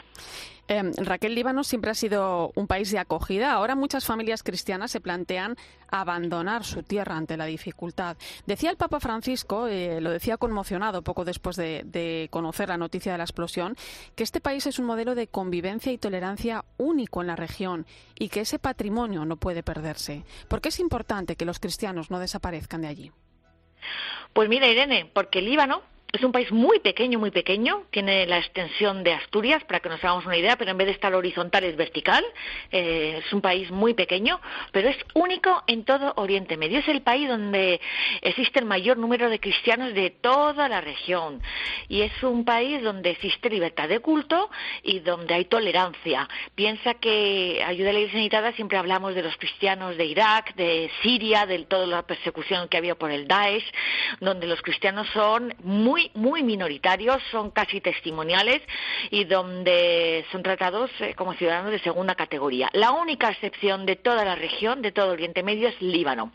Em, 0.67 0.91
Raquel, 0.97 1.35
Líbano 1.35 1.63
siempre 1.63 1.91
ha 1.91 1.93
sido 1.93 2.51
un 2.55 2.65
país 2.65 2.91
de 2.91 2.97
acogida. 2.97 3.51
Ahora 3.51 3.75
muchas 3.75 4.05
familias 4.05 4.41
cristianas 4.41 4.89
se 4.89 4.99
plantean 4.99 5.55
abandonar 5.89 6.63
su 6.63 6.81
tierra 6.81 7.15
ante 7.15 7.37
la 7.37 7.45
dificultad. 7.45 8.17
Decía 8.47 8.71
el 8.71 8.77
Papa 8.77 8.99
Francisco, 8.99 9.67
eh, 9.67 10.01
lo 10.01 10.09
decía 10.09 10.37
conmocionado 10.37 11.03
poco 11.03 11.23
después 11.23 11.55
de, 11.55 12.27
conocer 12.31 12.69
la 12.69 12.77
noticia 12.77 13.11
de 13.11 13.19
la 13.19 13.23
explosión, 13.23 13.75
que 14.15 14.23
este 14.23 14.41
país 14.41 14.65
es 14.65 14.79
un 14.79 14.85
modelo 14.85 15.13
de 15.13 15.27
convivencia 15.27 15.91
y 15.91 15.97
tolerancia 15.97 16.65
único 16.77 17.21
en 17.21 17.27
la 17.27 17.35
región 17.35 17.85
y 18.17 18.29
que 18.29 18.41
ese 18.41 18.57
patrimonio 18.57 19.23
no 19.25 19.37
puede 19.37 19.61
perderse. 19.61 20.23
¿Por 20.47 20.61
qué 20.61 20.69
es 20.69 20.79
importante 20.79 21.35
que 21.35 21.45
los 21.45 21.59
cristianos 21.59 22.09
no 22.09 22.19
desaparezcan 22.19 22.81
de 22.81 22.87
allí? 22.87 23.11
Pues 24.33 24.49
mira, 24.49 24.67
Irene, 24.67 25.09
porque 25.13 25.41
Líbano 25.41 25.81
es 26.15 26.23
un 26.23 26.31
país 26.31 26.51
muy 26.51 26.79
pequeño, 26.79 27.19
muy 27.19 27.31
pequeño, 27.31 27.83
tiene 27.91 28.25
la 28.25 28.37
extensión 28.37 29.03
de 29.03 29.13
Asturias, 29.13 29.63
para 29.65 29.81
que 29.81 29.89
nos 29.89 30.03
hagamos 30.03 30.25
una 30.25 30.37
idea, 30.37 30.55
pero 30.55 30.71
en 30.71 30.77
vez 30.77 30.87
de 30.87 30.93
estar 30.93 31.13
horizontal 31.13 31.63
es 31.65 31.75
vertical. 31.75 32.23
Eh, 32.71 33.21
es 33.25 33.33
un 33.33 33.41
país 33.41 33.69
muy 33.69 33.93
pequeño, 33.93 34.39
pero 34.71 34.89
es 34.89 34.97
único 35.13 35.63
en 35.67 35.83
todo 35.83 36.13
Oriente 36.15 36.55
Medio. 36.57 36.79
Es 36.79 36.87
el 36.87 37.01
país 37.01 37.27
donde 37.27 37.81
existe 38.21 38.59
el 38.59 38.65
mayor 38.65 38.97
número 38.97 39.29
de 39.29 39.39
cristianos 39.39 39.93
de 39.93 40.09
toda 40.09 40.69
la 40.69 40.81
región. 40.81 41.41
Y 41.89 42.01
es 42.01 42.23
un 42.23 42.45
país 42.45 42.81
donde 42.81 43.11
existe 43.11 43.49
libertad 43.49 43.89
de 43.89 43.99
culto 43.99 44.49
y 44.83 44.99
donde 44.99 45.33
hay 45.33 45.45
tolerancia. 45.45 46.29
Piensa 46.55 46.93
que 46.93 47.61
ayuda 47.65 47.89
a 47.89 47.93
la 47.93 47.99
Iglesia 47.99 48.19
Unitada 48.19 48.53
siempre 48.53 48.77
hablamos 48.77 49.15
de 49.15 49.23
los 49.23 49.35
cristianos 49.37 49.97
de 49.97 50.05
Irak, 50.05 50.55
de 50.55 50.89
Siria, 51.01 51.45
de 51.45 51.59
toda 51.65 51.85
la 51.87 52.03
persecución 52.03 52.69
que 52.69 52.77
había 52.77 52.95
por 52.95 53.11
el 53.11 53.27
Daesh, 53.27 53.69
donde 54.21 54.47
los 54.47 54.61
cristianos 54.61 55.07
son 55.13 55.53
muy 55.63 56.04
muy, 56.13 56.43
minoritarios, 56.43 57.21
son 57.31 57.51
casi 57.51 57.81
testimoniales 57.81 58.61
y 59.09 59.25
donde 59.25 60.25
son 60.31 60.43
tratados 60.43 60.91
eh, 60.99 61.13
como 61.15 61.33
ciudadanos 61.33 61.71
de 61.71 61.79
segunda 61.79 62.15
categoría. 62.15 62.69
La 62.73 62.91
única 62.91 63.29
excepción 63.29 63.85
de 63.85 63.95
toda 63.95 64.25
la 64.25 64.35
región, 64.35 64.81
de 64.81 64.91
todo 64.91 65.11
Oriente 65.11 65.43
Medio, 65.43 65.69
es 65.69 65.81
Líbano. 65.81 66.31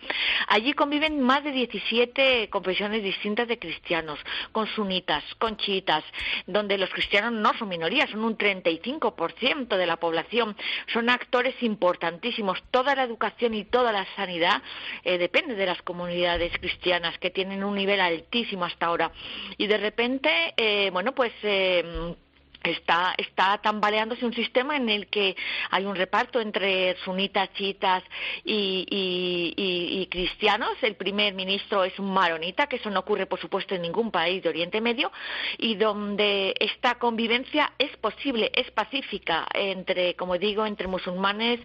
Allí 0.49 0.73
conviven 0.73 1.21
más 1.21 1.45
de 1.45 1.53
17 1.53 2.49
confesiones 2.51 3.03
distintas 3.03 3.49
de 3.49 3.59
cristianos, 3.59 4.19
con 4.53 4.67
sunitas, 4.67 5.23
con 5.39 5.57
chiitas, 5.57 6.05
donde 6.47 6.79
los 6.79 6.91
cristianos 6.91 7.33
no 7.33 7.53
son 7.59 7.69
minorías, 7.69 8.11
son 8.11 8.25
un 8.25 8.37
35% 8.37 9.77
de 9.77 9.87
la 9.87 9.97
población, 9.97 10.57
son 10.93 11.11
actores 11.11 11.55
importantísimos. 11.63 12.63
Toda 12.71 12.95
la 12.95 13.05
educación 13.05 13.55
y 13.55 13.65
toda 13.65 13.93
la 13.93 14.07
sanidad 14.17 14.63
eh, 15.05 15.19
depende 15.19 15.55
de 15.55 15.67
las 15.67 15.83
comunidades 15.83 16.53
cristianas 16.59 17.19
que 17.19 17.31
tienen 17.31 17.65
un 17.65 17.75
nivel 17.75 18.01
altísimo 18.01 18.65
hasta 18.65 18.87
ahora 18.87 19.13
y 19.57 19.67
de 19.67 19.79
repente, 19.79 20.31
eh, 20.57 20.91
bueno, 20.91 21.15
pues 21.15 21.33
eh, 21.43 22.15
está, 22.63 23.15
está 23.17 23.59
tambaleándose 23.59 24.25
un 24.25 24.35
sistema 24.35 24.77
en 24.77 24.89
el 24.89 25.07
que 25.07 25.37
hay 25.71 25.85
un 25.85 25.97
reparto 25.97 26.41
entre 26.41 26.97
sunitas, 27.05 27.53
chiitas 27.55 28.03
y, 28.45 28.87
y, 28.91 30.07
cristianos. 30.11 30.71
El 30.83 30.97
primer 30.97 31.35
ministro 31.35 31.85
es 31.85 31.99
un 31.99 32.13
maronita, 32.13 32.67
que 32.67 32.77
eso 32.77 32.91
no 32.91 33.01
ocurre, 33.01 33.27
por 33.27 33.41
supuesto, 33.41 33.75
en 33.75 33.83
ningún 33.83 34.11
país 34.11 34.43
de 34.43 34.49
Oriente 34.49 34.81
Medio, 34.81 35.13
y 35.59 35.77
donde 35.77 36.55
esta 36.59 36.97
convivencia 36.97 37.73
es 37.79 37.97
posible, 37.99 38.51
es 38.55 38.71
pacífica 38.73 39.47
entre, 39.55 40.15
como 40.15 40.37
digo, 40.37 40.67
entre 40.67 40.89
musulmanes 40.89 41.61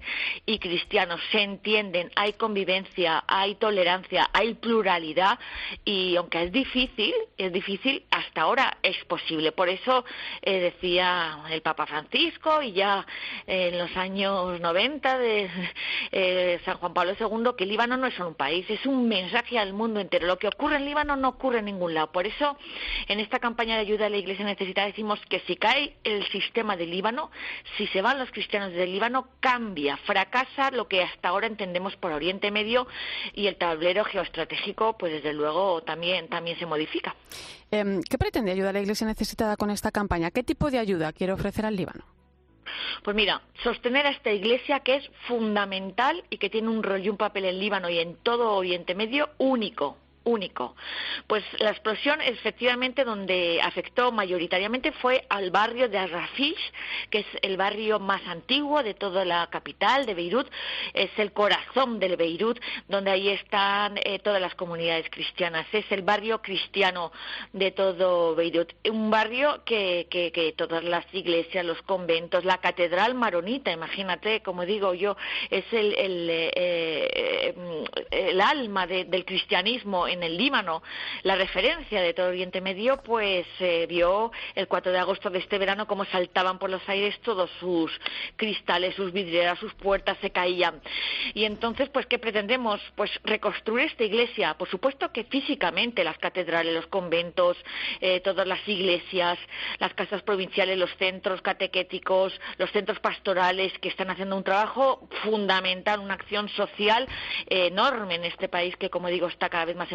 y 0.46 0.60
cristianos. 0.60 1.20
Se 1.32 1.42
entienden, 1.42 2.12
hay 2.16 2.34
convivencia, 2.34 3.24
hay 3.28 3.56
tolerancia, 3.56 4.30
hay 4.34 4.54
pluralidad, 4.54 5.40
y 5.84 6.16
aunque 6.16 6.44
es 6.44 6.52
difícil, 6.52 7.14
es 7.38 7.52
difícil, 7.52 8.04
hasta 8.12 8.42
ahora 8.42 8.78
es 8.84 9.04
posible. 9.06 9.52
Por 9.52 9.70
eso 9.70 10.06
eh, 10.42 10.60
el 10.86 11.62
Papa 11.64 11.88
Francisco 11.88 12.62
y 12.62 12.74
ya 12.74 13.06
en 13.48 13.78
los 13.78 13.96
años 13.98 14.60
90 14.60 15.18
de 15.18 15.50
eh, 16.12 16.60
San 16.64 16.78
Juan 16.78 16.94
Pablo 16.94 17.14
II 17.20 17.52
que 17.58 17.66
Líbano 17.66 17.98
no 17.98 18.06
es 18.08 18.14
solo 18.14 18.30
un 18.30 18.36
país, 18.36 18.70
es 18.70 18.86
un 18.86 19.08
mensaje 19.08 19.58
al 19.58 19.74
mundo 19.74 20.00
entero. 20.00 20.28
Lo 20.28 20.38
que 20.38 20.48
ocurre 20.48 20.76
en 20.76 20.86
Líbano 20.86 21.16
no 21.16 21.30
ocurre 21.30 21.60
en 21.60 21.66
ningún 21.66 21.96
lado. 21.96 22.12
Por 22.12 22.28
eso, 22.28 22.58
en 23.08 23.20
esta 23.20 23.40
campaña 23.40 23.76
de 23.76 23.82
ayuda 23.82 24.06
a 24.06 24.10
la 24.10 24.18
Iglesia 24.18 24.46
necesitada 24.46 24.88
decimos 24.88 25.20
que 25.28 25.40
si 25.42 25.56
cae 25.56 25.96
el 26.04 26.24
sistema 26.28 26.78
de 26.78 26.86
Líbano, 26.86 27.32
si 27.78 27.88
se 27.88 28.02
van 28.02 28.20
los 28.20 28.30
cristianos 28.30 28.72
del 28.74 28.92
Líbano, 28.92 29.28
cambia, 29.40 29.98
fracasa 29.98 30.70
lo 30.72 30.88
que 30.88 31.02
hasta 31.02 31.30
ahora 31.30 31.48
entendemos 31.48 31.96
por 31.96 32.12
Oriente 32.12 32.52
Medio 32.52 32.88
y 33.34 33.48
el 33.48 33.56
tablero 33.56 34.04
geoestratégico, 34.04 34.98
pues 34.98 35.14
desde 35.14 35.34
luego 35.34 35.82
también, 35.82 36.28
también 36.28 36.60
se 36.60 36.66
modifica. 36.66 37.16
Em, 37.72 38.02
¿Qué 38.02 38.18
pretende 38.18 38.52
ayudar 38.52 38.70
a 38.70 38.74
la 38.74 38.82
Iglesia 38.82 39.08
necesitada 39.08 39.58
con 39.58 39.70
esta 39.70 39.92
campaña? 39.92 40.32
¿Qué 40.32 40.44
tipo 40.44 40.72
de 40.72 40.80
ayuda 40.80 41.14
quiere 41.14 41.34
ofrecer 41.34 41.66
al 41.66 41.76
Líbano? 41.76 42.06
Pues 43.04 43.16
mira, 43.16 43.42
sostener 43.64 44.08
a 44.08 44.12
esta 44.12 44.32
iglesia 44.32 44.80
que 44.80 44.96
es 44.96 45.12
fundamental 45.28 46.24
y 46.30 46.38
que 46.38 46.50
tiene 46.50 46.70
un 46.70 46.82
rol 46.82 47.04
y 47.04 47.10
un 47.10 47.18
papel 47.18 47.46
en 47.46 47.60
Líbano 47.60 47.90
y 47.90 48.00
en 48.00 48.16
todo 48.16 48.54
Oriente 48.56 48.96
Medio 48.96 49.30
único, 49.38 49.98
único. 50.26 50.76
Pues 51.28 51.44
la 51.60 51.70
explosión, 51.70 52.20
efectivamente, 52.22 53.06
donde 53.06 53.60
afectó 53.62 54.12
mayoritariamente 54.12 54.92
fue 54.92 55.26
al 55.30 55.52
barrio 55.52 55.88
de 55.88 55.98
Arrafish, 55.98 56.74
que 57.10 57.20
es 57.20 57.26
el 57.42 57.58
barrio 57.58 58.00
más 58.00 58.22
antiguo 58.28 58.84
de 58.84 58.94
toda 58.94 59.24
la 59.24 59.48
capital 59.50 60.06
de 60.06 60.14
Beirut, 60.14 60.50
es 60.94 61.12
el 61.18 61.32
corazón 61.32 62.00
del 62.00 62.18
Beirut, 62.18 62.60
donde 62.88 63.12
ahí 63.12 63.30
están 63.30 63.98
eh, 64.04 64.20
todas 64.20 64.42
las 64.42 64.56
comunidades 64.56 65.10
cristianas. 65.10 65.68
Es 65.72 65.86
el 65.92 66.02
barrio 66.02 66.42
cristiano 66.42 67.12
de 67.54 67.72
todo 67.72 68.36
Beirut. 68.36 68.74
Un 68.90 69.10
barrio 69.10 69.64
que, 69.64 70.08
que, 70.10 70.54
todas 70.58 70.84
las 70.84 71.06
iglesias, 71.14 71.66
los 71.66 71.82
conventos, 71.84 72.46
la 72.46 72.58
catedral 72.58 73.14
maronita, 73.14 73.72
imagínate, 73.72 74.42
como 74.42 74.66
digo 74.66 74.94
yo, 74.94 75.16
es 75.50 75.66
el, 75.72 75.94
el, 75.98 76.30
eh, 76.30 77.54
eh, 78.12 78.42
alma 78.46 78.88
del 78.88 79.26
cristianismo 79.26 80.08
en 80.16 80.24
el 80.24 80.38
Líbano, 80.38 80.82
la 81.24 81.36
referencia 81.36 82.02
de 82.02 82.14
todo 82.14 82.30
Oriente 82.30 82.62
Medio, 82.62 82.98
pues 83.04 83.46
eh, 83.60 83.86
vio 83.88 84.32
el 84.56 84.68
4 84.68 84.92
de 84.92 84.98
agosto 84.98 85.30
de 85.30 85.40
este 85.40 85.58
verano 85.58 85.88
cómo 85.88 86.06
saltaban 86.06 86.58
por 86.58 86.70
los 86.70 86.88
aires 86.90 87.20
todos 87.22 87.50
sus 87.60 87.92
cristales, 88.36 88.96
sus 88.96 89.12
vidrieras, 89.12 89.60
sus 89.60 89.74
puertas 89.74 90.18
se 90.22 90.32
caían. 90.32 90.82
Y 91.34 91.46
entonces, 91.46 91.90
pues, 91.90 92.06
¿qué 92.08 92.18
pretendemos? 92.18 92.82
Pues 92.96 93.12
reconstruir 93.24 93.88
esta 93.88 94.04
iglesia. 94.04 94.56
Por 94.58 94.70
supuesto 94.70 95.12
que 95.12 95.24
físicamente 95.26 96.04
las 96.04 96.18
catedrales, 96.18 96.74
los 96.74 96.88
conventos, 96.88 97.58
eh, 98.02 98.22
todas 98.22 98.48
las 98.48 98.66
iglesias, 98.68 99.38
las 99.80 99.94
casas 99.94 100.22
provinciales, 100.24 100.78
los 100.78 100.96
centros 100.98 101.42
catequéticos, 101.42 102.40
los 102.58 102.72
centros 102.72 103.00
pastorales 103.00 103.72
que 103.80 103.90
están 103.90 104.10
haciendo 104.10 104.36
un 104.36 104.44
trabajo 104.44 105.08
fundamental, 105.24 106.00
una 106.00 106.16
acción 106.16 106.50
social 106.50 107.08
enorme 107.48 108.16
en 108.16 108.26
este 108.26 108.48
país 108.48 108.76
que, 108.78 108.90
como 108.90 109.10
digo, 109.10 109.28
está 109.28 109.50
cada 109.50 109.66
vez 109.66 109.76
más 109.76 109.92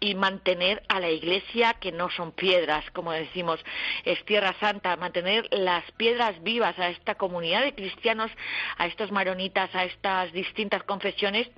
y 0.00 0.14
mantener 0.14 0.82
a 0.88 1.00
la 1.00 1.10
iglesia 1.10 1.74
que 1.74 1.92
no 1.92 2.10
son 2.10 2.32
piedras, 2.32 2.84
como 2.92 3.12
decimos, 3.12 3.60
es 4.04 4.24
tierra 4.24 4.54
santa, 4.60 4.96
mantener 4.96 5.48
las 5.50 5.90
piedras 5.92 6.42
vivas 6.42 6.78
a 6.78 6.88
esta 6.88 7.14
comunidad 7.16 7.62
de 7.62 7.74
cristianos, 7.74 8.30
a 8.76 8.86
estos 8.86 9.10
maronitas, 9.10 9.74
a 9.74 9.84
estas 9.84 10.32
distintas 10.32 10.82
confesiones 10.84 11.48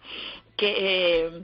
que 0.56 0.76
eh, 0.78 1.42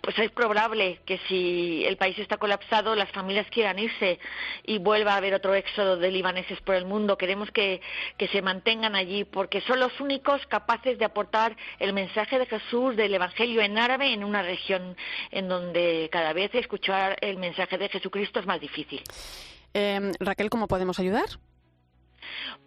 pues 0.00 0.18
es 0.18 0.30
probable 0.30 1.00
que 1.04 1.18
si 1.28 1.84
el 1.86 1.96
país 1.96 2.18
está 2.18 2.36
colapsado, 2.36 2.94
las 2.94 3.10
familias 3.12 3.46
quieran 3.50 3.78
irse 3.78 4.18
y 4.64 4.78
vuelva 4.78 5.14
a 5.14 5.16
haber 5.16 5.34
otro 5.34 5.54
éxodo 5.54 5.96
de 5.96 6.10
libaneses 6.10 6.60
por 6.62 6.74
el 6.74 6.84
mundo. 6.84 7.18
Queremos 7.18 7.50
que, 7.50 7.80
que 8.16 8.28
se 8.28 8.42
mantengan 8.42 8.94
allí 8.94 9.24
porque 9.24 9.60
son 9.62 9.80
los 9.80 10.00
únicos 10.00 10.46
capaces 10.46 10.98
de 10.98 11.04
aportar 11.04 11.56
el 11.78 11.92
mensaje 11.92 12.38
de 12.38 12.46
Jesús, 12.46 12.96
del 12.96 13.14
Evangelio 13.14 13.60
en 13.60 13.78
árabe, 13.78 14.12
en 14.12 14.24
una 14.24 14.42
región 14.42 14.96
en 15.30 15.48
donde 15.48 16.08
cada 16.10 16.32
vez 16.32 16.54
escuchar 16.54 17.16
el 17.20 17.36
mensaje 17.36 17.78
de 17.78 17.88
Jesucristo 17.88 18.40
es 18.40 18.46
más 18.46 18.60
difícil. 18.60 19.02
Eh, 19.74 20.12
Raquel, 20.20 20.50
¿cómo 20.50 20.68
podemos 20.68 20.98
ayudar? 20.98 21.26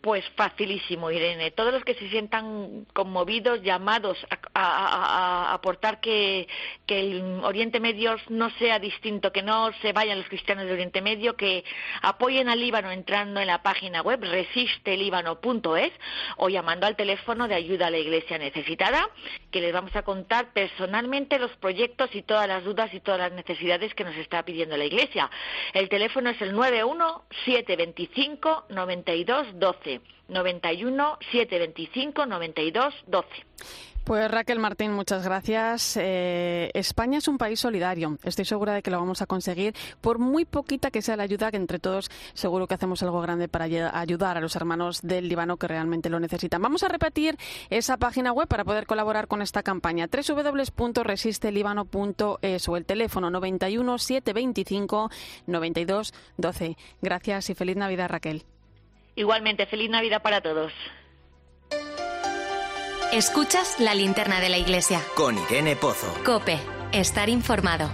Pues 0.01 0.27
facilísimo, 0.35 1.11
Irene. 1.11 1.51
Todos 1.51 1.71
los 1.71 1.83
que 1.83 1.93
se 1.93 2.09
sientan 2.09 2.87
conmovidos, 2.93 3.61
llamados 3.61 4.17
a, 4.55 5.53
aportar 5.53 5.99
que, 5.99 6.47
el 6.87 7.39
Oriente 7.43 7.79
Medio 7.79 8.17
no 8.27 8.49
sea 8.57 8.77
distinto, 8.77 9.31
que 9.31 9.43
no 9.43 9.71
se 9.81 9.93
vayan 9.93 10.17
los 10.17 10.27
cristianos 10.27 10.65
del 10.65 10.73
Oriente 10.73 11.01
Medio, 11.01 11.37
que 11.37 11.63
apoyen 12.01 12.49
al 12.49 12.59
Líbano 12.59 12.91
entrando 12.91 13.39
en 13.39 13.47
la 13.47 13.63
página 13.63 14.01
web 14.01 14.21
resistelíbano.es 14.21 15.91
o 16.37 16.49
llamando 16.49 16.87
al 16.87 16.97
teléfono 16.97 17.47
de 17.47 17.55
ayuda 17.55 17.87
a 17.87 17.91
la 17.91 17.97
Iglesia 17.97 18.37
necesitada, 18.37 19.07
que 19.51 19.61
les 19.61 19.71
vamos 19.71 19.95
a 19.95 20.01
contar 20.01 20.51
personalmente 20.51 21.39
los 21.39 21.51
proyectos 21.57 22.13
y 22.13 22.23
todas 22.23 22.47
las 22.47 22.63
dudas 22.65 22.93
y 22.93 22.99
todas 22.99 23.19
las 23.19 23.31
necesidades 23.31 23.93
que 23.93 24.03
nos 24.03 24.15
está 24.15 24.43
pidiendo 24.43 24.75
la 24.75 24.85
Iglesia. 24.85 25.29
El 25.73 25.87
teléfono 25.87 26.31
es 26.31 26.41
el 26.41 26.51
91 26.53 27.23
725 27.45 28.65
92 28.69 29.50
12. 29.53 30.01
91 30.27 31.17
725 31.31 32.25
92 32.25 32.93
12. 33.07 33.27
Pues 34.03 34.31
Raquel 34.31 34.57
Martín, 34.57 34.93
muchas 34.93 35.23
gracias. 35.23 35.95
Eh, 35.95 36.71
España 36.73 37.19
es 37.19 37.27
un 37.27 37.37
país 37.37 37.59
solidario. 37.59 38.17
Estoy 38.23 38.45
segura 38.45 38.73
de 38.73 38.81
que 38.81 38.89
lo 38.89 38.97
vamos 38.97 39.21
a 39.21 39.27
conseguir, 39.27 39.75
por 40.01 40.17
muy 40.17 40.43
poquita 40.43 40.89
que 40.89 41.03
sea 41.03 41.15
la 41.15 41.21
ayuda, 41.23 41.51
que 41.51 41.57
entre 41.57 41.77
todos 41.77 42.09
seguro 42.33 42.65
que 42.65 42.73
hacemos 42.73 43.03
algo 43.03 43.21
grande 43.21 43.47
para 43.47 43.65
ayudar 43.65 44.37
a 44.37 44.41
los 44.41 44.55
hermanos 44.55 45.03
del 45.03 45.29
Líbano 45.29 45.57
que 45.57 45.67
realmente 45.67 46.09
lo 46.09 46.19
necesitan. 46.19 46.63
Vamos 46.63 46.81
a 46.81 46.87
repetir 46.87 47.37
esa 47.69 47.97
página 47.97 48.31
web 48.31 48.47
para 48.47 48.65
poder 48.65 48.87
colaborar 48.87 49.27
con 49.27 49.43
esta 49.43 49.61
campaña. 49.61 50.07
www.resistelíbano.es 50.07 52.69
o 52.69 52.77
el 52.77 52.85
teléfono 52.85 53.29
91 53.29 53.99
725 53.99 55.11
92 55.45 56.11
12. 56.37 56.75
Gracias 57.03 57.51
y 57.51 57.53
feliz 57.53 57.77
Navidad, 57.77 58.09
Raquel. 58.09 58.45
Igualmente, 59.21 59.67
feliz 59.67 59.87
Navidad 59.87 60.23
para 60.23 60.41
todos. 60.41 60.73
Escuchas 63.13 63.79
la 63.79 63.93
linterna 63.93 64.39
de 64.39 64.49
la 64.49 64.57
iglesia. 64.57 64.99
Con 65.15 65.37
Irene 65.37 65.75
Pozo. 65.75 66.11
Cope, 66.25 66.57
Estar 66.91 67.29
informado. 67.29 67.87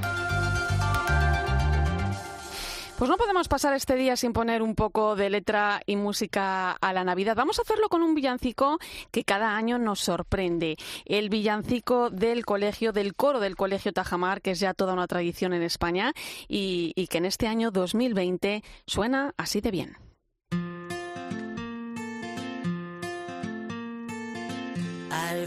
Pues 2.97 3.09
no 3.09 3.17
podemos 3.17 3.49
pasar 3.49 3.73
este 3.73 3.97
día 3.97 4.15
sin 4.15 4.31
poner 4.31 4.61
un 4.61 4.73
poco 4.73 5.17
de 5.17 5.29
letra 5.29 5.81
y 5.85 5.97
música 5.97 6.71
a 6.71 6.93
la 6.93 7.03
Navidad. 7.03 7.35
Vamos 7.35 7.59
a 7.59 7.63
hacerlo 7.63 7.89
con 7.89 8.03
un 8.03 8.15
villancico 8.15 8.79
que 9.11 9.25
cada 9.25 9.57
año 9.57 9.77
nos 9.77 9.99
sorprende. 9.99 10.77
El 11.03 11.27
villancico 11.27 12.09
del 12.09 12.45
colegio, 12.45 12.93
del 12.93 13.15
coro 13.15 13.41
del 13.41 13.57
colegio 13.57 13.91
Tajamar, 13.91 14.41
que 14.41 14.51
es 14.51 14.61
ya 14.61 14.73
toda 14.73 14.93
una 14.93 15.07
tradición 15.07 15.51
en 15.51 15.63
España 15.63 16.13
y, 16.47 16.93
y 16.95 17.07
que 17.07 17.17
en 17.17 17.25
este 17.25 17.47
año 17.47 17.69
2020 17.69 18.63
suena 18.85 19.33
así 19.35 19.59
de 19.59 19.71
bien. 19.71 20.07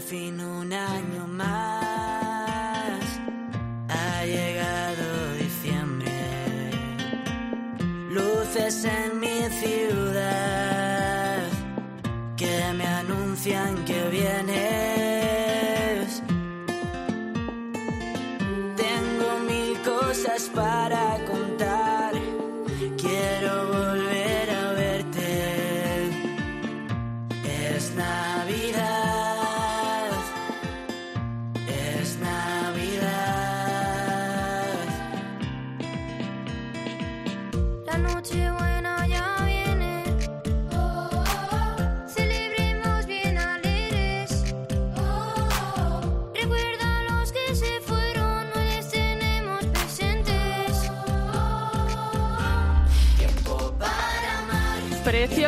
Fin 0.07 0.41
un 0.41 0.73
año 0.73 1.27
más 1.27 1.49
ha 3.87 4.25
llegado 4.25 5.33
diciembre. 5.35 6.11
Luces 8.09 8.85
en 8.85 9.19
mi 9.19 9.43
ciudad 9.61 11.43
que 12.35 12.73
me 12.73 12.85
anuncian 12.85 13.80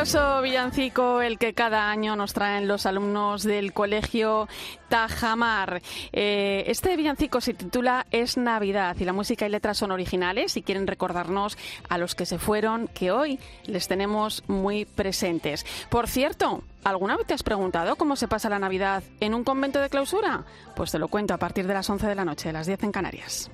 Precioso 0.03 0.41
villancico 0.41 1.21
el 1.21 1.37
que 1.37 1.53
cada 1.53 1.89
año 1.89 2.17
nos 2.17 2.33
traen 2.33 2.67
los 2.67 2.85
alumnos 2.85 3.41
del 3.41 3.71
colegio 3.71 4.49
Tajamar. 4.89 5.81
Eh, 6.11 6.65
este 6.67 6.97
villancico 6.97 7.39
se 7.39 7.53
titula 7.53 8.05
Es 8.11 8.35
Navidad 8.35 8.97
y 8.99 9.05
la 9.05 9.13
música 9.13 9.45
y 9.45 9.49
letras 9.49 9.77
son 9.77 9.91
originales 9.91 10.57
y 10.57 10.61
quieren 10.61 10.87
recordarnos 10.87 11.57
a 11.87 11.97
los 11.97 12.15
que 12.15 12.25
se 12.25 12.37
fueron 12.37 12.89
que 12.89 13.11
hoy 13.11 13.39
les 13.65 13.87
tenemos 13.87 14.43
muy 14.47 14.83
presentes. 14.83 15.65
Por 15.87 16.09
cierto, 16.09 16.63
¿alguna 16.83 17.15
vez 17.15 17.25
te 17.25 17.33
has 17.33 17.43
preguntado 17.43 17.95
cómo 17.95 18.17
se 18.17 18.27
pasa 18.27 18.49
la 18.49 18.59
Navidad 18.59 19.03
en 19.21 19.33
un 19.33 19.45
convento 19.45 19.79
de 19.79 19.89
clausura? 19.89 20.43
Pues 20.75 20.91
te 20.91 20.99
lo 20.99 21.07
cuento 21.07 21.33
a 21.33 21.37
partir 21.37 21.65
de 21.65 21.75
las 21.75 21.89
11 21.89 22.07
de 22.07 22.15
la 22.15 22.25
noche, 22.25 22.51
las 22.51 22.67
10 22.67 22.83
en 22.83 22.91
Canarias. 22.91 23.49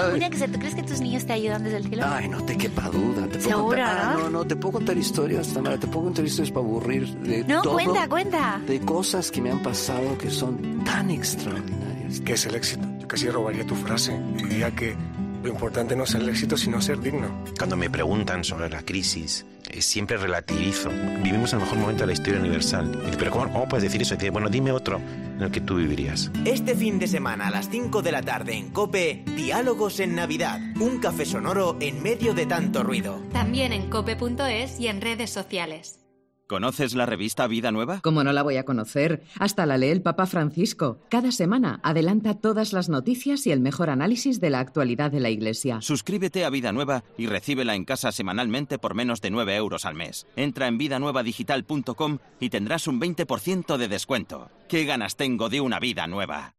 ¿Tú 0.00 0.58
crees 0.58 0.74
que 0.74 0.82
tus 0.82 1.00
niños 1.00 1.24
te 1.26 1.32
ayudan 1.32 1.64
desde 1.64 1.78
el 1.78 1.88
cielo? 1.88 2.04
Ay, 2.06 2.28
no 2.28 2.42
te 2.44 2.56
quepa 2.56 2.88
duda. 2.90 3.22
Te 3.26 3.38
puedo 3.38 3.40
¿Seguro, 3.40 3.66
contar- 3.68 3.98
Ah, 3.98 4.12
no? 4.14 4.20
no, 4.24 4.30
no, 4.30 4.44
te 4.46 4.56
puedo 4.56 4.72
contar 4.72 4.96
historias, 4.96 5.48
Tamara. 5.52 5.78
Te 5.78 5.86
puedo 5.86 6.04
contar 6.06 6.24
historias 6.24 6.52
para 6.52 6.66
aburrir 6.66 7.06
de 7.18 7.44
No, 7.44 7.62
todo. 7.62 7.74
cuenta, 7.74 8.08
cuenta. 8.08 8.60
De 8.66 8.80
cosas 8.80 9.30
que 9.30 9.40
me 9.40 9.50
han 9.50 9.62
pasado 9.62 10.16
que 10.18 10.30
son 10.30 10.84
tan 10.84 11.10
extraordinarias. 11.10 12.20
¿Qué 12.20 12.32
es 12.34 12.46
el 12.46 12.54
éxito? 12.54 12.86
Yo 13.00 13.08
casi 13.08 13.28
robaría 13.28 13.66
tu 13.66 13.74
frase. 13.74 14.18
Diría 14.36 14.70
que 14.70 14.96
lo 15.42 15.48
importante 15.50 15.94
no 15.96 16.04
es 16.04 16.14
el 16.14 16.28
éxito, 16.28 16.56
sino 16.56 16.80
ser 16.80 17.00
digno. 17.00 17.28
Cuando 17.56 17.76
me 17.76 17.88
preguntan 17.90 18.42
sobre 18.44 18.68
la 18.68 18.82
crisis, 18.82 19.44
siempre 19.80 20.16
relativizo. 20.16 20.90
Vivimos 21.22 21.52
el 21.52 21.60
mejor 21.60 21.78
momento 21.78 22.02
de 22.02 22.06
la 22.08 22.12
historia 22.12 22.40
universal. 22.40 23.02
Pero 23.18 23.30
¿cómo, 23.30 23.52
cómo 23.52 23.68
puedes 23.68 23.84
decir 23.84 24.02
eso? 24.02 24.14
Y 24.14 24.16
dice, 24.16 24.30
bueno, 24.30 24.48
dime 24.48 24.72
otro 24.72 24.96
en 24.96 25.42
el 25.42 25.50
que 25.50 25.60
tú 25.60 25.76
vivirías. 25.76 26.30
Este 26.44 26.74
fin 26.74 26.98
de 26.98 27.06
semana 27.06 27.48
a 27.48 27.50
las 27.50 27.68
5 27.70 28.02
de 28.02 28.12
la 28.12 28.22
tarde 28.22 28.54
en 28.54 28.70
Cope, 28.70 29.22
Diálogos 29.36 30.00
en 30.00 30.14
Navidad. 30.14 30.60
Un 30.80 30.98
café 30.98 31.24
sonoro 31.24 31.76
en 31.80 32.02
medio 32.02 32.34
de 32.34 32.46
tanto 32.46 32.82
ruido. 32.82 33.20
También 33.32 33.72
en 33.72 33.90
cope.es 33.90 34.80
y 34.80 34.88
en 34.88 35.00
redes 35.00 35.30
sociales. 35.30 36.05
¿Conoces 36.46 36.94
la 36.94 37.06
revista 37.06 37.48
Vida 37.48 37.72
Nueva? 37.72 38.00
¿Cómo 38.02 38.22
no 38.22 38.32
la 38.32 38.44
voy 38.44 38.56
a 38.56 38.64
conocer? 38.64 39.24
Hasta 39.40 39.66
la 39.66 39.78
lee 39.78 39.88
el 39.88 40.02
Papa 40.02 40.26
Francisco. 40.26 41.00
Cada 41.08 41.32
semana 41.32 41.80
adelanta 41.82 42.34
todas 42.34 42.72
las 42.72 42.88
noticias 42.88 43.48
y 43.48 43.50
el 43.50 43.58
mejor 43.58 43.90
análisis 43.90 44.38
de 44.38 44.50
la 44.50 44.60
actualidad 44.60 45.10
de 45.10 45.18
la 45.18 45.28
Iglesia. 45.28 45.80
Suscríbete 45.80 46.44
a 46.44 46.50
Vida 46.50 46.70
Nueva 46.70 47.02
y 47.18 47.26
recíbela 47.26 47.74
en 47.74 47.84
casa 47.84 48.12
semanalmente 48.12 48.78
por 48.78 48.94
menos 48.94 49.20
de 49.20 49.30
9 49.30 49.56
euros 49.56 49.84
al 49.84 49.96
mes. 49.96 50.28
Entra 50.36 50.68
en 50.68 50.78
vidanuevadigital.com 50.78 52.18
y 52.38 52.50
tendrás 52.50 52.86
un 52.86 53.00
20% 53.00 53.76
de 53.76 53.88
descuento. 53.88 54.48
¿Qué 54.68 54.84
ganas 54.84 55.16
tengo 55.16 55.48
de 55.48 55.60
una 55.60 55.80
vida 55.80 56.06
nueva? 56.06 56.54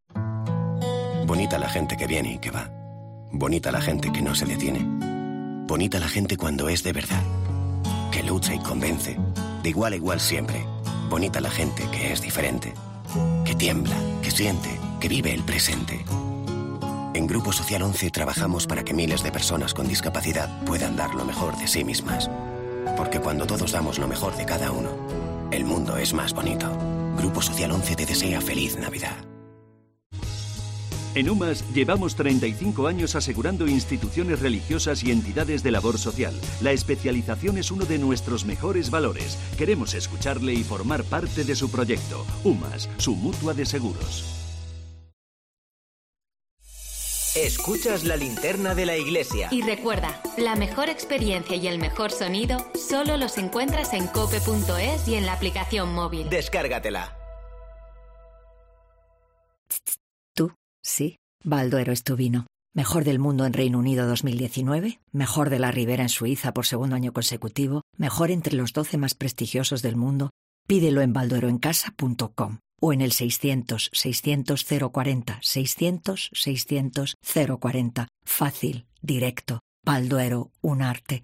Bonita 1.26 1.58
la 1.58 1.70
gente 1.70 1.96
que 1.96 2.08
viene 2.08 2.34
y 2.34 2.40
que 2.40 2.52
va. 2.52 2.70
Bonita 3.32 3.72
la 3.72 3.80
gente 3.80 4.12
que 4.12 4.22
no 4.22 4.36
se 4.36 4.46
detiene. 4.46 4.86
Bonita 5.66 5.98
la 5.98 6.10
gente 6.10 6.36
cuando 6.36 6.68
es 6.68 6.84
de 6.84 6.92
verdad. 6.92 7.24
Que 8.12 8.24
lucha 8.24 8.54
y 8.54 8.60
convence. 8.60 9.18
Igual 9.68 9.92
a 9.92 9.96
igual 9.98 10.20
siempre. 10.22 10.66
Bonita 11.10 11.42
la 11.42 11.50
gente 11.50 11.84
que 11.92 12.14
es 12.14 12.22
diferente. 12.22 12.74
Que 13.44 13.54
tiembla, 13.54 13.98
que 14.22 14.32
siente, 14.32 14.70
que 15.02 15.10
vive 15.10 15.34
el 15.34 15.44
presente. 15.44 16.06
En 17.14 17.28
Grupo 17.28 17.52
Social 17.52 17.82
11 17.82 18.10
trabajamos 18.12 18.66
para 18.66 18.84
que 18.84 18.94
miles 18.94 19.24
de 19.24 19.32
personas 19.32 19.74
con 19.74 19.88
discapacidad 19.90 20.64
puedan 20.64 20.96
dar 20.96 21.14
lo 21.14 21.26
mejor 21.26 21.58
de 21.58 21.68
sí 21.68 21.84
mismas. 21.84 22.30
Porque 22.96 23.20
cuando 23.20 23.46
todos 23.46 23.74
damos 23.74 24.00
lo 24.00 24.08
mejor 24.08 24.38
de 24.38 24.46
cada 24.46 24.72
uno, 24.72 24.90
el 25.52 25.66
mundo 25.66 25.98
es 25.98 26.14
más 26.14 26.34
bonito. 26.34 26.72
Grupo 27.18 27.42
Social 27.42 27.72
11 27.72 27.96
te 27.98 28.06
desea 28.06 28.40
feliz 28.40 28.78
Navidad. 28.78 29.27
En 31.18 31.32
UMAS 31.32 31.64
llevamos 31.74 32.16
35 32.16 32.86
años 32.86 33.16
asegurando 33.16 33.66
instituciones 33.66 34.40
religiosas 34.40 35.04
y 35.04 35.10
entidades 35.10 35.64
de 35.64 35.72
labor 35.72 35.98
social. 35.98 36.40
La 36.62 36.74
especialización 36.74 37.58
es 37.58 37.72
uno 37.72 37.86
de 37.86 37.98
nuestros 37.98 38.46
mejores 38.46 38.92
valores. 38.92 39.36
Queremos 39.58 39.96
escucharle 39.96 40.54
y 40.54 40.64
formar 40.64 41.04
parte 41.04 41.44
de 41.44 41.56
su 41.56 41.72
proyecto. 41.72 42.24
UMAS, 42.44 42.88
su 42.98 43.16
mutua 43.16 43.56
de 43.56 43.66
seguros. 43.66 44.26
Escuchas 47.34 48.04
la 48.04 48.16
linterna 48.16 48.76
de 48.76 48.86
la 48.86 48.96
iglesia. 48.96 49.48
Y 49.50 49.64
recuerda, 49.64 50.22
la 50.38 50.56
mejor 50.56 50.88
experiencia 50.88 51.56
y 51.56 51.68
el 51.68 51.80
mejor 51.80 52.12
sonido 52.12 52.64
solo 52.76 53.18
los 53.18 53.40
encuentras 53.40 53.94
en 53.94 54.06
cope.es 54.06 55.08
y 55.08 55.16
en 55.16 55.26
la 55.26 55.34
aplicación 55.34 55.96
móvil. 55.96 56.30
Descárgatela. 56.30 57.18
Sí. 60.88 61.18
Balduero 61.44 61.92
es 61.92 62.04
tu 62.04 62.16
vino. 62.16 62.48
Mejor 62.74 63.04
del 63.04 63.20
mundo 63.20 63.46
en 63.46 63.54
Reino 63.54 63.78
Unido 63.78 64.08
2019, 64.08 65.00
mejor 65.12 65.50
de 65.50 65.60
la 65.60 65.72
Ribera 65.72 66.04
en 66.04 66.10
Suiza 66.10 66.54
por 66.54 66.66
segundo 66.66 66.96
año 66.96 67.12
consecutivo, 67.12 67.82
mejor 67.98 68.32
entre 68.32 68.56
los 68.56 68.72
12 68.72 68.98
más 68.98 69.14
prestigiosos 69.14 69.82
del 69.82 69.98
mundo. 69.98 70.30
Pídelo 70.66 71.02
en 71.02 71.12
baldueroencasa.com 71.12 72.60
o 72.80 72.94
en 72.94 73.02
el 73.02 73.12
600 73.12 73.90
600 73.92 74.66
040 74.92 75.40
600 75.42 76.30
600 76.34 77.16
040. 77.60 78.08
Fácil, 78.24 78.86
directo. 79.02 79.60
Balduero, 79.84 80.52
un 80.62 80.82
arte. 80.82 81.24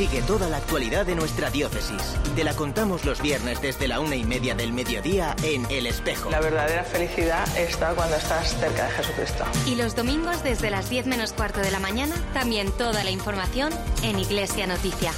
Sigue 0.00 0.22
toda 0.22 0.48
la 0.48 0.56
actualidad 0.56 1.04
de 1.04 1.14
nuestra 1.14 1.50
diócesis. 1.50 2.16
Te 2.34 2.42
la 2.42 2.54
contamos 2.54 3.04
los 3.04 3.20
viernes 3.20 3.60
desde 3.60 3.86
la 3.86 4.00
una 4.00 4.16
y 4.16 4.24
media 4.24 4.54
del 4.54 4.72
mediodía 4.72 5.36
en 5.42 5.66
El 5.68 5.86
Espejo. 5.86 6.30
La 6.30 6.40
verdadera 6.40 6.84
felicidad 6.84 7.46
está 7.54 7.92
cuando 7.92 8.16
estás 8.16 8.58
cerca 8.58 8.86
de 8.86 8.92
Jesucristo. 8.92 9.44
Y 9.66 9.74
los 9.74 9.94
domingos 9.94 10.42
desde 10.42 10.70
las 10.70 10.88
10 10.88 11.04
menos 11.04 11.34
cuarto 11.34 11.60
de 11.60 11.70
la 11.70 11.80
mañana, 11.80 12.14
también 12.32 12.72
toda 12.72 13.04
la 13.04 13.10
información 13.10 13.74
en 14.02 14.18
Iglesia 14.18 14.66
Noticia. 14.66 15.12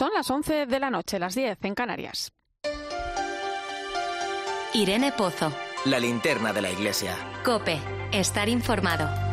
Son 0.00 0.14
las 0.14 0.30
11 0.30 0.64
de 0.64 0.80
la 0.80 0.88
noche, 0.88 1.18
las 1.18 1.34
10 1.34 1.58
en 1.60 1.74
Canarias. 1.74 2.32
Irene 4.72 5.12
Pozo. 5.12 5.52
La 5.84 6.00
linterna 6.00 6.54
de 6.54 6.62
la 6.62 6.70
iglesia. 6.70 7.14
Cope. 7.44 7.78
Estar 8.10 8.48
informado. 8.48 9.29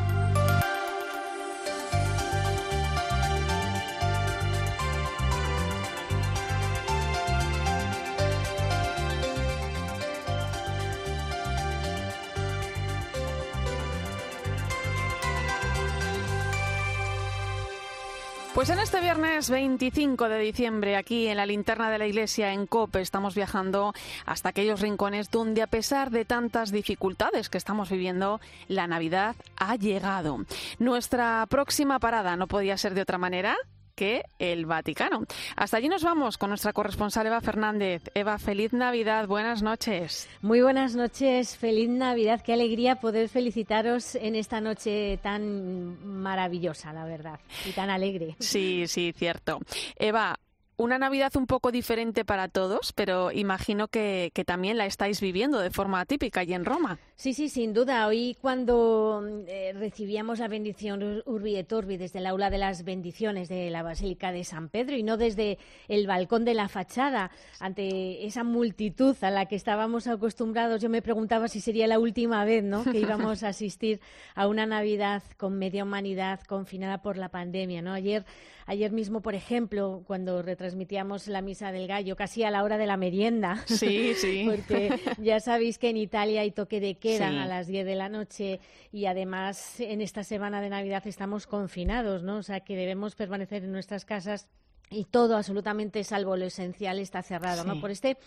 Pues 18.57 18.71
en 18.71 18.79
este 18.79 18.99
viernes 19.01 19.51
25 19.51 20.29
de 20.29 20.39
diciembre, 20.39 20.95
aquí 20.95 21.27
en 21.27 21.37
la 21.37 21.45
linterna 21.45 21.91
de 21.91 21.99
la 21.99 22.07
iglesia 22.07 22.53
en 22.53 22.65
Cope, 22.65 23.01
estamos 23.01 23.35
viajando 23.35 23.93
hasta 24.25 24.49
aquellos 24.49 24.81
rincones 24.81 25.29
donde, 25.29 25.61
a 25.61 25.67
pesar 25.67 26.09
de 26.09 26.25
tantas 26.25 26.71
dificultades 26.71 27.49
que 27.49 27.59
estamos 27.59 27.91
viviendo, 27.91 28.41
la 28.67 28.87
Navidad 28.87 29.35
ha 29.57 29.75
llegado. 29.75 30.43
Nuestra 30.79 31.45
próxima 31.47 31.99
parada 31.99 32.35
no 32.35 32.47
podía 32.47 32.77
ser 32.77 32.95
de 32.95 33.03
otra 33.03 33.19
manera 33.19 33.55
que 33.97 34.23
el 34.37 34.67
Vaticano. 34.67 35.23
Hasta 35.55 35.77
allí 35.77 35.89
nos 35.89 36.03
vamos 36.03 36.37
con 36.37 36.49
nuestra 36.49 36.71
corresponsal 36.71 37.25
Eva 37.25 37.41
Fernández. 37.41 38.03
Eva, 38.13 38.37
feliz 38.37 38.71
Navidad, 38.71 39.27
buenas 39.27 39.63
noches. 39.63 40.29
Muy 40.41 40.61
buenas 40.61 40.95
noches, 40.95 41.57
feliz 41.57 41.89
Navidad, 41.89 42.41
qué 42.45 42.53
alegría 42.53 42.97
poder 42.97 43.27
felicitaros 43.27 44.13
en 44.13 44.35
esta 44.35 44.61
noche 44.61 45.19
tan 45.23 46.21
maravillosa, 46.21 46.93
la 46.93 47.05
verdad, 47.05 47.39
y 47.65 47.71
tan 47.71 47.89
alegre. 47.89 48.35
Sí, 48.39 48.85
sí, 48.87 49.13
cierto. 49.17 49.59
Eva, 49.97 50.39
una 50.77 50.99
Navidad 50.99 51.35
un 51.35 51.47
poco 51.47 51.71
diferente 51.71 52.23
para 52.23 52.47
todos, 52.47 52.93
pero 52.93 53.31
imagino 53.31 53.87
que, 53.87 54.31
también 54.45 54.77
la 54.77 54.85
estáis 54.85 55.19
viviendo 55.19 55.59
de 55.59 55.71
forma 55.71 55.99
atípica 55.99 56.43
y 56.43 56.53
en 56.53 56.63
Roma. 56.63 56.99
Sí, 57.15 57.33
sí, 57.33 57.49
sin 57.49 57.73
duda. 57.73 58.05
Hoy 58.05 58.37
cuando 58.39 59.23
eh, 59.47 59.73
recibíamos 59.75 60.37
la 60.37 60.47
bendición 60.47 61.23
Urbi 61.25 61.55
et 61.55 61.73
Orbi 61.73 61.97
desde 61.97 62.19
el 62.19 62.27
aula 62.27 62.51
de 62.51 62.59
las 62.59 62.83
bendiciones 62.83 63.49
de 63.49 63.71
la 63.71 63.81
Basílica 63.81 64.31
de 64.31 64.43
San 64.43 64.69
Pedro 64.69 64.95
y 64.95 65.01
no 65.01 65.17
desde 65.17 65.57
el 65.87 66.05
balcón 66.05 66.45
de 66.45 66.53
la 66.53 66.69
fachada, 66.69 67.31
ante 67.59 68.27
esa 68.27 68.43
multitud 68.43 69.15
a 69.21 69.31
la 69.31 69.47
que 69.47 69.55
estábamos 69.55 70.05
acostumbrados, 70.07 70.79
yo 70.79 70.89
me 70.89 71.01
preguntaba 71.01 71.47
si 71.47 71.59
sería 71.59 71.87
la 71.87 71.97
última 71.97 72.45
vez 72.45 72.63
¿no? 72.63 72.83
que 72.83 72.99
íbamos 72.99 73.41
a 73.41 73.49
asistir 73.49 73.99
a 74.35 74.47
una 74.47 74.67
Navidad 74.67 75.23
con 75.37 75.57
media 75.57 75.83
humanidad 75.83 76.41
confinada 76.41 77.01
por 77.01 77.17
la 77.17 77.29
pandemia. 77.29 77.81
¿no? 77.81 77.93
Ayer 77.93 78.25
Ayer 78.69 78.91
mismo, 78.91 79.21
por 79.21 79.33
ejemplo, 79.33 80.03
cuando 80.05 80.41
retransmitíamos 80.41 81.29
la 81.29 81.41
misa 81.41 81.71
del 81.71 81.87
gallo, 81.87 82.17
casi 82.17 82.43
a 82.43 82.51
la 82.51 82.63
hora 82.65 82.77
de 82.77 82.85
la 82.85 82.97
merienda. 82.97 83.63
Sí, 83.65 84.13
sí. 84.13 84.43
Porque 84.49 84.99
ya 85.19 85.39
sabéis 85.39 85.77
que 85.77 85.89
en 85.89 85.95
Italia 85.95 86.41
hay 86.41 86.51
toque 86.51 86.81
de 86.81 86.95
queda 86.95 87.29
sí. 87.29 87.37
a 87.37 87.45
las 87.45 87.67
10 87.67 87.85
de 87.85 87.95
la 87.95 88.09
noche 88.09 88.59
y 88.91 89.05
además 89.05 89.79
en 89.79 90.01
esta 90.01 90.25
semana 90.25 90.59
de 90.59 90.67
Navidad 90.69 91.07
estamos 91.07 91.47
confinados, 91.47 92.23
¿no? 92.23 92.39
O 92.39 92.43
sea 92.43 92.59
que 92.59 92.75
debemos 92.75 93.15
permanecer 93.15 93.63
en 93.63 93.71
nuestras 93.71 94.03
casas 94.03 94.49
y 94.89 95.05
todo 95.05 95.37
absolutamente 95.37 96.03
salvo 96.03 96.35
lo 96.35 96.45
esencial 96.45 96.99
está 96.99 97.21
cerrado, 97.21 97.63
sí. 97.63 97.67
¿no? 97.69 97.79
Por 97.79 97.91
este 97.91 98.17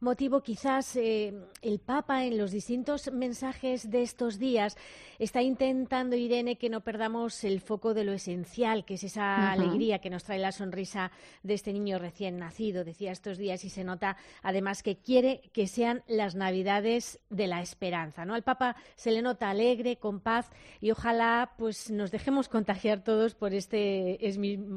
motivo 0.00 0.42
quizás 0.42 0.96
eh, 0.96 1.34
el 1.62 1.78
Papa 1.78 2.24
en 2.24 2.38
los 2.38 2.50
distintos 2.50 3.12
mensajes 3.12 3.90
de 3.90 4.02
estos 4.02 4.38
días 4.38 4.76
está 5.18 5.42
intentando 5.42 6.16
Irene 6.16 6.56
que 6.56 6.70
no 6.70 6.80
perdamos 6.80 7.44
el 7.44 7.60
foco 7.60 7.92
de 7.92 8.04
lo 8.04 8.12
esencial, 8.12 8.84
que 8.84 8.94
es 8.94 9.04
esa 9.04 9.20
uh 9.20 9.40
-huh. 9.40 9.52
alegría 9.52 9.98
que 9.98 10.10
nos 10.10 10.24
trae 10.24 10.38
la 10.38 10.52
sonrisa 10.52 11.12
de 11.42 11.54
este 11.54 11.72
niño 11.72 11.98
recién 11.98 12.38
nacido, 12.38 12.84
decía 12.84 13.12
estos 13.12 13.36
días 13.36 13.64
y 13.64 13.70
se 13.70 13.84
nota 13.84 14.16
además 14.42 14.82
que 14.82 14.96
quiere 14.96 15.42
que 15.52 15.66
sean 15.66 16.02
las 16.06 16.34
Navidades 16.34 17.20
de 17.28 17.46
la 17.46 17.60
esperanza, 17.60 18.24
¿no? 18.24 18.34
Al 18.34 18.42
Papa 18.42 18.76
se 18.96 19.10
le 19.10 19.20
nota 19.20 19.50
alegre, 19.50 19.96
con 19.96 20.20
paz 20.20 20.50
y 20.80 20.90
ojalá 20.90 21.52
pues 21.58 21.90
nos 21.90 22.10
dejemos 22.10 22.48
contagiar 22.48 23.04
todos 23.04 23.34
por 23.34 23.52
este 23.52 24.18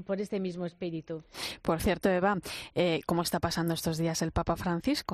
por 0.06 0.20
este 0.20 0.40
mismo 0.40 0.66
espíritu. 0.66 1.24
Por 1.62 1.80
cierto, 1.82 2.10
Eva, 2.10 2.38
eh, 2.76 3.02
¿cómo 3.06 3.22
está 3.22 3.40
pasando 3.40 3.74
estos 3.74 3.98
días 3.98 4.22
el 4.22 4.32
Papa 4.32 4.56
Francisco? 4.56 5.13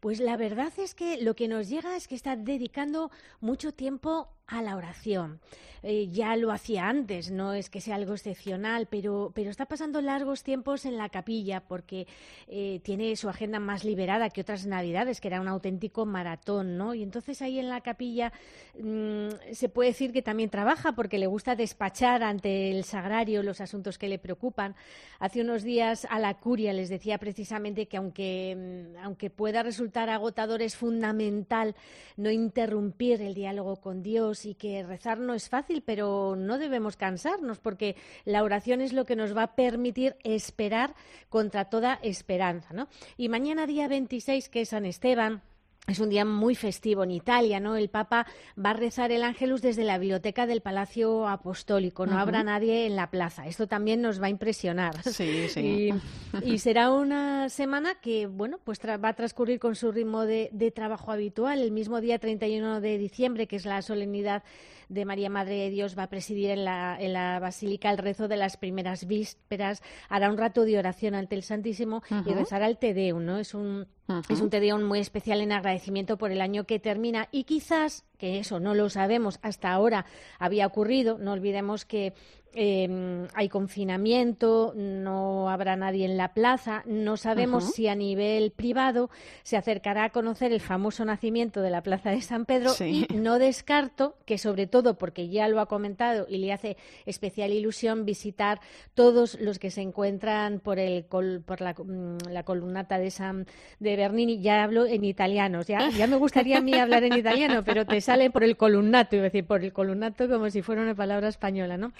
Pues 0.00 0.20
la 0.20 0.36
verdad 0.36 0.72
es 0.78 0.94
que 0.94 1.20
lo 1.20 1.34
que 1.34 1.48
nos 1.48 1.68
llega 1.68 1.96
es 1.96 2.08
que 2.08 2.14
está 2.14 2.36
dedicando 2.36 3.10
mucho 3.40 3.72
tiempo 3.72 4.28
a 4.46 4.62
la 4.62 4.76
oración. 4.76 5.40
Eh, 5.86 6.08
ya 6.10 6.34
lo 6.36 6.50
hacía 6.50 6.88
antes, 6.88 7.30
no 7.30 7.52
es 7.52 7.68
que 7.68 7.82
sea 7.82 7.96
algo 7.96 8.14
excepcional, 8.14 8.86
pero, 8.88 9.32
pero 9.34 9.50
está 9.50 9.66
pasando 9.66 10.00
largos 10.00 10.42
tiempos 10.42 10.86
en 10.86 10.96
la 10.96 11.10
capilla 11.10 11.60
porque 11.60 12.06
eh, 12.48 12.80
tiene 12.82 13.14
su 13.16 13.28
agenda 13.28 13.60
más 13.60 13.84
liberada 13.84 14.30
que 14.30 14.40
otras 14.40 14.64
navidades, 14.64 15.20
que 15.20 15.28
era 15.28 15.42
un 15.42 15.48
auténtico 15.48 16.06
maratón, 16.06 16.78
¿no? 16.78 16.94
Y 16.94 17.02
entonces 17.02 17.42
ahí 17.42 17.58
en 17.58 17.68
la 17.68 17.82
capilla 17.82 18.32
mmm, 18.80 19.28
se 19.52 19.68
puede 19.68 19.90
decir 19.90 20.10
que 20.14 20.22
también 20.22 20.48
trabaja 20.48 20.92
porque 20.92 21.18
le 21.18 21.26
gusta 21.26 21.54
despachar 21.54 22.22
ante 22.22 22.70
el 22.70 22.84
sagrario 22.84 23.42
los 23.42 23.60
asuntos 23.60 23.98
que 23.98 24.08
le 24.08 24.18
preocupan. 24.18 24.74
Hace 25.18 25.42
unos 25.42 25.64
días 25.64 26.06
a 26.08 26.18
la 26.18 26.32
curia 26.32 26.72
les 26.72 26.88
decía 26.88 27.18
precisamente 27.18 27.88
que 27.88 27.98
aunque, 27.98 28.56
mmm, 28.96 29.04
aunque 29.04 29.28
pueda 29.28 29.62
resultar 29.62 30.08
agotador, 30.08 30.62
es 30.62 30.76
fundamental 30.76 31.76
no 32.16 32.30
interrumpir 32.30 33.20
el 33.20 33.34
diálogo 33.34 33.76
con 33.82 34.02
Dios 34.02 34.33
y 34.44 34.54
que 34.54 34.82
rezar 34.82 35.18
no 35.18 35.34
es 35.34 35.48
fácil, 35.48 35.82
pero 35.82 36.34
no 36.36 36.58
debemos 36.58 36.96
cansarnos 36.96 37.60
porque 37.60 37.96
la 38.24 38.42
oración 38.42 38.80
es 38.80 38.92
lo 38.92 39.04
que 39.04 39.16
nos 39.16 39.36
va 39.36 39.44
a 39.44 39.54
permitir 39.54 40.16
esperar 40.24 40.94
contra 41.28 41.66
toda 41.66 41.98
esperanza. 42.02 42.74
¿no? 42.74 42.88
Y 43.16 43.28
mañana, 43.28 43.66
día 43.66 43.86
26, 43.86 44.48
que 44.48 44.62
es 44.62 44.70
San 44.70 44.86
Esteban, 44.86 45.42
es 45.86 45.98
un 45.98 46.08
día 46.08 46.24
muy 46.24 46.54
festivo 46.54 47.04
en 47.04 47.10
Italia, 47.10 47.60
¿no? 47.60 47.76
El 47.76 47.90
Papa 47.90 48.26
va 48.62 48.70
a 48.70 48.72
rezar 48.72 49.12
el 49.12 49.22
Ángelus 49.22 49.60
desde 49.60 49.84
la 49.84 49.98
biblioteca 49.98 50.46
del 50.46 50.62
Palacio 50.62 51.28
Apostólico. 51.28 52.06
No 52.06 52.12
uh 52.12 52.14
-huh. 52.16 52.20
habrá 52.20 52.42
nadie 52.42 52.86
en 52.86 52.96
la 52.96 53.10
plaza. 53.10 53.46
Esto 53.46 53.66
también 53.66 54.00
nos 54.00 54.20
va 54.20 54.26
a 54.26 54.30
impresionar. 54.30 55.02
Sí, 55.02 55.48
sí. 55.48 55.90
Y, 56.42 56.54
y 56.54 56.58
será 56.58 56.90
una 56.90 57.48
semana 57.48 57.94
que, 58.00 58.26
bueno, 58.26 58.58
pues 58.64 58.80
va 58.80 59.08
a 59.08 59.12
transcurrir 59.12 59.58
con 59.60 59.76
su 59.76 59.92
ritmo 59.92 60.24
de, 60.24 60.48
de 60.52 60.70
trabajo 60.70 61.12
habitual. 61.12 61.60
El 61.60 61.70
mismo 61.70 62.00
día 62.00 62.18
31 62.18 62.80
de 62.80 62.98
diciembre, 62.98 63.46
que 63.46 63.56
es 63.56 63.64
la 63.64 63.82
solemnidad 63.82 64.42
de 64.88 65.04
María 65.04 65.30
Madre 65.30 65.56
de 65.56 65.70
Dios, 65.70 65.96
va 65.98 66.04
a 66.04 66.08
presidir 66.08 66.50
en 66.50 66.64
la, 66.64 66.96
en 66.98 67.12
la 67.12 67.38
Basílica 67.40 67.90
el 67.90 67.98
rezo 67.98 68.28
de 68.28 68.36
las 68.36 68.56
primeras 68.56 69.06
vísperas, 69.06 69.82
hará 70.08 70.30
un 70.30 70.38
rato 70.38 70.64
de 70.64 70.78
oración 70.78 71.14
ante 71.14 71.34
el 71.34 71.42
Santísimo 71.42 72.02
uh 72.10 72.14
-huh. 72.14 72.30
y 72.30 72.34
rezará 72.34 72.66
el 72.66 72.78
Te 72.78 72.94
Deum, 72.94 73.24
¿no? 73.24 73.38
Es 73.38 73.54
un, 73.54 73.86
uh 74.08 74.12
-huh. 74.12 74.32
es 74.32 74.40
un 74.40 74.50
Te 74.50 74.60
Deum 74.60 74.82
muy 74.82 75.00
especial 75.00 75.40
en 75.40 75.52
agradecimiento 75.52 76.16
por 76.16 76.30
el 76.30 76.40
año 76.40 76.64
que 76.64 76.78
termina 76.78 77.28
y 77.30 77.44
quizás, 77.44 78.04
que 78.18 78.38
eso 78.38 78.60
no 78.60 78.74
lo 78.74 78.88
sabemos, 78.90 79.38
hasta 79.42 79.72
ahora 79.72 80.06
había 80.38 80.66
ocurrido, 80.66 81.18
no 81.18 81.32
olvidemos 81.32 81.84
que 81.84 82.14
eh, 82.54 83.26
hay 83.34 83.48
confinamiento, 83.48 84.72
no 84.76 85.50
habrá 85.50 85.76
nadie 85.76 86.04
en 86.04 86.16
la 86.16 86.34
plaza, 86.34 86.82
no 86.86 87.16
sabemos 87.16 87.64
uh 87.64 87.68
-huh. 87.68 87.72
si 87.72 87.88
a 87.88 87.94
nivel 87.94 88.50
privado 88.50 89.10
se 89.42 89.56
acercará 89.56 90.04
a 90.04 90.10
conocer 90.10 90.52
el 90.52 90.60
famoso 90.60 91.04
nacimiento 91.04 91.62
de 91.62 91.70
la 91.70 91.82
Plaza 91.82 92.10
de 92.10 92.22
San 92.22 92.44
Pedro 92.44 92.70
sí. 92.70 93.06
y 93.08 93.14
no 93.14 93.38
descarto 93.38 94.16
que 94.24 94.38
sobre 94.38 94.66
todo 94.66 94.94
porque 94.94 95.28
ya 95.28 95.48
lo 95.48 95.60
ha 95.60 95.66
comentado 95.66 96.26
y 96.28 96.38
le 96.38 96.52
hace 96.52 96.76
especial 97.06 97.52
ilusión 97.52 98.04
visitar 98.04 98.60
todos 98.94 99.38
los 99.40 99.58
que 99.58 99.70
se 99.70 99.82
encuentran 99.82 100.60
por 100.60 100.78
el 100.78 101.04
por 101.04 101.60
la, 101.60 101.74
mm, 101.74 102.30
la 102.30 102.42
columnata 102.44 102.98
de 102.98 103.10
San 103.10 103.46
de 103.80 103.96
Bernini, 103.96 104.40
ya 104.40 104.62
hablo 104.62 104.86
en 104.86 105.04
italiano, 105.04 105.62
ya, 105.62 105.90
ya 105.90 106.06
me 106.06 106.16
gustaría 106.16 106.58
a 106.58 106.60
mí 106.60 106.74
hablar 106.74 107.04
en 107.04 107.14
italiano, 107.14 107.62
pero 107.64 107.84
te 107.84 108.00
sale 108.00 108.30
por 108.30 108.44
el 108.44 108.56
columnato, 108.56 109.16
iba 109.16 109.24
a 109.24 109.30
decir 109.30 109.46
por 109.46 109.62
el 109.62 109.72
columnato 109.72 110.28
como 110.28 110.50
si 110.50 110.62
fuera 110.62 110.82
una 110.82 110.94
palabra 110.94 111.28
española, 111.28 111.76
¿no? 111.76 111.92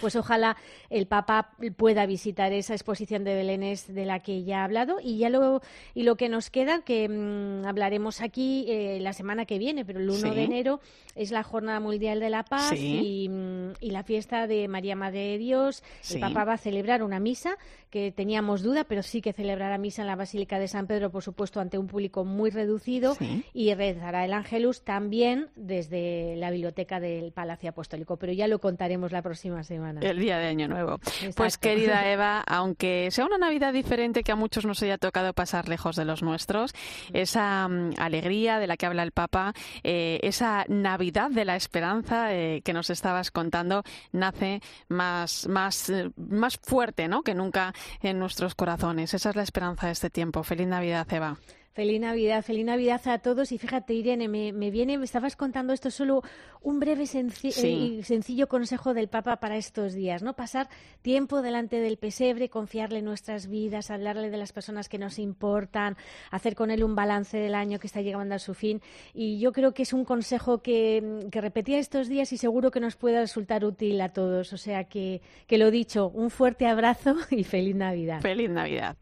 Pues 0.00 0.16
ojalá 0.16 0.56
el 0.90 1.06
Papa 1.06 1.50
pueda 1.76 2.06
visitar 2.06 2.52
esa 2.52 2.74
exposición 2.74 3.24
de 3.24 3.34
Belénes 3.34 3.92
de 3.92 4.04
la 4.04 4.20
que 4.20 4.44
ya 4.44 4.60
ha 4.60 4.64
hablado 4.64 4.96
y 5.02 5.18
ya 5.18 5.30
lo 5.30 5.60
y 5.94 6.02
lo 6.02 6.16
que 6.16 6.28
nos 6.28 6.50
queda 6.50 6.82
que 6.82 7.08
mmm, 7.08 7.64
hablaremos 7.66 8.20
aquí 8.20 8.66
eh, 8.68 8.98
la 9.00 9.12
semana 9.12 9.46
que 9.46 9.58
viene, 9.58 9.84
pero 9.84 10.00
el 10.00 10.08
1 10.08 10.18
sí. 10.18 10.30
de 10.30 10.42
enero 10.42 10.80
es 11.14 11.30
la 11.30 11.42
Jornada 11.42 11.80
Mundial 11.80 12.20
de 12.20 12.30
la 12.30 12.44
Paz 12.44 12.70
sí. 12.70 13.00
y, 13.02 13.28
mmm, 13.28 13.72
y, 13.80 13.90
la 13.90 14.02
fiesta 14.02 14.46
de 14.46 14.66
María 14.68 14.96
Madre 14.96 15.20
de 15.20 15.38
Dios. 15.38 15.82
Sí. 16.00 16.14
El 16.14 16.20
Papa 16.20 16.44
va 16.44 16.52
a 16.54 16.58
celebrar 16.58 17.02
una 17.02 17.20
misa 17.20 17.56
que 17.90 18.10
teníamos 18.10 18.62
duda, 18.62 18.84
pero 18.84 19.04
sí 19.04 19.20
que 19.20 19.32
celebrará 19.32 19.78
misa 19.78 20.02
en 20.02 20.08
la 20.08 20.16
Basílica 20.16 20.58
de 20.58 20.66
San 20.66 20.88
Pedro, 20.88 21.10
por 21.10 21.22
supuesto, 21.22 21.60
ante 21.60 21.78
un 21.78 21.86
público 21.86 22.24
muy 22.24 22.50
reducido 22.50 23.16
y 23.52 23.72
rezará 23.74 24.24
el 24.24 24.32
Ángelus 24.32 24.82
también 24.82 25.50
desde 25.54 26.34
la 26.36 26.50
biblioteca 26.50 26.98
del 26.98 27.30
Palacio 27.30 27.70
Apostólico, 27.70 28.16
pero 28.16 28.32
ya 28.32 28.48
lo 28.48 28.58
contaremos 28.58 29.12
la 29.12 29.22
próxima 29.22 29.62
semana. 29.62 29.83
Semana. 29.92 30.08
El 30.10 30.18
día 30.18 30.38
de 30.38 30.46
Año 30.46 30.68
Nuevo. 30.68 30.98
Pues 31.36 31.58
querida 31.58 32.08
Eva, 32.12 32.42
aunque 32.46 33.10
sea 33.10 33.24
una 33.24 33.38
Navidad 33.38 33.72
diferente 33.72 34.22
que 34.22 34.32
a 34.32 34.36
muchos 34.36 34.64
nos 34.64 34.82
haya 34.82 34.98
tocado 34.98 35.32
pasar 35.32 35.68
lejos 35.68 35.96
de 35.96 36.04
los 36.04 36.22
nuestros, 36.22 36.72
esa 37.12 37.68
mm, 37.68 37.94
alegría 37.98 38.58
de 38.58 38.66
la 38.66 38.76
que 38.76 38.86
habla 38.86 39.02
el 39.02 39.12
Papa, 39.12 39.52
eh, 39.82 40.20
esa 40.22 40.64
Navidad 40.68 41.30
de 41.30 41.44
la 41.44 41.56
esperanza 41.56 42.34
eh, 42.34 42.62
que 42.64 42.72
nos 42.72 42.90
estabas 42.90 43.30
contando, 43.30 43.82
nace 44.12 44.60
más, 44.88 45.46
más, 45.48 45.90
eh, 45.90 46.10
más 46.16 46.56
fuerte 46.56 47.08
¿no? 47.08 47.22
que 47.22 47.34
nunca 47.34 47.72
en 48.00 48.18
nuestros 48.18 48.54
corazones. 48.54 49.14
Esa 49.14 49.30
es 49.30 49.36
la 49.36 49.42
esperanza 49.42 49.86
de 49.86 49.92
este 49.92 50.10
tiempo. 50.10 50.42
Feliz 50.42 50.66
Navidad, 50.66 51.06
Eva. 51.12 51.36
Feliz 51.74 52.00
Navidad, 52.00 52.42
feliz 52.44 52.64
Navidad 52.64 53.00
a 53.08 53.18
todos. 53.18 53.50
Y 53.50 53.58
fíjate, 53.58 53.94
Irene, 53.94 54.28
me, 54.28 54.52
me 54.52 54.70
viene, 54.70 54.96
me 54.96 55.04
estabas 55.04 55.34
contando 55.34 55.72
esto 55.72 55.90
solo 55.90 56.22
un 56.62 56.78
breve 56.78 57.02
senci- 57.02 57.50
Sí. 57.50 57.96
eh, 57.98 58.04
sencillo 58.04 58.46
consejo 58.46 58.94
del 58.94 59.08
Papa 59.08 59.40
para 59.40 59.56
estos 59.56 59.92
días, 59.92 60.22
¿no? 60.22 60.34
Pasar 60.36 60.68
tiempo 61.02 61.42
delante 61.42 61.80
del 61.80 61.96
pesebre, 61.96 62.48
confiarle 62.48 63.02
nuestras 63.02 63.48
vidas, 63.48 63.90
hablarle 63.90 64.30
de 64.30 64.36
las 64.36 64.52
personas 64.52 64.88
que 64.88 64.98
nos 64.98 65.18
importan, 65.18 65.96
hacer 66.30 66.54
con 66.54 66.70
él 66.70 66.84
un 66.84 66.94
balance 66.94 67.38
del 67.38 67.56
año 67.56 67.80
que 67.80 67.88
está 67.88 68.00
llegando 68.02 68.36
a 68.36 68.38
su 68.38 68.54
fin. 68.54 68.80
Y 69.12 69.40
yo 69.40 69.50
creo 69.50 69.74
que 69.74 69.82
es 69.82 69.92
un 69.92 70.04
consejo 70.04 70.62
que, 70.62 71.26
que 71.32 71.40
repetía 71.40 71.80
estos 71.80 72.08
días 72.08 72.32
y 72.32 72.36
seguro 72.36 72.70
que 72.70 72.78
nos 72.78 72.94
puede 72.94 73.18
resultar 73.18 73.64
útil 73.64 74.00
a 74.00 74.10
todos. 74.12 74.52
O 74.52 74.58
sea 74.58 74.84
que, 74.84 75.22
que 75.48 75.58
lo 75.58 75.72
dicho, 75.72 76.08
un 76.08 76.30
fuerte 76.30 76.66
abrazo 76.68 77.16
y 77.32 77.42
feliz 77.42 77.74
Navidad. 77.74 78.20
Feliz 78.20 78.48
Navidad. 78.48 78.96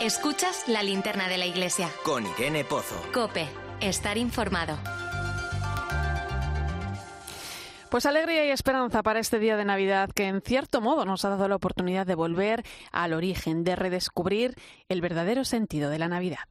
Escuchas 0.00 0.66
la 0.66 0.82
linterna 0.82 1.28
de 1.28 1.36
la 1.36 1.44
iglesia. 1.44 1.90
Con 2.04 2.24
Irene 2.26 2.64
Pozo. 2.64 2.94
Cope, 3.12 3.46
estar 3.82 4.16
informado. 4.16 4.78
Pues 7.90 8.06
alegría 8.06 8.46
y 8.46 8.50
esperanza 8.50 9.02
para 9.02 9.20
este 9.20 9.38
día 9.38 9.58
de 9.58 9.66
Navidad 9.66 10.08
que 10.10 10.26
en 10.26 10.40
cierto 10.40 10.80
modo 10.80 11.04
nos 11.04 11.26
ha 11.26 11.28
dado 11.28 11.48
la 11.48 11.56
oportunidad 11.56 12.06
de 12.06 12.14
volver 12.14 12.64
al 12.92 13.12
origen, 13.12 13.62
de 13.62 13.76
redescubrir 13.76 14.54
el 14.88 15.02
verdadero 15.02 15.44
sentido 15.44 15.90
de 15.90 15.98
la 15.98 16.08
Navidad. 16.08 16.48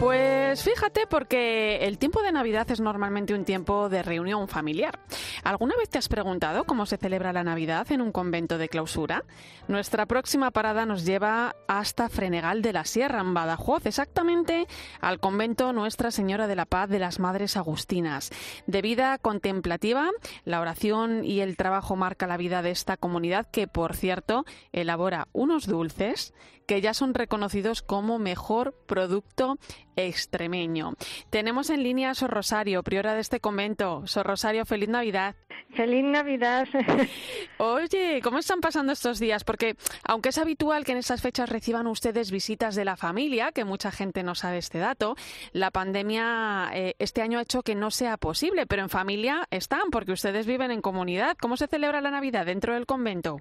Pues 0.00 0.37
fíjate 0.56 1.06
porque 1.06 1.76
el 1.82 1.98
tiempo 1.98 2.22
de 2.22 2.32
Navidad 2.32 2.70
es 2.70 2.80
normalmente 2.80 3.34
un 3.34 3.44
tiempo 3.44 3.88
de 3.88 4.02
reunión 4.02 4.48
familiar. 4.48 4.98
¿Alguna 5.44 5.76
vez 5.76 5.88
te 5.88 5.98
has 5.98 6.08
preguntado 6.08 6.64
cómo 6.64 6.86
se 6.86 6.96
celebra 6.96 7.32
la 7.32 7.44
Navidad 7.44 7.90
en 7.92 8.00
un 8.00 8.12
convento 8.12 8.58
de 8.58 8.68
clausura? 8.68 9.24
Nuestra 9.66 10.06
próxima 10.06 10.50
parada 10.50 10.86
nos 10.86 11.04
lleva 11.04 11.56
hasta 11.66 12.08
Frenegal 12.08 12.62
de 12.62 12.72
la 12.72 12.84
Sierra, 12.84 13.20
en 13.20 13.34
Badajoz, 13.34 13.86
exactamente 13.86 14.66
al 15.00 15.20
convento 15.20 15.72
Nuestra 15.72 16.10
Señora 16.10 16.46
de 16.46 16.56
la 16.56 16.66
Paz 16.66 16.88
de 16.88 16.98
las 16.98 17.18
Madres 17.18 17.56
Agustinas. 17.56 18.30
De 18.66 18.82
vida 18.82 19.18
contemplativa, 19.18 20.10
la 20.44 20.60
oración 20.60 21.24
y 21.24 21.40
el 21.40 21.56
trabajo 21.56 21.96
marca 21.96 22.26
la 22.26 22.36
vida 22.36 22.62
de 22.62 22.70
esta 22.70 22.96
comunidad 22.96 23.46
que, 23.50 23.66
por 23.66 23.94
cierto, 23.94 24.44
elabora 24.72 25.28
unos 25.32 25.66
dulces 25.66 26.34
que 26.68 26.82
ya 26.82 26.92
son 26.92 27.14
reconocidos 27.14 27.80
como 27.80 28.18
mejor 28.18 28.74
producto 28.86 29.56
extremeño. 29.96 30.92
Tenemos 31.30 31.70
en 31.70 31.82
línea 31.82 32.10
a 32.10 32.14
Sor 32.14 32.30
Rosario, 32.30 32.82
priora 32.82 33.14
de 33.14 33.20
este 33.20 33.40
convento. 33.40 34.06
Sor 34.06 34.26
Rosario, 34.26 34.66
feliz 34.66 34.90
Navidad. 34.90 35.27
Feliz 35.74 36.04
Navidad. 36.04 36.66
Oye, 37.58 38.20
¿cómo 38.22 38.38
están 38.38 38.60
pasando 38.60 38.92
estos 38.92 39.18
días? 39.18 39.44
Porque 39.44 39.76
aunque 40.04 40.30
es 40.30 40.38
habitual 40.38 40.84
que 40.84 40.92
en 40.92 40.98
esas 40.98 41.20
fechas 41.20 41.48
reciban 41.48 41.86
ustedes 41.86 42.30
visitas 42.30 42.74
de 42.74 42.84
la 42.84 42.96
familia, 42.96 43.52
que 43.52 43.64
mucha 43.64 43.90
gente 43.90 44.22
no 44.22 44.34
sabe 44.34 44.58
este 44.58 44.78
dato, 44.78 45.16
la 45.52 45.70
pandemia 45.70 46.70
eh, 46.72 46.94
este 46.98 47.22
año 47.22 47.38
ha 47.38 47.42
hecho 47.42 47.62
que 47.62 47.74
no 47.74 47.90
sea 47.90 48.16
posible, 48.16 48.66
pero 48.66 48.82
en 48.82 48.88
familia 48.88 49.46
están, 49.50 49.90
porque 49.90 50.12
ustedes 50.12 50.46
viven 50.46 50.70
en 50.70 50.80
comunidad. 50.80 51.36
¿Cómo 51.40 51.56
se 51.56 51.66
celebra 51.66 52.00
la 52.00 52.10
Navidad 52.10 52.46
dentro 52.46 52.74
del 52.74 52.86
convento? 52.86 53.40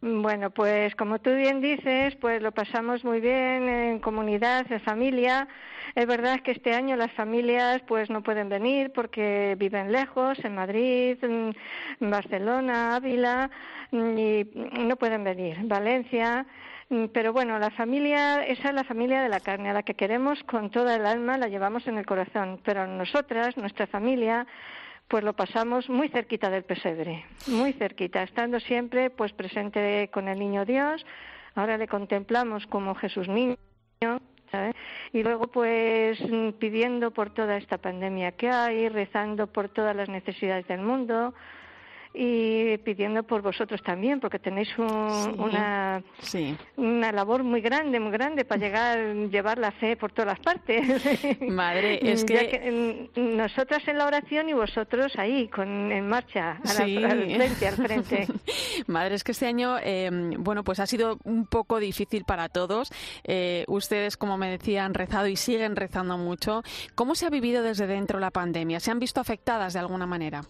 Bueno, 0.00 0.50
pues 0.50 0.94
como 0.94 1.18
tú 1.18 1.34
bien 1.34 1.60
dices, 1.60 2.14
pues 2.16 2.40
lo 2.40 2.52
pasamos 2.52 3.04
muy 3.04 3.20
bien 3.20 3.68
en 3.68 3.98
comunidad, 3.98 4.70
en 4.70 4.80
familia. 4.80 5.48
Es 5.98 6.06
verdad 6.06 6.42
que 6.42 6.52
este 6.52 6.76
año 6.76 6.94
las 6.94 7.10
familias 7.10 7.82
pues 7.88 8.08
no 8.08 8.22
pueden 8.22 8.48
venir 8.48 8.92
porque 8.92 9.56
viven 9.58 9.90
lejos, 9.90 10.38
en 10.44 10.54
Madrid, 10.54 11.18
en 11.22 11.56
Barcelona, 11.98 12.94
Ávila, 12.94 13.50
y 13.90 14.46
no 14.78 14.94
pueden 14.94 15.24
venir. 15.24 15.56
Valencia, 15.64 16.46
pero 17.12 17.32
bueno, 17.32 17.58
la 17.58 17.70
familia, 17.70 18.46
esa 18.46 18.68
es 18.68 18.74
la 18.76 18.84
familia 18.84 19.22
de 19.22 19.28
la 19.28 19.40
carne, 19.40 19.70
a 19.70 19.72
la 19.72 19.82
que 19.82 19.94
queremos 19.94 20.40
con 20.44 20.70
toda 20.70 20.94
el 20.94 21.04
alma, 21.04 21.36
la 21.36 21.48
llevamos 21.48 21.84
en 21.88 21.98
el 21.98 22.06
corazón. 22.06 22.60
Pero 22.62 22.86
nosotras, 22.86 23.56
nuestra 23.56 23.88
familia, 23.88 24.46
pues 25.08 25.24
lo 25.24 25.32
pasamos 25.32 25.88
muy 25.88 26.10
cerquita 26.10 26.48
del 26.48 26.62
pesebre, 26.62 27.24
muy 27.48 27.72
cerquita, 27.72 28.22
estando 28.22 28.60
siempre 28.60 29.10
pues 29.10 29.32
presente 29.32 30.08
con 30.12 30.28
el 30.28 30.38
niño 30.38 30.64
Dios. 30.64 31.04
Ahora 31.56 31.76
le 31.76 31.88
contemplamos 31.88 32.68
como 32.68 32.94
Jesús 32.94 33.26
niño, 33.26 33.56
¿sabes? 34.50 34.74
Y 35.12 35.22
luego 35.22 35.46
pues 35.48 36.18
pidiendo 36.58 37.10
por 37.10 37.30
toda 37.30 37.56
esta 37.56 37.78
pandemia 37.78 38.32
que 38.32 38.48
hay, 38.50 38.88
rezando 38.88 39.46
por 39.46 39.68
todas 39.68 39.94
las 39.94 40.08
necesidades 40.08 40.66
del 40.68 40.80
mundo 40.80 41.34
y 42.20 42.76
pidiendo 42.78 43.22
por 43.22 43.42
vosotros 43.42 43.80
también, 43.80 44.18
porque 44.18 44.40
tenéis 44.40 44.68
un- 44.76 44.88
Sí. 45.08 45.30
una 45.38 46.02
Sí. 46.20 46.56
una 46.76 47.12
labor 47.12 47.44
muy 47.44 47.60
grande, 47.60 48.00
muy 48.00 48.10
grande 48.10 48.44
para 48.44 48.60
llegar, 48.60 48.98
llevar 49.30 49.58
la 49.58 49.70
fe 49.70 49.96
por 49.96 50.10
todas 50.10 50.26
las 50.36 50.40
partes. 50.40 50.82
Madre, 51.48 52.00
es 52.02 52.24
que- 52.24 53.08
nosotras 53.14 53.86
en 53.86 53.98
la 53.98 54.06
oración 54.06 54.48
y 54.48 54.52
vosotros 54.52 55.12
ahí, 55.16 55.46
con 55.48 55.92
en 55.92 56.08
marcha, 56.08 56.58
a 56.64 56.74
la- 56.74 56.84
Sí. 56.84 56.96
al 57.04 57.22
frente, 57.36 57.68
al 57.68 57.74
frente. 57.76 58.26
Madre, 58.88 59.14
es 59.14 59.22
que 59.22 59.30
este 59.32 59.46
año, 59.46 59.76
eh, 59.80 60.10
bueno, 60.38 60.64
pues 60.64 60.80
ha 60.80 60.86
sido 60.86 61.18
un 61.24 61.46
poco 61.46 61.78
difícil 61.78 62.24
para 62.24 62.48
todos. 62.48 62.90
Eh, 63.22 63.64
ustedes, 63.68 64.16
como 64.16 64.36
me 64.36 64.50
decía, 64.50 64.84
han 64.84 64.94
rezado 64.94 65.28
y 65.28 65.36
siguen 65.36 65.76
rezando 65.76 66.18
mucho. 66.18 66.62
¿Cómo 66.96 67.14
se 67.14 67.26
ha 67.26 67.30
vivido 67.30 67.62
desde 67.62 67.86
dentro 67.86 68.18
la 68.18 68.32
pandemia? 68.32 68.80
¿Se 68.80 68.90
han 68.90 68.98
visto 68.98 69.20
afectadas 69.20 69.72
de 69.74 69.78
alguna 69.78 70.06
manera? 70.06 70.42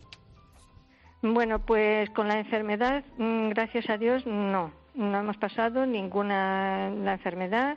Bueno, 1.20 1.58
pues 1.58 2.08
con 2.10 2.28
la 2.28 2.38
enfermedad, 2.38 3.02
mm, 3.16 3.48
gracias 3.48 3.90
a 3.90 3.98
Dios, 3.98 4.24
no. 4.24 4.72
No 4.94 5.18
hemos 5.18 5.36
pasado 5.36 5.84
ninguna 5.84 6.90
la 6.90 7.12
enfermedad 7.14 7.76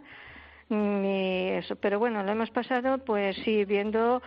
ni 0.69 1.49
eso. 1.49 1.75
Pero 1.75 1.99
bueno, 1.99 2.23
lo 2.23 2.31
hemos 2.31 2.51
pasado, 2.51 2.99
pues 2.99 3.35
sí, 3.43 3.65
viendo 3.65 4.21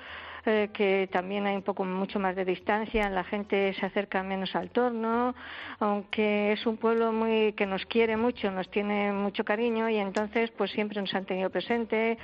eh, 0.47 0.69
que 0.73 1.09
también 1.13 1.47
hay 1.47 1.57
un 1.57 1.63
poco 1.63 1.85
mucho 1.85 2.19
más 2.19 2.37
de 2.37 2.45
distancia, 2.45 3.09
la 3.09 3.25
gente 3.25 3.73
se 3.75 3.87
acerca 3.87 4.23
menos 4.23 4.55
al 4.55 4.71
torno, 4.71 5.35
aunque 5.79 6.53
es 6.53 6.67
un 6.67 6.77
pueblo 6.77 7.13
muy 7.13 7.53
que 7.55 7.67
nos 7.67 7.87
quiere 7.87 8.17
mucho, 8.17 8.51
nos 8.51 8.69
tiene 8.71 9.13
mucho 9.13 9.45
cariño 9.45 9.89
y 9.89 9.97
entonces 9.97 10.51
pues 10.51 10.71
siempre 10.73 11.01
nos 11.01 11.15
han 11.15 11.25
tenido 11.25 11.51
presente, 11.51 12.19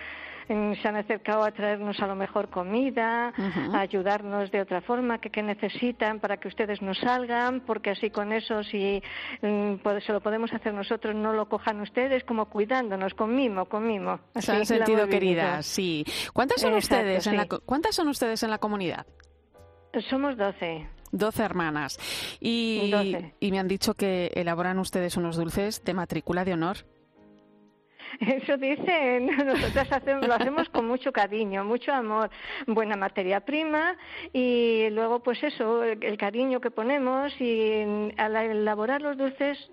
se 0.82 0.88
han 0.88 0.96
acercado 0.96 1.44
a 1.44 1.52
traernos 1.52 2.00
a 2.00 2.06
lo 2.06 2.14
mejor 2.16 2.48
comida, 2.50 3.32
a 3.72 3.80
ayudarnos 3.80 4.50
de 4.50 4.60
otra 4.60 4.80
forma, 4.80 5.18
que, 5.20 5.30
que 5.30 5.42
necesitan 5.42 6.18
para 6.20 6.38
que 6.38 6.48
ustedes 6.48 6.82
no 6.82 6.92
salgan, 6.94 7.60
porque 7.60 7.90
así 7.90 8.10
con 8.10 8.32
eso 8.32 8.62
si 8.64 9.02
pod- 9.40 10.04
se 10.04 10.12
lo 10.12 10.20
podemos 10.20 10.52
hacer 10.52 10.74
nosotros, 10.74 11.14
no 11.14 11.32
lo 11.32 11.48
cojan 11.48 11.80
ustedes, 11.80 12.24
como 12.24 12.46
cuidándonos, 12.46 13.14
con 13.14 13.34
mimo, 13.34 13.66
con 13.66 13.86
mimo. 13.86 14.20
Se 14.36 14.52
han 14.52 14.66
sentido 14.66 15.06
queridas, 15.08 15.66
sí. 15.66 16.04
¿Cuántas 16.32 16.60
son 16.60 16.74
Exacto, 16.74 16.96
ustedes 17.04 17.26
en 17.26 17.36
la 17.36 17.46
¿Cuántas 17.46 17.94
son 17.94 18.08
ustedes 18.08 18.42
en 18.42 18.50
la 18.50 18.58
comunidad? 18.58 19.06
Somos 20.08 20.36
doce. 20.36 20.88
12 21.12 21.42
hermanas. 21.42 21.98
Y, 22.40 22.90
12. 22.90 23.34
y 23.40 23.50
me 23.50 23.58
han 23.58 23.66
dicho 23.66 23.94
que 23.94 24.30
elaboran 24.34 24.78
ustedes 24.78 25.16
unos 25.16 25.36
dulces 25.36 25.82
de 25.84 25.94
matrícula 25.94 26.44
de 26.44 26.52
honor. 26.52 26.76
Eso 28.20 28.56
dicen, 28.56 29.26
nosotras 29.46 29.92
hacemos, 29.92 30.26
lo 30.26 30.34
hacemos 30.34 30.68
con 30.70 30.86
mucho 30.86 31.12
cariño, 31.12 31.64
mucho 31.64 31.92
amor, 31.92 32.30
buena 32.66 32.96
materia 32.96 33.40
prima 33.40 33.96
y 34.32 34.88
luego 34.90 35.20
pues 35.20 35.42
eso, 35.42 35.82
el, 35.84 36.02
el 36.02 36.16
cariño 36.16 36.60
que 36.60 36.70
ponemos 36.70 37.32
y 37.40 37.82
al 38.16 38.36
elaborar 38.36 39.02
los 39.02 39.16
dulces 39.16 39.70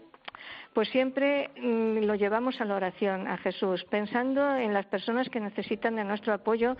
pues 0.77 0.89
siempre 0.89 1.49
mm, 1.59 2.05
lo 2.05 2.13
llevamos 2.13 2.61
a 2.61 2.65
la 2.65 2.75
oración, 2.75 3.27
a 3.27 3.37
Jesús, 3.37 3.83
pensando 3.85 4.55
en 4.55 4.75
las 4.75 4.85
personas 4.85 5.27
que 5.27 5.39
necesitan 5.39 5.95
de 5.95 6.03
nuestro 6.03 6.33
apoyo 6.33 6.77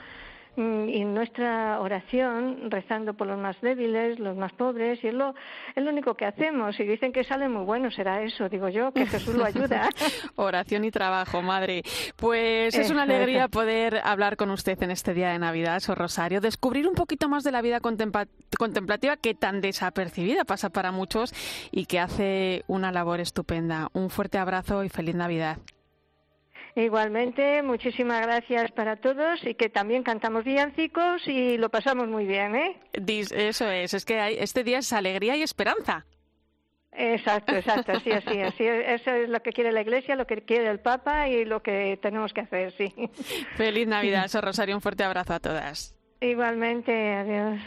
y 0.57 1.05
nuestra 1.05 1.79
oración, 1.79 2.71
rezando 2.71 3.13
por 3.13 3.27
los 3.27 3.37
más 3.37 3.55
débiles, 3.61 4.19
los 4.19 4.35
más 4.35 4.51
pobres, 4.53 5.03
y 5.03 5.07
es 5.07 5.13
lo, 5.13 5.35
es 5.75 5.83
lo 5.83 5.91
único 5.91 6.15
que 6.15 6.25
hacemos. 6.25 6.79
Y 6.79 6.83
dicen 6.83 7.11
que 7.13 7.23
sale 7.23 7.47
muy 7.47 7.63
bueno, 7.63 7.91
será 7.91 8.21
eso, 8.23 8.49
digo 8.49 8.67
yo, 8.69 8.91
que 8.91 9.05
Jesús 9.05 9.35
lo 9.35 9.45
ayuda. 9.45 9.89
Oración 10.35 10.83
y 10.83 10.91
trabajo, 10.91 11.41
madre. 11.41 11.83
Pues 12.15 12.75
es 12.75 12.89
una 12.89 13.03
alegría 13.03 13.47
poder 13.47 14.01
hablar 14.03 14.35
con 14.35 14.49
usted 14.49 14.81
en 14.81 14.91
este 14.91 15.13
día 15.13 15.29
de 15.29 15.39
Navidad, 15.39 15.79
Sor 15.79 15.97
Rosario, 15.99 16.41
descubrir 16.41 16.87
un 16.87 16.95
poquito 16.95 17.29
más 17.29 17.43
de 17.43 17.51
la 17.51 17.61
vida 17.61 17.79
contempla- 17.79 18.27
contemplativa 18.57 19.15
que 19.17 19.35
tan 19.35 19.61
desapercibida 19.61 20.43
pasa 20.43 20.69
para 20.69 20.91
muchos 20.91 21.33
y 21.71 21.85
que 21.85 21.99
hace 21.99 22.63
una 22.67 22.91
labor 22.91 23.19
estupenda. 23.19 23.89
Un 23.93 24.09
fuerte 24.09 24.37
abrazo 24.39 24.83
y 24.83 24.89
feliz 24.89 25.15
Navidad. 25.15 25.57
Igualmente, 26.77 27.63
muchísimas 27.63 28.21
gracias 28.21 28.71
para 28.71 28.97
todos 28.97 29.43
y 29.43 29.55
que 29.55 29.67
también 29.67 30.03
cantamos 30.03 30.43
villancicos 30.43 31.27
y 31.27 31.57
lo 31.57 31.69
pasamos 31.69 32.07
muy 32.07 32.27
bien, 32.27 32.55
¿eh? 32.55 32.77
Eso 32.93 33.67
es, 33.71 33.95
es 33.95 34.05
que 34.05 34.19
hay- 34.19 34.37
este 34.39 34.63
día 34.63 34.77
es 34.77 34.93
alegría 34.93 35.35
y 35.35 35.41
esperanza. 35.41 36.05
Exacto, 36.91 37.55
exacto, 37.55 37.93
así, 37.93 38.11
así, 38.11 38.41
así. 38.41 38.63
Eso 38.67 39.09
es 39.11 39.27
lo 39.27 39.41
que 39.41 39.53
quiere 39.53 39.71
la 39.71 39.81
Iglesia, 39.81 40.15
lo 40.15 40.27
que 40.27 40.43
quiere 40.43 40.69
el 40.69 40.79
Papa 40.79 41.27
y 41.27 41.45
lo 41.45 41.63
que 41.63 41.97
tenemos 41.99 42.31
que 42.31 42.41
hacer, 42.41 42.71
sí. 42.77 42.93
Feliz 43.55 43.87
Navidad, 43.87 44.27
Sor 44.27 44.45
Rosario, 44.45 44.75
un 44.75 44.81
fuerte 44.81 45.03
abrazo 45.03 45.33
a 45.33 45.39
todas. 45.39 45.95
Igualmente, 46.21 46.91
adiós. 47.13 47.59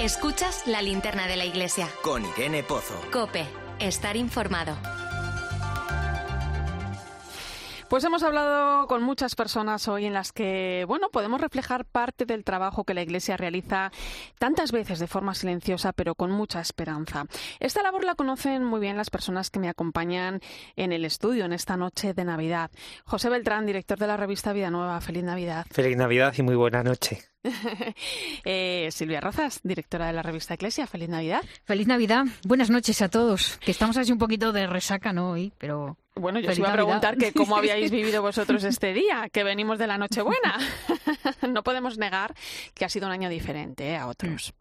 Escuchas 0.00 0.66
la 0.66 0.82
linterna 0.82 1.28
de 1.28 1.36
la 1.36 1.44
iglesia. 1.44 1.86
Con 2.02 2.24
Irene 2.24 2.64
Pozo. 2.64 3.00
Cope, 3.12 3.44
estar 3.78 4.16
informado. 4.16 4.76
Pues 7.88 8.02
hemos 8.02 8.24
hablado 8.24 8.88
con 8.88 9.04
muchas 9.04 9.36
personas 9.36 9.86
hoy 9.86 10.06
en 10.06 10.12
las 10.12 10.32
que, 10.32 10.84
bueno, 10.88 11.08
podemos 11.08 11.40
reflejar 11.40 11.84
parte 11.84 12.24
del 12.26 12.42
trabajo 12.42 12.82
que 12.82 12.94
la 12.94 13.02
Iglesia 13.02 13.36
realiza 13.36 13.92
tantas 14.40 14.72
veces 14.72 14.98
de 14.98 15.06
forma 15.06 15.36
silenciosa, 15.36 15.92
pero 15.92 16.16
con 16.16 16.32
mucha 16.32 16.60
esperanza. 16.60 17.26
Esta 17.60 17.84
labor 17.84 18.02
la 18.02 18.16
conocen 18.16 18.64
muy 18.64 18.80
bien 18.80 18.96
las 18.96 19.08
personas 19.08 19.50
que 19.50 19.60
me 19.60 19.68
acompañan 19.68 20.40
en 20.74 20.90
el 20.90 21.04
estudio 21.04 21.44
en 21.44 21.52
esta 21.52 21.76
noche 21.76 22.12
de 22.12 22.24
Navidad. 22.24 22.72
José 23.04 23.28
Beltrán, 23.30 23.66
director 23.66 23.98
de 23.98 24.08
la 24.08 24.16
revista 24.16 24.52
Vida 24.52 24.70
Nueva. 24.70 25.00
Feliz 25.00 25.22
Navidad. 25.22 25.64
Feliz 25.70 25.96
Navidad 25.96 26.34
y 26.36 26.42
muy 26.42 26.56
buena 26.56 26.82
noche. 26.82 27.22
Eh, 28.44 28.88
Silvia 28.90 29.20
Rozas, 29.20 29.60
directora 29.62 30.06
de 30.06 30.12
la 30.12 30.22
revista 30.22 30.54
Iglesia. 30.54 30.86
Feliz 30.88 31.08
Navidad. 31.08 31.42
Feliz 31.64 31.86
Navidad. 31.86 32.24
Buenas 32.44 32.70
noches 32.70 33.00
a 33.02 33.08
todos. 33.08 33.58
Que 33.58 33.70
estamos 33.70 33.96
así 33.96 34.10
un 34.10 34.18
poquito 34.18 34.52
de 34.52 34.66
resaca, 34.66 35.12
¿no? 35.12 35.30
Hoy, 35.30 35.52
pero. 35.58 35.96
Bueno, 36.18 36.40
yo 36.40 36.50
os 36.50 36.58
iba 36.58 36.70
a 36.70 36.72
preguntar 36.72 37.16
que 37.16 37.32
cómo 37.32 37.56
habíais 37.58 37.90
vivido 37.90 38.22
vosotros 38.22 38.64
este 38.64 38.92
día, 38.92 39.28
que 39.32 39.44
venimos 39.44 39.78
de 39.78 39.86
la 39.86 39.98
Nochebuena. 39.98 40.58
no 41.48 41.62
podemos 41.62 41.98
negar 41.98 42.34
que 42.74 42.84
ha 42.84 42.88
sido 42.88 43.06
un 43.06 43.12
año 43.12 43.28
diferente 43.28 43.90
¿eh? 43.90 43.96
a 43.96 44.06
otros. 44.08 44.54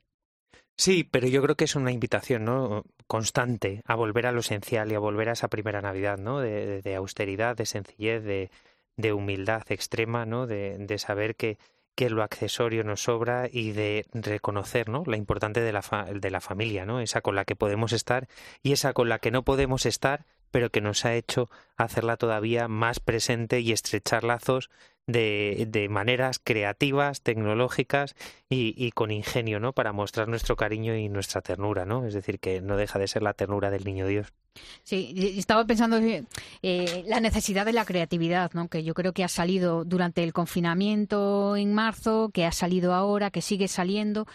Sí, 0.77 1.05
pero 1.05 1.27
yo 1.27 1.41
creo 1.41 1.55
que 1.55 1.63
es 1.63 1.75
una 1.75 1.91
invitación, 1.93 2.43
¿no? 2.43 2.83
Constante 3.07 3.81
a 3.85 3.95
volver 3.95 4.25
a 4.27 4.33
lo 4.33 4.41
esencial 4.41 4.91
y 4.91 4.95
a 4.95 4.99
volver 4.99 5.29
a 5.29 5.33
esa 5.33 5.47
primera 5.47 5.81
Navidad, 5.81 6.17
¿no? 6.17 6.39
De, 6.41 6.65
de- 6.65 6.81
de 6.81 6.95
austeridad, 6.95 7.55
de 7.55 7.65
sencillez, 7.65 8.23
de, 8.25 8.51
de 8.97 9.13
humildad 9.13 9.63
extrema, 9.69 10.25
¿no? 10.25 10.47
De, 10.47 10.77
de 10.77 10.97
saber 10.97 11.35
que, 11.37 11.57
que 11.95 12.09
lo 12.09 12.23
accesorio 12.23 12.83
nos 12.83 13.03
sobra 13.03 13.47
y 13.49 13.71
de 13.71 14.05
reconocer, 14.13 14.89
¿no? 14.89 15.03
La 15.05 15.15
importante 15.15 15.61
de 15.61 15.71
la, 15.71 15.81
fa- 15.81 16.07
de 16.13 16.29
la 16.29 16.41
familia, 16.41 16.85
¿no? 16.85 16.99
Esa 16.99 17.21
con 17.21 17.35
la 17.35 17.45
que 17.45 17.55
podemos 17.55 17.93
estar 17.93 18.27
y 18.61 18.73
esa 18.73 18.91
con 18.91 19.07
la 19.07 19.19
que 19.19 19.31
no 19.31 19.43
podemos 19.43 19.85
estar, 19.85 20.25
pero 20.55 20.69
que 20.69 20.79
nos 20.79 21.03
ha 21.03 21.15
hecho 21.15 21.49
hacerla 21.75 22.15
todavía 22.15 22.69
más 22.69 23.01
presente 23.01 23.59
y 23.59 23.73
estrechar 23.73 24.23
lazos 24.23 24.69
de, 25.07 25.67
de 25.69 25.89
maneras 25.89 26.39
creativas, 26.43 27.21
tecnológicas 27.21 28.15
y, 28.49 28.73
y 28.77 28.91
con 28.91 29.11
ingenio, 29.11 29.59
¿no? 29.59 29.73
Para 29.73 29.93
mostrar 29.93 30.27
nuestro 30.27 30.55
cariño 30.55 30.95
y 30.95 31.09
nuestra 31.09 31.41
ternura, 31.41 31.85
¿no? 31.85 32.05
Es 32.05 32.13
decir, 32.13 32.39
que 32.39 32.61
no 32.61 32.77
deja 32.77 32.99
de 32.99 33.07
ser 33.07 33.21
la 33.21 33.33
ternura 33.33 33.69
del 33.69 33.83
niño 33.83 34.07
Dios. 34.07 34.33
Sí, 34.83 35.33
estaba 35.37 35.65
pensando 35.65 35.99
eh, 36.61 37.03
la 37.07 37.19
necesidad 37.19 37.65
de 37.65 37.73
la 37.73 37.83
creatividad, 37.83 38.51
¿no? 38.53 38.69
Que 38.69 38.83
yo 38.83 38.93
creo 38.93 39.11
que 39.11 39.23
ha 39.23 39.27
salido 39.27 39.83
durante 39.83 40.23
el 40.23 40.31
confinamiento 40.31 41.57
en 41.57 41.73
marzo, 41.73 42.29
que 42.33 42.45
ha 42.45 42.53
salido 42.53 42.93
ahora, 42.93 43.31
que 43.31 43.41
sigue 43.41 43.67
saliendo. 43.67 44.25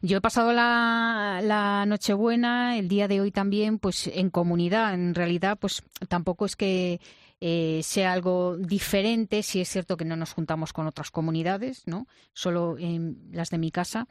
Yo 0.00 0.16
he 0.16 0.20
pasado 0.22 0.52
la, 0.54 1.40
la 1.42 1.84
Nochebuena, 1.86 2.78
el 2.78 2.88
día 2.88 3.06
de 3.06 3.20
hoy 3.20 3.30
también, 3.30 3.78
pues 3.78 4.06
en 4.06 4.30
comunidad. 4.30 4.94
En 4.94 5.14
realidad, 5.14 5.58
pues 5.60 5.82
tampoco 6.08 6.46
es 6.46 6.56
que 6.56 7.00
eh, 7.40 7.80
sea 7.82 8.12
algo 8.12 8.56
diferente. 8.56 9.42
Sí 9.42 9.60
es 9.60 9.68
cierto 9.68 9.96
que 9.96 10.04
no 10.04 10.16
nos 10.16 10.32
juntamos 10.32 10.72
con 10.72 10.86
otras 10.86 11.10
comunidades, 11.10 11.82
¿no? 11.86 12.06
Solo 12.32 12.76
en 12.78 13.18
las 13.32 13.50
de 13.50 13.58
mi 13.58 13.70
casa. 13.70 14.06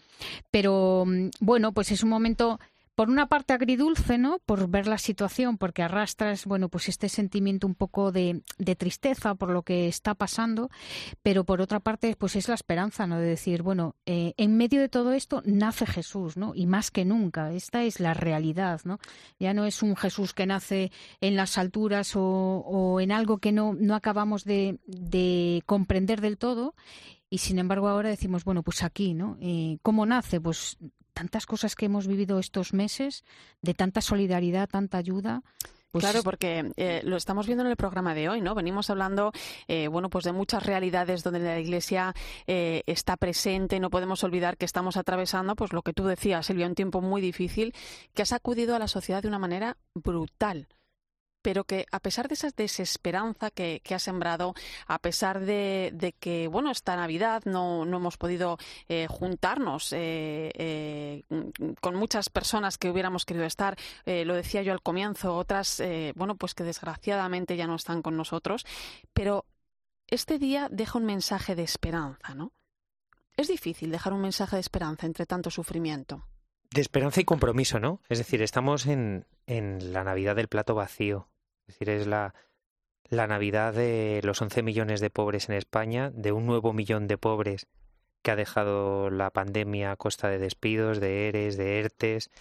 Pero 0.52 1.06
mm, 1.06 1.30
bueno, 1.40 1.74
pues 1.74 1.92
es 1.92 2.04
un 2.04 2.10
momento 2.10 2.60
por 2.96 3.10
una 3.10 3.28
parte 3.28 3.54
agridulce, 3.54 4.18
¿no? 4.18 4.40
Por 4.46 4.70
ver 4.70 4.88
la 4.88 4.98
situación, 4.98 5.58
porque 5.58 5.84
arrastras, 5.84 6.46
bueno, 6.46 6.70
pues 6.70 6.88
este 6.88 7.10
sentimiento 7.10 7.68
un 7.68 7.76
poco 7.76 8.12
de, 8.12 8.42
tristeza 8.78 9.36
por 9.36 9.50
lo 9.52 9.64
que 9.64 9.88
está 9.88 10.16
pasando, 10.16 10.70
pero 11.22 11.44
por 11.44 11.62
otra 11.62 11.82
parte, 11.82 12.16
pues 12.18 12.36
es 12.36 12.48
la 12.48 12.56
esperanza, 12.56 13.06
¿no? 13.06 13.20
De 13.20 13.28
decir, 13.28 13.64
bueno, 13.64 13.96
eh, 14.06 14.34
en 14.38 14.56
medio 14.56 14.80
de 14.80 14.90
todo 14.90 15.12
esto 15.12 15.42
nace 15.46 15.86
Jesús, 15.86 16.38
¿no? 16.38 16.54
Y 16.56 16.68
más 16.68 16.90
que 16.90 17.04
nunca, 17.06 17.52
esta 17.52 17.84
es 17.84 18.00
la 18.00 18.14
realidad, 18.14 18.82
¿no? 18.86 19.00
Ya 19.40 19.54
no 19.54 19.66
es 19.66 19.84
un 19.84 19.96
Jesús 19.98 20.34
que 20.34 20.46
nace 20.46 20.92
en 21.20 21.36
las 21.36 21.58
alturas 21.58 22.14
o, 22.16 23.00
en 23.02 23.12
algo 23.12 23.40
que 23.40 23.52
no, 23.52 23.74
no 23.74 23.96
acabamos 23.96 24.46
de, 24.46 24.80
de 24.86 25.62
comprender 25.66 26.22
del 26.22 26.38
todo, 26.38 26.76
y 27.30 27.40
sin 27.40 27.60
embargo 27.60 27.90
ahora 27.90 28.10
decimos, 28.10 28.46
bueno, 28.46 28.64
pues 28.64 28.84
aquí, 28.84 29.14
¿no? 29.14 29.38
Eh, 29.42 29.80
¿Cómo 29.82 30.06
nace? 30.06 30.40
Pues 30.40 30.78
tantas 31.16 31.46
cosas 31.46 31.76
que 31.76 31.86
hemos 31.88 32.08
vivido 32.08 32.38
estos 32.38 32.74
meses, 32.74 33.24
de 33.62 33.74
tanta 33.74 34.02
solidaridad, 34.02 34.70
tanta 34.70 34.98
ayuda. 34.98 35.42
Pues 35.92 36.04
claro, 36.04 36.24
porque 36.24 36.74
eh, 36.76 37.00
lo 37.06 37.16
estamos 37.16 37.48
viendo 37.48 37.64
en 37.64 37.70
el 37.70 37.78
programa 37.78 38.14
de 38.14 38.28
hoy, 38.28 38.42
¿no? 38.42 38.54
Venimos 38.54 38.90
hablando, 38.90 39.32
eh, 39.70 39.88
bueno, 39.88 40.10
pues 40.10 40.26
de 40.26 40.34
muchas 40.34 40.66
realidades 40.66 41.24
donde 41.24 41.40
la 41.40 41.58
Iglesia 41.58 42.14
eh, 42.48 42.84
está 42.86 43.16
presente. 43.16 43.80
No 43.80 43.90
podemos 43.90 44.22
olvidar 44.26 44.58
que 44.58 44.66
estamos 44.66 44.98
atravesando, 44.98 45.56
pues 45.56 45.72
lo 45.72 45.84
que 45.84 45.94
tú 45.94 46.04
decías, 46.04 46.48
Silvia, 46.48 46.68
un 46.68 46.76
tiempo 46.76 47.00
muy 47.00 47.22
difícil 47.22 47.74
que 48.14 48.24
ha 48.24 48.26
sacudido 48.26 48.76
a 48.76 48.80
la 48.80 48.90
sociedad 48.90 49.22
de 49.22 49.30
una 49.30 49.40
manera 49.40 49.78
brutal 49.94 50.68
pero 51.46 51.64
que 51.64 51.86
a 51.92 52.00
pesar 52.00 52.28
de 52.28 52.34
esa 52.34 52.50
desesperanza 52.58 53.52
que, 53.52 53.80
ha 53.92 54.00
sembrado, 54.00 54.56
a 54.88 54.98
pesar 54.98 55.42
de, 55.42 56.16
que, 56.20 56.48
bueno, 56.48 56.72
esta 56.72 56.96
Navidad 56.96 57.44
no, 57.46 57.86
no 57.86 57.98
hemos 57.98 58.18
podido 58.18 58.58
eh, 58.90 59.06
juntarnos 59.08 59.94
eh, 59.94 60.52
eh, 60.56 61.24
con 61.82 61.98
muchas 61.98 62.30
personas 62.32 62.80
que 62.80 62.90
hubiéramos 62.90 63.26
querido 63.26 63.46
estar, 63.46 63.78
lo 64.08 64.34
decía 64.34 64.64
yo 64.64 64.74
al 64.74 64.82
comienzo, 64.82 65.36
otras, 65.36 65.84
bueno, 66.16 66.36
pues 66.36 66.56
que 66.56 66.64
desgraciadamente 66.64 67.56
ya 67.56 67.68
no 67.68 67.76
están 67.76 68.02
con 68.02 68.18
nosotros, 68.18 68.66
pero 69.14 69.46
este 70.08 70.40
día 70.40 70.68
deja 70.72 70.98
un 70.98 71.06
mensaje 71.06 71.54
de 71.54 71.62
esperanza, 71.62 72.34
¿no? 72.34 72.54
Es 73.38 73.50
difícil 73.50 73.92
dejar 73.92 74.14
un 74.14 74.22
mensaje 74.22 74.56
de 74.56 74.62
esperanza 74.62 75.06
entre 75.06 75.28
tanto 75.28 75.52
sufrimiento. 75.52 76.26
De 76.72 76.82
esperanza 76.82 77.22
y 77.22 77.24
compromiso, 77.24 77.80
¿no? 77.80 78.02
Es 78.10 78.18
decir, 78.18 78.42
estamos 78.42 78.88
en, 78.88 79.28
en 79.46 79.94
la 79.94 80.04
Navidad 80.04 80.36
del 80.36 80.48
plato 80.48 80.74
vacío. 80.74 81.30
Es 81.68 81.76
decir, 81.76 81.90
es 81.90 82.08
la, 82.08 82.34
la 83.10 83.28
Navidad 83.28 83.74
de 83.74 84.22
los 84.24 84.42
11 84.42 84.64
millones 84.64 85.00
de 85.00 85.10
pobres 85.10 85.50
en 85.50 85.56
España, 85.56 86.12
de 86.14 86.32
un 86.32 86.46
nuevo 86.46 86.74
millón 86.74 87.08
de 87.08 87.18
pobres 87.18 87.68
que 88.22 88.32
ha 88.32 88.36
dejado 88.36 89.10
la 89.10 89.30
pandemia 89.30 89.92
a 89.92 89.96
costa 89.96 90.30
de 90.30 90.40
despidos, 90.40 91.00
de 91.00 91.28
ERES, 91.28 91.58
de 91.58 91.80
ERTES, 91.80 92.32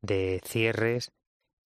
de 0.00 0.40
cierres, 0.44 1.12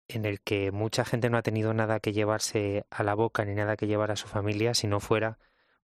en 0.08 0.24
el 0.24 0.40
que 0.40 0.72
mucha 0.72 1.04
gente 1.04 1.30
no 1.30 1.38
ha 1.38 1.42
tenido 1.42 1.74
nada 1.74 2.00
que 2.00 2.12
llevarse 2.12 2.86
a 2.90 3.02
la 3.02 3.14
boca 3.14 3.44
ni 3.44 3.54
nada 3.54 3.76
que 3.76 3.86
llevar 3.86 4.10
a 4.10 4.16
su 4.16 4.26
familia 4.26 4.74
si 4.74 4.86
no 4.86 5.00
fuera 5.00 5.38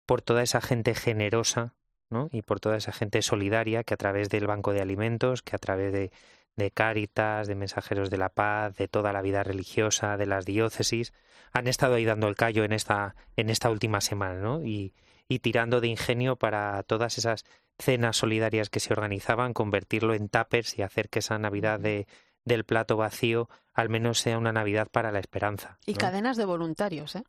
por 0.05 0.21
toda 0.21 0.41
esa 0.41 0.61
gente 0.61 0.95
generosa 0.95 1.75
¿no? 2.09 2.29
y 2.31 2.41
por 2.41 2.59
toda 2.59 2.77
esa 2.77 2.93
gente 2.93 3.21
solidaria 3.21 3.83
que 3.83 3.93
a 3.93 3.97
través 3.97 4.29
del 4.29 4.47
Banco 4.47 4.73
de 4.73 4.81
Alimentos, 4.81 5.41
que 5.41 5.55
a 5.55 5.59
través 5.59 5.91
de, 5.91 6.11
de 6.55 6.71
Cáritas, 6.71 7.47
de 7.47 7.55
Mensajeros 7.55 8.09
de 8.09 8.17
la 8.17 8.29
Paz, 8.29 8.75
de 8.75 8.87
toda 8.87 9.13
la 9.13 9.21
vida 9.21 9.43
religiosa, 9.43 10.17
de 10.17 10.25
las 10.25 10.45
diócesis, 10.45 11.13
han 11.51 11.67
estado 11.67 11.95
ahí 11.95 12.05
dando 12.05 12.27
el 12.27 12.35
callo 12.35 12.63
en 12.63 12.73
esta, 12.73 13.15
en 13.35 13.49
esta 13.49 13.69
última 13.69 14.01
semana, 14.01 14.39
¿no? 14.39 14.63
Y, 14.63 14.93
y 15.27 15.39
tirando 15.39 15.81
de 15.81 15.87
ingenio 15.87 16.35
para 16.35 16.83
todas 16.83 17.17
esas 17.17 17.45
cenas 17.79 18.17
solidarias 18.17 18.69
que 18.69 18.79
se 18.79 18.93
organizaban, 18.93 19.53
convertirlo 19.53 20.13
en 20.13 20.29
tuppers 20.29 20.77
y 20.77 20.81
hacer 20.81 21.09
que 21.09 21.19
esa 21.19 21.37
Navidad 21.39 21.79
de, 21.79 22.07
del 22.45 22.65
plato 22.65 22.97
vacío 22.97 23.49
al 23.73 23.89
menos 23.89 24.19
sea 24.19 24.37
una 24.37 24.51
Navidad 24.51 24.87
para 24.91 25.11
la 25.11 25.19
esperanza. 25.19 25.79
Y 25.85 25.93
¿no? 25.93 25.97
cadenas 25.99 26.37
de 26.37 26.45
voluntarios, 26.45 27.15
¿eh? 27.15 27.23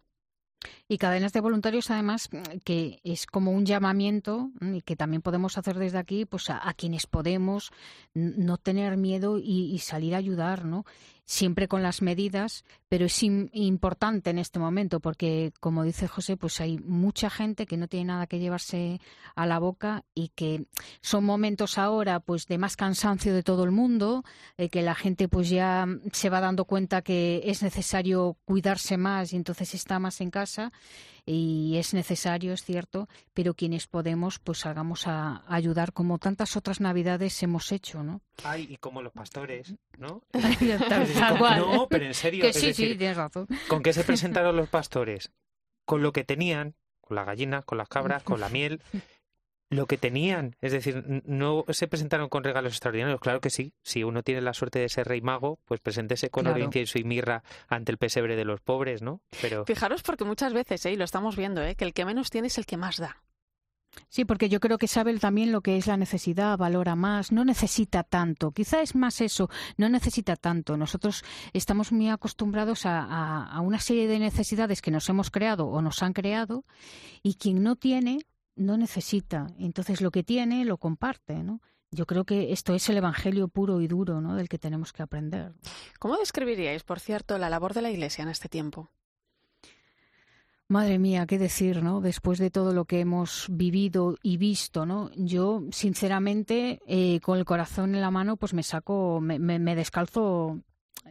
Y 0.88 0.98
cadenas 0.98 1.32
de 1.32 1.40
voluntarios, 1.40 1.90
además, 1.90 2.28
que 2.64 3.00
es 3.04 3.26
como 3.26 3.52
un 3.52 3.66
llamamiento 3.66 4.50
y 4.60 4.82
que 4.82 4.96
también 4.96 5.22
podemos 5.22 5.58
hacer 5.58 5.78
desde 5.78 5.98
aquí, 5.98 6.24
pues 6.24 6.50
a, 6.50 6.68
a 6.68 6.74
quienes 6.74 7.06
podemos 7.06 7.72
no 8.14 8.58
tener 8.58 8.96
miedo 8.96 9.38
y, 9.38 9.72
y, 9.72 9.78
salir 9.78 10.14
a 10.14 10.18
ayudar, 10.18 10.64
¿no? 10.64 10.84
Siempre 11.24 11.68
con 11.68 11.82
las 11.82 12.02
medidas, 12.02 12.64
pero 12.88 13.06
es 13.06 13.22
importante 13.22 14.30
en 14.30 14.38
este 14.38 14.58
momento 14.58 15.00
porque, 15.00 15.52
como 15.60 15.82
dice 15.82 16.06
José, 16.06 16.36
pues 16.36 16.60
hay 16.60 16.78
mucha 16.78 17.30
gente 17.30 17.66
que 17.66 17.76
no 17.76 17.88
tiene 17.88 18.06
nada 18.06 18.26
que 18.26 18.38
llevarse 18.38 19.00
a 19.34 19.46
la 19.46 19.58
boca 19.58 20.04
y 20.14 20.28
que 20.28 20.66
son 21.00 21.24
momentos 21.24 21.78
ahora 21.78 22.20
pues 22.20 22.46
de 22.46 22.58
más 22.58 22.76
cansancio 22.76 23.34
de 23.34 23.42
todo 23.42 23.64
el 23.64 23.70
mundo, 23.70 24.24
eh, 24.58 24.68
que 24.68 24.82
la 24.82 24.94
gente 24.94 25.28
pues 25.28 25.48
ya 25.48 25.86
se 26.12 26.30
va 26.30 26.40
dando 26.40 26.66
cuenta 26.66 27.02
que 27.02 27.42
es 27.44 27.62
necesario 27.62 28.36
cuidarse 28.44 28.96
más 28.96 29.32
y 29.32 29.36
entonces 29.36 29.74
está 29.74 29.98
más 29.98 30.20
en 30.20 30.30
casa 30.30 30.72
y 31.26 31.76
es 31.78 31.94
necesario, 31.94 32.52
es 32.52 32.64
cierto, 32.64 33.08
pero 33.32 33.54
quienes 33.54 33.86
podemos, 33.86 34.38
pues 34.38 34.58
salgamos 34.58 35.06
a, 35.06 35.42
ayudar 35.48 35.92
como 35.92 36.18
tantas 36.18 36.56
otras 36.56 36.80
navidades 36.80 37.42
hemos 37.42 37.72
hecho, 37.72 38.02
¿no? 38.02 38.20
Ay, 38.42 38.66
y 38.70 38.76
como 38.76 39.00
los 39.00 39.12
pastores, 39.12 39.74
¿no? 39.98 40.22
No, 41.56 41.86
pero 41.88 42.04
en 42.04 42.14
serio. 42.14 42.42
Que 42.42 42.52
sí, 42.52 42.74
sí, 42.74 42.94
tienes 42.96 43.16
razón. 43.16 43.46
¿Con 43.68 43.82
qué 43.82 43.92
se 43.92 44.04
presentaron 44.04 44.56
los 44.56 44.68
pastores? 44.68 45.32
Con 45.84 46.02
lo 46.02 46.12
que 46.12 46.24
tenían, 46.24 46.74
con 47.00 47.16
la 47.16 47.24
gallina, 47.24 47.62
con 47.62 47.78
las 47.78 47.88
cabras, 47.88 48.22
con 48.22 48.40
la 48.40 48.48
miel, 48.48 48.80
lo 49.70 49.86
que 49.86 49.98
tenían. 49.98 50.56
Es 50.60 50.72
decir, 50.72 51.22
no 51.26 51.64
se 51.68 51.88
presentaron 51.88 52.28
con 52.28 52.44
regalos 52.44 52.72
extraordinarios. 52.72 53.20
Claro 53.20 53.40
que 53.40 53.50
sí. 53.50 53.74
Si 53.82 54.04
uno 54.04 54.22
tiene 54.22 54.40
la 54.40 54.54
suerte 54.54 54.78
de 54.78 54.88
ser 54.88 55.08
rey 55.08 55.20
mago, 55.20 55.58
pues 55.64 55.80
preséntese 55.80 56.30
con 56.30 56.44
claro. 56.44 56.58
incienso 56.58 56.98
y 56.98 57.04
mirra 57.04 57.42
ante 57.68 57.92
el 57.92 57.98
pesebre 57.98 58.36
de 58.36 58.44
los 58.44 58.60
pobres, 58.60 59.02
¿no? 59.02 59.20
Pero 59.40 59.64
fijaros 59.64 60.02
porque 60.02 60.24
muchas 60.24 60.52
veces, 60.52 60.84
¿eh? 60.86 60.92
y 60.92 60.96
lo 60.96 61.04
estamos 61.04 61.36
viendo, 61.36 61.62
¿eh? 61.62 61.74
que 61.74 61.84
el 61.84 61.92
que 61.92 62.04
menos 62.04 62.30
tiene 62.30 62.48
es 62.48 62.58
el 62.58 62.66
que 62.66 62.76
más 62.76 62.98
da. 62.98 63.22
Sí, 64.08 64.24
porque 64.24 64.48
yo 64.48 64.58
creo 64.58 64.76
que 64.76 64.88
sabe 64.88 65.16
también 65.18 65.52
lo 65.52 65.60
que 65.60 65.76
es 65.76 65.86
la 65.86 65.96
necesidad, 65.96 66.58
valora 66.58 66.96
más, 66.96 67.30
no 67.30 67.44
necesita 67.44 68.02
tanto. 68.02 68.50
Quizá 68.50 68.82
es 68.82 68.96
más 68.96 69.20
eso, 69.20 69.48
no 69.76 69.88
necesita 69.88 70.34
tanto. 70.34 70.76
Nosotros 70.76 71.24
estamos 71.52 71.92
muy 71.92 72.08
acostumbrados 72.08 72.86
a, 72.86 73.00
a, 73.00 73.44
a 73.44 73.60
una 73.60 73.78
serie 73.78 74.08
de 74.08 74.18
necesidades 74.18 74.82
que 74.82 74.90
nos 74.90 75.08
hemos 75.08 75.30
creado 75.30 75.68
o 75.68 75.80
nos 75.80 76.02
han 76.02 76.12
creado 76.12 76.64
y 77.22 77.34
quien 77.34 77.62
no 77.62 77.76
tiene 77.76 78.18
no 78.56 78.76
necesita. 78.76 79.48
Entonces 79.58 80.00
lo 80.00 80.10
que 80.10 80.22
tiene 80.22 80.64
lo 80.64 80.78
comparte, 80.78 81.42
¿no? 81.42 81.60
Yo 81.90 82.06
creo 82.06 82.24
que 82.24 82.52
esto 82.52 82.74
es 82.74 82.88
el 82.88 82.96
evangelio 82.96 83.48
puro 83.48 83.80
y 83.80 83.86
duro, 83.86 84.20
¿no? 84.20 84.34
Del 84.34 84.48
que 84.48 84.58
tenemos 84.58 84.92
que 84.92 85.02
aprender. 85.02 85.52
¿Cómo 86.00 86.16
describiríais, 86.16 86.82
por 86.82 86.98
cierto, 86.98 87.38
la 87.38 87.48
labor 87.48 87.72
de 87.72 87.82
la 87.82 87.90
Iglesia 87.90 88.22
en 88.22 88.28
este 88.28 88.48
tiempo? 88.48 88.90
Madre 90.66 90.98
mía, 90.98 91.26
qué 91.26 91.38
decir, 91.38 91.82
¿no? 91.82 92.00
Después 92.00 92.38
de 92.38 92.50
todo 92.50 92.72
lo 92.72 92.86
que 92.86 93.00
hemos 93.00 93.46
vivido 93.50 94.16
y 94.22 94.38
visto, 94.38 94.86
¿no? 94.86 95.10
Yo, 95.14 95.62
sinceramente, 95.70 96.80
eh, 96.86 97.20
con 97.20 97.38
el 97.38 97.44
corazón 97.44 97.94
en 97.94 98.00
la 98.00 98.10
mano, 98.10 98.36
pues 98.36 98.54
me 98.54 98.62
saco, 98.62 99.20
me, 99.20 99.38
me, 99.38 99.58
me 99.58 99.76
descalzo 99.76 100.58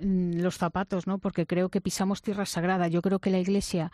los 0.02 0.58
zapatos, 0.58 1.08
¿no? 1.08 1.20
Porque 1.20 1.46
creo 1.46 1.70
que 1.70 1.82
pisamos 1.82 2.22
tierra 2.22 2.46
sagrada. 2.46 2.88
Yo 2.88 3.02
creo 3.02 3.20
que 3.20 3.30
la 3.30 3.40
Iglesia 3.40 3.92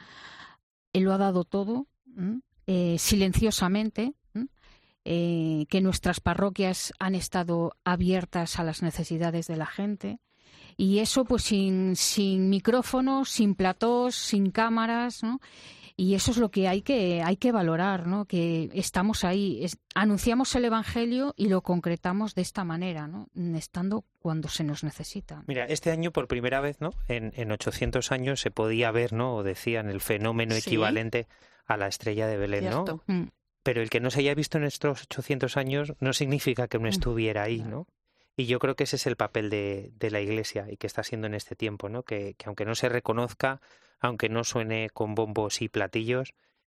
él 0.94 1.04
lo 1.04 1.14
ha 1.14 1.18
dado 1.18 1.44
todo. 1.44 1.88
¿eh? 2.18 2.40
Eh, 2.72 2.98
silenciosamente, 3.00 4.14
eh, 5.04 5.66
que 5.70 5.82
nuestras 5.82 6.20
parroquias 6.20 6.94
han 7.00 7.16
estado 7.16 7.76
abiertas 7.84 8.60
a 8.60 8.64
las 8.64 8.84
necesidades 8.84 9.48
de 9.48 9.58
la 9.58 9.66
gente. 9.66 10.20
Y 10.78 11.00
eso 11.00 11.26
pues 11.26 11.42
sin, 11.42 11.96
sin 11.96 12.48
micrófonos, 12.52 13.32
sin 13.32 13.56
platós, 13.56 14.14
sin 14.14 14.52
cámaras, 14.52 15.24
¿no? 15.24 15.40
Y 15.96 16.14
eso 16.14 16.30
es 16.30 16.38
lo 16.38 16.52
que 16.52 16.68
hay 16.68 16.84
que, 16.84 17.24
hay 17.24 17.38
que 17.38 17.52
valorar, 17.52 18.06
¿no? 18.06 18.26
Que 18.26 18.70
estamos 18.76 19.24
ahí, 19.24 19.64
es, 19.64 19.80
anunciamos 19.96 20.54
el 20.54 20.66
Evangelio 20.66 21.34
y 21.36 21.48
lo 21.48 21.64
concretamos 21.64 22.36
de 22.36 22.44
esta 22.44 22.66
manera, 22.66 23.08
¿no? 23.08 23.30
Estando 23.58 24.06
cuando 24.20 24.48
se 24.48 24.64
nos 24.64 24.84
necesita. 24.84 25.44
Mira, 25.48 25.66
este 25.66 25.90
año 25.90 26.12
por 26.12 26.28
primera 26.28 26.62
vez, 26.62 26.82
¿no? 26.82 26.92
En, 27.08 27.34
en 27.36 27.52
800 27.52 28.12
años 28.12 28.42
se 28.42 28.52
podía 28.52 28.92
ver, 28.92 29.12
¿no? 29.12 29.38
O 29.38 29.44
decían 29.44 29.90
el 29.90 30.02
fenómeno 30.02 30.54
Sí. 30.54 31.16
A 31.70 31.78
la 31.78 31.88
estrella 31.88 32.28
de 32.28 32.36
Belén, 32.36 32.62
Cierto. 32.62 33.02
¿no? 33.08 33.14
Mm. 33.14 33.30
Pero 33.64 33.82
el 33.82 33.90
que 33.90 34.00
no 34.00 34.10
se 34.10 34.20
haya 34.20 34.34
visto 34.34 34.58
en 34.58 34.64
estos 34.64 35.04
800 35.04 35.56
años 35.56 35.94
no 36.00 36.14
significa 36.14 36.68
que 36.68 36.80
no 36.80 36.88
estuviera 36.88 37.44
ahí, 37.44 37.62
¿no? 37.62 37.88
Y 38.36 38.46
yo 38.46 38.58
creo 38.58 38.76
que 38.76 38.86
ese 38.86 38.96
es 38.96 39.06
el 39.06 39.16
papel 39.16 39.50
de, 39.50 39.92
de 39.96 40.12
la 40.12 40.22
Iglesia 40.22 40.66
y 40.70 40.78
que 40.78 40.88
está 40.88 41.04
siendo 41.04 41.28
en 41.28 41.36
este 41.36 41.56
tiempo, 41.56 41.88
¿no? 41.88 42.04
Que, 42.04 42.34
que 42.36 42.46
aunque 42.48 42.66
no 42.66 42.74
se 42.74 42.90
reconozca, 42.90 43.62
aunque 44.00 44.30
no 44.30 44.44
suene 44.44 44.90
con 44.90 45.14
bombos 45.14 45.62
y 45.62 45.70
platillos, 45.70 46.34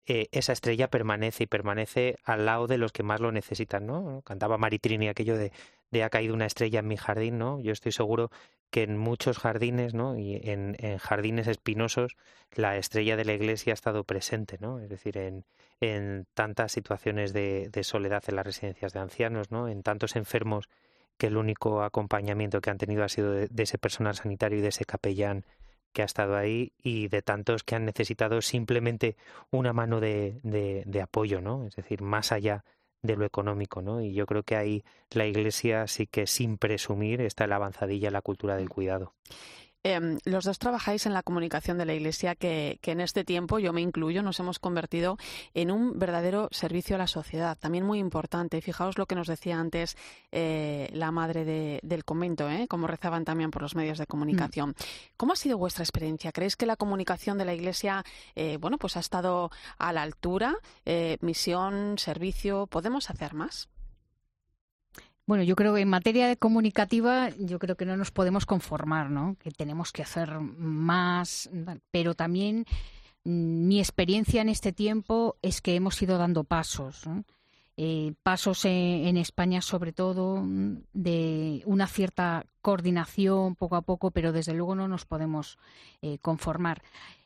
eh, 0.05 0.27
esa 0.31 0.53
estrella 0.53 0.89
permanece 0.89 1.43
y 1.43 1.47
permanece 1.47 2.17
al 2.23 2.45
lado 2.45 2.67
de 2.67 2.77
los 2.77 2.91
que 2.91 3.03
más 3.03 3.21
lo 3.21 3.31
necesitan, 3.31 3.85
¿no? 3.85 4.21
Cantaba 4.23 4.57
Maritrini 4.57 5.07
aquello 5.07 5.37
de, 5.37 5.53
de 5.91 6.03
ha 6.03 6.09
caído 6.09 6.33
una 6.33 6.47
estrella 6.47 6.79
en 6.79 6.87
mi 6.87 6.97
jardín, 6.97 7.37
¿no? 7.37 7.61
Yo 7.61 7.71
estoy 7.71 7.91
seguro 7.91 8.31
que 8.71 8.83
en 8.83 8.97
muchos 8.97 9.37
jardines, 9.37 9.93
¿no? 9.93 10.17
Y 10.17 10.37
en, 10.43 10.75
en 10.79 10.97
jardines 10.97 11.47
espinosos, 11.47 12.15
la 12.53 12.77
estrella 12.77 13.17
de 13.17 13.25
la 13.25 13.33
iglesia 13.33 13.73
ha 13.73 13.75
estado 13.75 14.05
presente, 14.05 14.57
¿no? 14.59 14.79
Es 14.79 14.89
decir, 14.89 15.17
en, 15.17 15.45
en 15.81 16.25
tantas 16.33 16.71
situaciones 16.71 17.33
de, 17.33 17.69
soledad 17.83 18.23
en 18.27 18.37
las 18.37 18.45
residencias 18.45 18.93
de 18.93 18.99
ancianos, 18.99 19.51
¿no? 19.51 19.67
En 19.67 19.83
tantos 19.83 20.15
enfermos 20.15 20.69
que 21.17 21.27
el 21.27 21.37
único 21.37 21.83
acompañamiento 21.83 22.61
que 22.61 22.69
han 22.69 22.77
tenido 22.77 23.03
ha 23.03 23.09
sido 23.09 23.33
de, 23.33 23.47
de 23.47 23.63
ese 23.63 23.77
personal 23.77 24.15
sanitario 24.15 24.59
y 24.59 24.61
de 24.61 24.69
ese 24.69 24.85
capellán 24.85 25.45
que 25.91 26.03
ha 26.03 26.05
estado 26.05 26.37
ahí 26.37 26.71
y 26.81 27.09
de 27.09 27.21
tantos 27.21 27.63
que 27.63 27.75
han 27.75 27.83
necesitado 27.83 28.41
simplemente 28.41 29.17
una 29.51 29.73
mano 29.73 29.99
de, 29.99 30.39
de 30.43 31.01
apoyo, 31.01 31.41
¿no? 31.41 31.65
Es 31.65 31.75
decir, 31.75 32.01
más 32.01 32.31
allá 32.31 32.63
de 33.01 33.15
lo 33.15 33.25
económico, 33.25 33.81
¿no? 33.81 34.01
Y 34.01 34.13
yo 34.13 34.25
creo 34.25 34.43
que 34.43 34.55
ahí 34.55 34.83
la 35.11 35.25
Iglesia 35.25 35.87
sí 35.87 36.07
que 36.07 36.27
sin 36.27 36.57
presumir 36.57 37.21
está 37.21 37.45
en 37.45 37.51
la 37.51 37.55
avanzadilla 37.57 38.07
en 38.07 38.13
la 38.13 38.21
cultura 38.21 38.55
del 38.55 38.69
cuidado. 38.69 39.13
Eh, 39.83 40.17
los 40.25 40.45
dos 40.45 40.59
trabajáis 40.59 41.05
en 41.05 41.13
la 41.13 41.23
comunicación 41.23 41.77
de 41.77 41.85
la 41.85 41.93
Iglesia, 41.93 42.35
que, 42.35 42.79
que, 42.81 42.91
en 42.91 43.01
este 43.01 43.23
tiempo, 43.23 43.59
yo 43.59 43.73
me 43.73 43.81
incluyo, 43.81 44.21
nos 44.21 44.39
hemos 44.39 44.59
convertido 44.59 45.17
en 45.53 45.71
un 45.71 45.97
verdadero 45.97 46.49
servicio 46.51 46.95
a 46.95 46.99
la 46.99 47.07
sociedad, 47.07 47.57
también 47.57 47.85
muy 47.85 47.99
importante. 47.99 48.61
Fijaos 48.61 48.97
lo 48.97 49.05
que 49.05 49.15
nos 49.15 49.27
decía 49.27 49.59
antes 49.59 49.97
eh, 50.31 50.89
la 50.93 51.11
madre 51.11 51.45
de, 51.45 51.79
del 51.83 52.05
convento, 52.05 52.49
¿eh? 52.49 52.67
como 52.67 52.87
rezaban 52.87 53.25
también 53.25 53.51
por 53.51 53.61
los 53.61 53.75
medios 53.75 53.97
de 53.97 54.07
comunicación. 54.07 54.69
Mm. 54.69 54.73
¿Cómo 55.17 55.33
ha 55.33 55.35
sido 55.35 55.57
vuestra 55.57 55.83
experiencia? 55.83 56.31
¿Creéis 56.31 56.55
que 56.55 56.65
la 56.65 56.75
comunicación 56.75 57.37
de 57.37 57.45
la 57.45 57.53
Iglesia, 57.53 58.03
eh, 58.35 58.57
bueno, 58.57 58.77
pues 58.77 58.97
ha 58.97 58.99
estado 58.99 59.51
a 59.77 59.93
la 59.93 60.01
altura? 60.03 60.55
Eh, 60.85 61.17
misión, 61.21 61.97
servicio, 61.97 62.67
¿podemos 62.67 63.09
hacer 63.09 63.33
más? 63.33 63.69
Bueno, 65.31 65.45
yo 65.45 65.55
creo 65.55 65.73
que 65.73 65.79
en 65.79 65.87
materia 65.87 66.35
comunicativa, 66.35 67.29
yo 67.39 67.57
creo 67.57 67.77
que 67.77 67.85
no 67.85 67.95
nos 67.95 68.11
podemos 68.11 68.45
conformar, 68.45 69.09
¿no? 69.09 69.37
Que 69.39 69.49
tenemos 69.49 69.93
que 69.93 70.01
hacer 70.01 70.41
más, 70.41 71.49
pero 71.89 72.15
también 72.15 72.65
mm, 73.23 73.65
mi 73.65 73.79
experiencia 73.79 74.41
en 74.41 74.49
este 74.49 74.73
tiempo 74.73 75.37
es 75.41 75.61
que 75.61 75.73
hemos 75.75 76.01
ido 76.01 76.17
dando 76.17 76.43
pasos, 76.43 77.03
eh, 77.77 78.11
pasos 78.23 78.65
en, 78.65 79.07
en, 79.07 79.15
España 79.15 79.61
sobre 79.61 79.93
todo 79.93 80.43
mm, 80.43 80.83
de 80.91 81.63
una 81.65 81.87
cierta 81.87 82.45
coordinación 82.61 83.55
poco 83.55 83.77
a 83.77 83.83
poco, 83.83 84.11
pero 84.11 84.33
desde 84.33 84.53
luego 84.53 84.75
no 84.75 84.89
nos 84.89 85.05
podemos 85.05 85.57
eh, 86.01 86.17
conformar. 86.17 86.81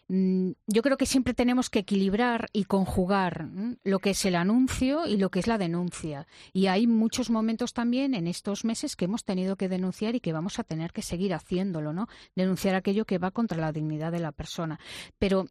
Mm, 0.08 0.52
yo 0.68 0.84
creo 0.84 0.98
que 0.98 1.08
siempre 1.08 1.34
tenemos 1.34 1.70
que 1.70 1.80
equilibrar 1.80 2.48
y 2.54 2.66
conjugar 2.66 3.50
lo 3.84 4.00
que 4.00 4.12
es 4.12 4.26
el 4.26 4.36
anuncio 4.36 5.08
y 5.08 5.18
lo 5.18 5.32
que 5.32 5.40
es 5.40 5.48
la 5.48 5.58
denuncia. 5.58 6.28
Y 6.54 6.68
hay 6.68 6.86
muchos 6.86 7.30
momentos 7.30 7.74
también 7.74 8.14
en 8.14 8.28
estos 8.28 8.66
meses 8.66 8.96
que 8.96 9.06
hemos 9.06 9.24
tenido 9.24 9.56
que 9.56 9.70
denunciar 9.70 10.16
y 10.16 10.20
que 10.20 10.34
vamos 10.34 10.60
a 10.60 10.64
tener 10.64 10.92
que 10.94 11.02
seguir 11.02 11.34
haciéndolo, 11.34 11.92
¿no? 11.92 12.08
Denunciar 12.36 12.76
aquello 12.76 13.06
que 13.06 13.18
va 13.18 13.32
contra 13.32 13.60
la 13.60 13.72
dignidad 13.72 14.12
de 14.12 14.20
la 14.20 14.32
persona. 14.32 14.80
Pero 15.18 15.48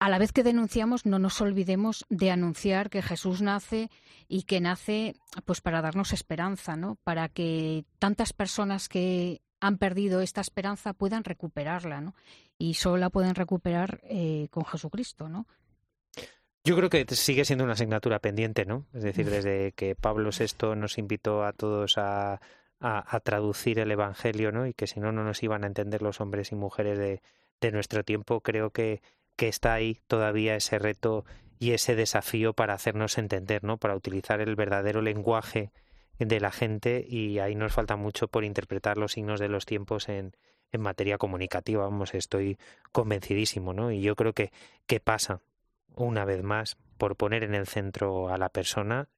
a 0.00 0.08
la 0.08 0.18
vez 0.18 0.32
que 0.32 0.44
denunciamos, 0.44 1.04
no 1.04 1.18
nos 1.18 1.40
olvidemos 1.40 2.06
de 2.08 2.30
anunciar 2.30 2.88
que 2.88 3.02
Jesús 3.02 3.42
nace 3.42 3.90
y 4.28 4.44
que 4.44 4.60
nace 4.60 5.14
pues 5.44 5.60
para 5.60 5.82
darnos 5.82 6.12
esperanza, 6.12 6.76
¿no? 6.76 6.96
Para 7.04 7.28
que 7.28 7.84
tantas 7.98 8.32
personas 8.32 8.88
que 8.88 9.42
han 9.60 9.76
perdido 9.76 10.20
esta 10.20 10.40
esperanza 10.40 10.92
puedan 10.92 11.24
recuperarla, 11.24 12.00
¿no? 12.00 12.14
Y 12.58 12.74
solo 12.74 12.96
la 12.96 13.10
pueden 13.10 13.34
recuperar 13.34 14.00
eh, 14.04 14.48
con 14.50 14.64
Jesucristo, 14.64 15.28
¿no? 15.28 15.46
Yo 16.64 16.76
creo 16.76 16.90
que 16.90 17.06
sigue 17.14 17.44
siendo 17.44 17.64
una 17.64 17.74
asignatura 17.74 18.18
pendiente, 18.18 18.66
¿no? 18.66 18.84
Es 18.92 19.02
decir, 19.02 19.30
desde 19.30 19.72
que 19.72 19.94
Pablo 19.94 20.30
VI 20.36 20.76
nos 20.76 20.98
invitó 20.98 21.44
a 21.44 21.52
todos 21.52 21.96
a, 21.96 22.40
a, 22.80 23.16
a 23.16 23.20
traducir 23.20 23.78
el 23.78 23.90
Evangelio, 23.90 24.52
¿no? 24.52 24.66
Y 24.66 24.74
que 24.74 24.86
si 24.86 25.00
no, 25.00 25.12
no 25.12 25.24
nos 25.24 25.42
iban 25.42 25.64
a 25.64 25.66
entender 25.68 26.02
los 26.02 26.20
hombres 26.20 26.52
y 26.52 26.56
mujeres 26.56 26.98
de, 26.98 27.22
de 27.60 27.72
nuestro 27.72 28.04
tiempo, 28.04 28.40
creo 28.40 28.70
que, 28.70 29.00
que 29.36 29.48
está 29.48 29.72
ahí 29.74 30.00
todavía 30.08 30.56
ese 30.56 30.78
reto 30.78 31.24
y 31.58 31.72
ese 31.72 31.96
desafío 31.96 32.52
para 32.52 32.74
hacernos 32.74 33.18
entender, 33.18 33.64
¿no? 33.64 33.78
Para 33.78 33.96
utilizar 33.96 34.40
el 34.40 34.54
verdadero 34.56 35.00
lenguaje 35.00 35.70
de 36.18 36.40
la 36.40 36.50
gente 36.50 37.04
y 37.08 37.38
ahí 37.38 37.54
nos 37.54 37.72
falta 37.72 37.96
mucho 37.96 38.28
por 38.28 38.44
interpretar 38.44 38.98
los 38.98 39.12
signos 39.12 39.40
de 39.40 39.48
los 39.48 39.64
tiempos 39.64 40.08
en, 40.08 40.34
en 40.72 40.80
materia 40.80 41.18
comunicativa, 41.18 41.84
vamos, 41.84 42.14
estoy 42.14 42.58
convencidísimo, 42.92 43.72
¿no? 43.72 43.90
Y 43.90 44.02
yo 44.02 44.16
creo 44.16 44.32
que, 44.32 44.52
que 44.86 45.00
pasa, 45.00 45.40
una 45.94 46.24
vez 46.24 46.42
más, 46.42 46.76
por 46.98 47.16
poner 47.16 47.42
en 47.42 47.54
el 47.54 47.66
centro 47.66 48.28
a 48.28 48.38
la 48.38 48.48
persona 48.48 49.08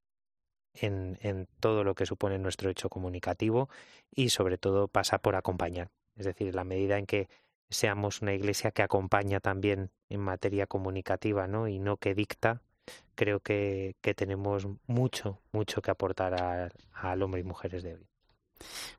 en, 0.73 1.17
en 1.21 1.47
todo 1.59 1.83
lo 1.83 1.95
que 1.95 2.05
supone 2.05 2.37
nuestro 2.39 2.69
hecho 2.69 2.89
comunicativo 2.89 3.69
y 4.13 4.29
sobre 4.29 4.57
todo 4.57 4.87
pasa 4.87 5.19
por 5.19 5.35
acompañar, 5.35 5.89
Es 6.15 6.25
decir, 6.25 6.55
la 6.55 6.63
medida 6.63 6.97
en 6.97 7.05
que 7.05 7.27
seamos 7.69 8.21
una 8.21 8.33
iglesia 8.33 8.71
que 8.71 8.83
acompaña 8.83 9.39
también 9.39 9.91
en 10.09 10.19
materia 10.19 10.67
comunicativa, 10.67 11.47
¿no? 11.47 11.67
Y 11.67 11.79
no 11.79 11.97
que 11.97 12.13
dicta, 12.13 12.61
creo 13.15 13.39
que, 13.39 13.95
que 14.01 14.13
tenemos 14.13 14.67
mucho, 14.87 15.39
mucho 15.51 15.81
que 15.81 15.91
aportar 15.91 16.71
al 16.93 17.21
hombre 17.23 17.41
y 17.41 17.43
mujeres 17.43 17.83
de 17.83 17.95
hoy. 17.95 18.10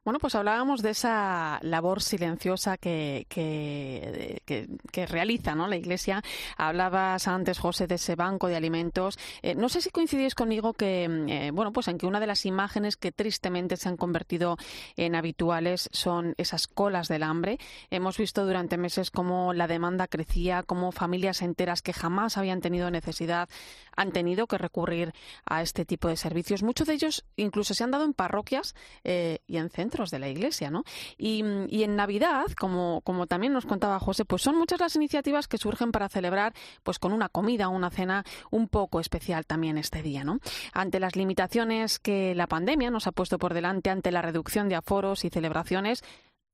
Bueno, 0.05 0.19
pues 0.19 0.35
hablábamos 0.35 0.83
de 0.83 0.91
esa 0.91 1.59
labor 1.63 2.03
silenciosa 2.03 2.77
que, 2.79 3.27
que, 3.29 4.41
que- 4.45 4.69
que 4.91 5.07
realiza 5.07 5.55
¿no? 5.55 5.67
la 5.69 5.77
Iglesia. 5.77 6.23
Hablabas 6.57 7.29
antes, 7.29 7.59
José, 7.59 7.87
de 7.87 7.97
ese 7.97 8.15
banco 8.17 8.49
de 8.49 8.57
alimentos. 8.57 9.19
Eh, 9.43 9.55
no 9.55 9.69
sé 9.69 9.81
si 9.81 9.91
coincidís 9.91 10.35
conmigo 10.35 10.73
que, 10.73 11.09
mm, 11.09 11.29
eh, 11.29 11.51
bueno, 11.53 11.73
pues 11.73 11.89
en 11.89 11.99
que 11.99 12.07
una 12.07 12.21
de 12.21 12.27
las 12.27 12.47
imágenes 12.47 12.97
que 12.97 13.13
tristemente 13.13 13.77
se 13.77 13.89
han 13.89 13.97
convertido 13.97 14.57
en 14.97 15.15
habituales 15.15 15.89
son 15.93 16.35
esas 16.39 16.67
colas 16.67 17.09
del 17.09 17.23
hambre. 17.23 17.59
Hemos 17.91 18.19
visto 18.19 18.45
durante 18.47 18.77
meses 18.77 19.11
cómo 19.11 19.53
la 19.53 19.67
demanda 19.67 20.07
crecía, 20.09 20.63
cómo 20.63 20.93
familias 20.93 21.43
enteras 21.43 21.83
que 21.83 21.93
jamás 21.93 22.37
habían 22.37 22.61
tenido 22.61 22.91
necesidad 22.91 23.49
han 23.97 24.11
tenido 24.13 24.47
que 24.47 24.57
recurrir 24.59 25.13
a 25.45 25.61
este 25.63 25.85
tipo 25.85 26.09
de 26.09 26.17
servicios. 26.17 26.63
Muchos 26.63 26.87
de 26.87 26.95
ellos 26.95 27.25
incluso 27.37 27.75
se 27.75 27.85
han 27.85 27.91
dado 27.91 28.05
en 28.05 28.15
parroquias 28.15 28.75
eh, 29.05 29.41
y 29.53 29.59
en 29.59 29.69
centros 29.69 30.11
de 30.11 30.19
la 30.19 30.31
iglesia, 30.31 30.71
¿no? 30.71 30.83
Y, 31.19 31.41
en 31.83 31.95
Navidad, 31.95 32.47
como, 32.59 33.03
como 33.03 33.27
también 33.27 33.53
nos 33.53 33.67
contaba 33.67 34.01
José, 34.01 34.25
pues 34.25 34.41
son 34.41 34.57
muchas 34.57 34.81
las 34.81 34.97
iniciativas 34.97 35.47
que 35.47 35.59
surgen 35.59 35.93
para 35.93 36.09
celebrar, 36.09 36.55
pues 36.83 36.99
con 36.99 37.13
una 37.13 37.29
comida, 37.29 37.69
una 37.69 37.91
cena 37.91 38.25
un 38.51 38.69
poco 38.69 38.99
especial 38.99 39.45
también 39.45 39.77
este 39.77 40.03
día, 40.03 40.25
¿no? 40.25 40.39
Ante 40.73 41.01
las 41.01 41.17
limitaciones 41.17 41.99
que 41.99 42.35
la 42.35 42.47
pandemia 42.47 42.91
nos 42.91 43.07
ha 43.07 43.13
puesto 43.13 43.39
por 43.39 43.53
delante, 43.53 43.91
ante 43.91 44.11
la 44.11 44.23
reducción 44.23 44.71
de 44.71 44.77
aforos 44.77 45.27
y 45.27 45.29
celebraciones, 45.29 46.03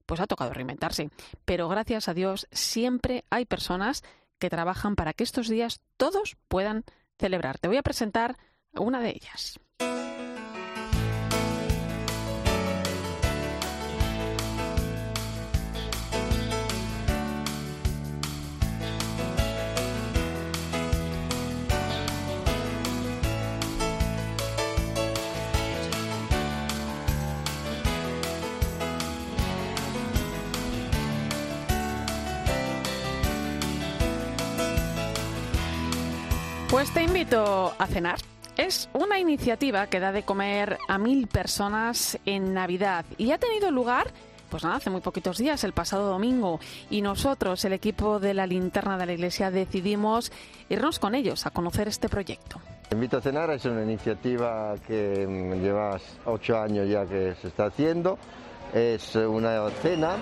pues 0.04 0.20
ha 0.20 0.26
tocado 0.26 0.52
reinventarse. 0.52 1.10
Pero 1.44 1.68
gracias 1.68 2.08
a 2.08 2.14
Dios 2.14 2.48
siempre 2.50 3.24
hay 3.30 3.44
personas 3.44 4.02
que 4.40 4.50
trabajan 4.50 4.96
para 4.96 5.12
que 5.12 5.22
estos 5.22 5.48
días 5.48 5.80
todos 5.96 6.36
puedan 6.48 6.84
celebrar. 7.16 7.58
Te 7.58 7.68
voy 7.68 7.76
a 7.76 7.82
presentar 7.82 8.36
una 8.72 9.00
de 9.00 9.10
ellas. 9.10 9.60
Pues 36.78 36.94
te 36.94 37.02
invito 37.02 37.74
a 37.76 37.86
cenar. 37.88 38.20
Es 38.56 38.88
una 38.92 39.18
iniciativa 39.18 39.88
que 39.88 39.98
da 39.98 40.12
de 40.12 40.22
comer 40.22 40.78
a 40.86 40.96
mil 40.96 41.26
personas 41.26 42.16
en 42.24 42.54
Navidad 42.54 43.04
y 43.16 43.32
ha 43.32 43.38
tenido 43.38 43.72
lugar, 43.72 44.12
pues 44.48 44.62
nada, 44.62 44.76
hace 44.76 44.88
muy 44.88 45.00
poquitos 45.00 45.38
días, 45.38 45.64
el 45.64 45.72
pasado 45.72 46.08
domingo. 46.08 46.60
Y 46.88 47.02
nosotros, 47.02 47.64
el 47.64 47.72
equipo 47.72 48.20
de 48.20 48.32
la 48.32 48.46
linterna 48.46 48.96
de 48.96 49.06
la 49.06 49.12
iglesia, 49.14 49.50
decidimos 49.50 50.30
irnos 50.68 51.00
con 51.00 51.16
ellos 51.16 51.46
a 51.46 51.50
conocer 51.50 51.88
este 51.88 52.08
proyecto. 52.08 52.60
Invito 52.92 53.16
a 53.16 53.22
cenar 53.22 53.50
es 53.50 53.64
una 53.64 53.82
iniciativa 53.82 54.76
que 54.86 55.26
mm, 55.26 55.60
lleva 55.60 55.98
ocho 56.26 56.60
años 56.60 56.88
ya 56.88 57.04
que 57.06 57.34
se 57.42 57.48
está 57.48 57.64
haciendo. 57.66 58.20
Es 58.72 59.16
una 59.16 59.68
cena 59.82 60.14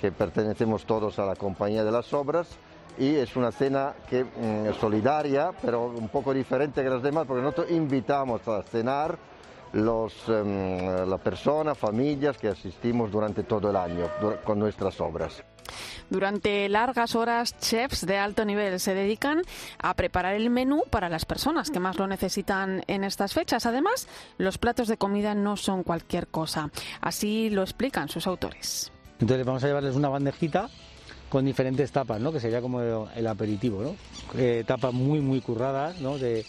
que 0.00 0.12
pertenecemos 0.12 0.84
todos 0.84 1.18
a 1.18 1.26
la 1.26 1.34
Compañía 1.34 1.82
de 1.82 1.90
las 1.90 2.14
Obras 2.14 2.56
y 2.98 3.14
es 3.16 3.36
una 3.36 3.52
cena 3.52 3.94
que 4.08 4.24
mm, 4.24 4.66
es 4.66 4.76
solidaria, 4.76 5.52
pero 5.60 5.86
un 5.86 6.08
poco 6.08 6.32
diferente 6.32 6.82
que 6.82 6.88
las 6.90 7.02
demás, 7.02 7.26
porque 7.26 7.42
nosotros 7.42 7.70
invitamos 7.70 8.46
a 8.48 8.62
cenar 8.62 9.18
los, 9.72 10.14
em, 10.28 11.08
la 11.08 11.18
persona, 11.18 11.74
familias 11.74 12.38
que 12.38 12.48
asistimos 12.48 13.10
durante 13.10 13.42
todo 13.42 13.70
el 13.70 13.76
año 13.76 14.08
con 14.44 14.58
nuestras 14.58 15.00
obras. 15.00 15.42
Durante 16.08 16.68
largas 16.68 17.16
horas, 17.16 17.58
chefs 17.58 18.06
de 18.06 18.16
alto 18.16 18.44
nivel 18.44 18.78
se 18.78 18.94
dedican 18.94 19.42
a 19.78 19.94
preparar 19.94 20.34
el 20.34 20.50
menú 20.50 20.84
para 20.88 21.08
las 21.08 21.24
personas 21.24 21.70
que 21.70 21.80
más 21.80 21.98
lo 21.98 22.06
necesitan 22.06 22.82
en 22.86 23.02
estas 23.02 23.34
fechas. 23.34 23.66
Además, 23.66 24.06
los 24.38 24.58
platos 24.58 24.86
de 24.86 24.96
comida 24.96 25.34
no 25.34 25.56
son 25.56 25.82
cualquier 25.82 26.28
cosa. 26.28 26.70
Así 27.00 27.50
lo 27.50 27.62
explican 27.62 28.08
sus 28.08 28.28
autores. 28.28 28.92
Entonces 29.18 29.44
vamos 29.46 29.64
a 29.64 29.66
llevarles 29.66 29.96
una 29.96 30.08
bandejita 30.08 30.68
con 31.28 31.44
diferentes 31.44 31.90
tapas, 31.92 32.20
¿no? 32.20 32.32
Que 32.32 32.40
sería 32.40 32.60
como 32.60 33.08
el 33.14 33.26
aperitivo, 33.26 33.82
¿no? 33.82 33.96
Eh, 34.38 34.64
tapas 34.66 34.92
muy, 34.92 35.20
muy 35.20 35.40
curradas, 35.40 36.00
¿no? 36.00 36.18
De, 36.18 36.44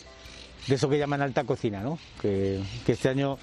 de 0.67 0.75
eso 0.75 0.89
que 0.89 0.97
llaman 0.97 1.21
alta 1.21 1.43
cocina, 1.43 1.81
¿no? 1.81 1.97
Que, 2.21 2.61
que 2.85 2.93
este 2.93 3.09
año 3.09 3.37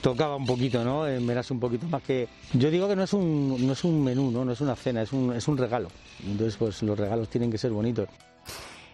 tocaba 0.00 0.36
un 0.36 0.46
poquito, 0.46 0.84
¿no? 0.84 1.06
Enmerarse 1.06 1.52
un 1.52 1.60
poquito 1.60 1.86
más 1.86 2.02
que... 2.02 2.28
Yo 2.54 2.70
digo 2.70 2.88
que 2.88 2.96
no 2.96 3.02
es 3.02 3.12
un, 3.12 3.66
no 3.66 3.72
es 3.72 3.84
un 3.84 4.02
menú, 4.02 4.30
¿no? 4.30 4.44
No 4.44 4.52
es 4.52 4.60
una 4.60 4.76
cena, 4.76 5.02
es 5.02 5.12
un, 5.12 5.34
es 5.34 5.46
un 5.48 5.58
regalo. 5.58 5.88
Entonces, 6.24 6.56
pues 6.56 6.82
los 6.82 6.98
regalos 6.98 7.28
tienen 7.28 7.50
que 7.50 7.58
ser 7.58 7.70
bonitos. 7.72 8.08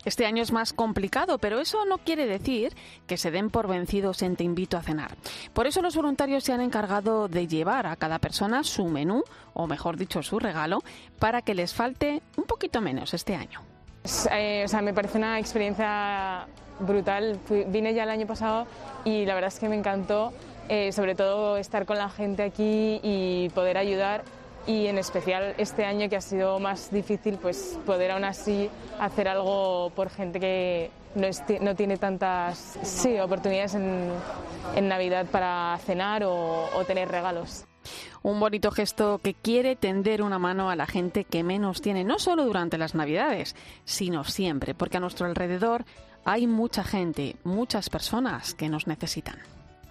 Este 0.06 0.24
año 0.24 0.40
es 0.40 0.52
más 0.52 0.72
complicado, 0.72 1.38
pero 1.38 1.58
eso 1.58 1.84
no 1.84 1.98
quiere 1.98 2.26
decir 2.26 2.72
que 3.08 3.16
se 3.16 3.32
den 3.32 3.50
por 3.50 3.66
vencidos 3.66 4.22
en 4.22 4.36
Te 4.36 4.44
invito 4.44 4.76
a 4.76 4.82
cenar. 4.82 5.16
Por 5.52 5.66
eso 5.66 5.82
los 5.82 5.96
voluntarios 5.96 6.44
se 6.44 6.52
han 6.52 6.60
encargado 6.60 7.26
de 7.26 7.48
llevar 7.48 7.88
a 7.88 7.96
cada 7.96 8.20
persona 8.20 8.62
su 8.62 8.86
menú, 8.86 9.24
o 9.52 9.66
mejor 9.66 9.96
dicho, 9.96 10.22
su 10.22 10.38
regalo, 10.38 10.84
para 11.18 11.42
que 11.42 11.56
les 11.56 11.74
falte 11.74 12.22
un 12.36 12.44
poquito 12.44 12.80
menos 12.80 13.14
este 13.14 13.34
año. 13.34 13.60
Eh, 14.30 14.62
o 14.64 14.68
sea, 14.68 14.80
me 14.80 14.94
parece 14.94 15.18
una 15.18 15.40
experiencia 15.40 16.46
brutal. 16.78 17.40
Vine 17.66 17.92
ya 17.92 18.04
el 18.04 18.10
año 18.10 18.28
pasado 18.28 18.68
y 19.04 19.26
la 19.26 19.34
verdad 19.34 19.48
es 19.48 19.58
que 19.58 19.68
me 19.68 19.76
encantó, 19.76 20.32
eh, 20.68 20.92
sobre 20.92 21.16
todo 21.16 21.56
estar 21.56 21.84
con 21.84 21.98
la 21.98 22.10
gente 22.10 22.44
aquí 22.44 23.00
y 23.02 23.50
poder 23.56 23.76
ayudar. 23.76 24.22
Y 24.66 24.86
en 24.88 24.98
especial 24.98 25.54
este 25.58 25.84
año 25.84 26.08
que 26.08 26.16
ha 26.16 26.20
sido 26.20 26.58
más 26.58 26.90
difícil, 26.90 27.38
pues 27.40 27.78
poder 27.86 28.10
aún 28.10 28.24
así 28.24 28.68
hacer 28.98 29.28
algo 29.28 29.90
por 29.94 30.10
gente 30.10 30.40
que 30.40 30.90
no, 31.14 31.26
es- 31.28 31.44
no 31.60 31.76
tiene 31.76 31.96
tantas 31.98 32.76
sí, 32.82 33.18
oportunidades 33.20 33.74
en, 33.76 34.10
en 34.74 34.88
Navidad 34.88 35.26
para 35.30 35.78
cenar 35.84 36.24
o, 36.24 36.68
o 36.74 36.84
tener 36.84 37.08
regalos. 37.08 37.64
Un 38.22 38.40
bonito 38.40 38.72
gesto 38.72 39.20
que 39.22 39.34
quiere 39.34 39.76
tender 39.76 40.20
una 40.20 40.40
mano 40.40 40.68
a 40.68 40.74
la 40.74 40.86
gente 40.86 41.22
que 41.22 41.44
menos 41.44 41.80
tiene, 41.80 42.02
no 42.02 42.18
solo 42.18 42.44
durante 42.44 42.76
las 42.76 42.96
Navidades, 42.96 43.54
sino 43.84 44.24
siempre, 44.24 44.74
porque 44.74 44.96
a 44.96 45.00
nuestro 45.00 45.26
alrededor 45.26 45.84
hay 46.24 46.48
mucha 46.48 46.82
gente, 46.82 47.36
muchas 47.44 47.88
personas 47.88 48.54
que 48.54 48.68
nos 48.68 48.88
necesitan. 48.88 49.36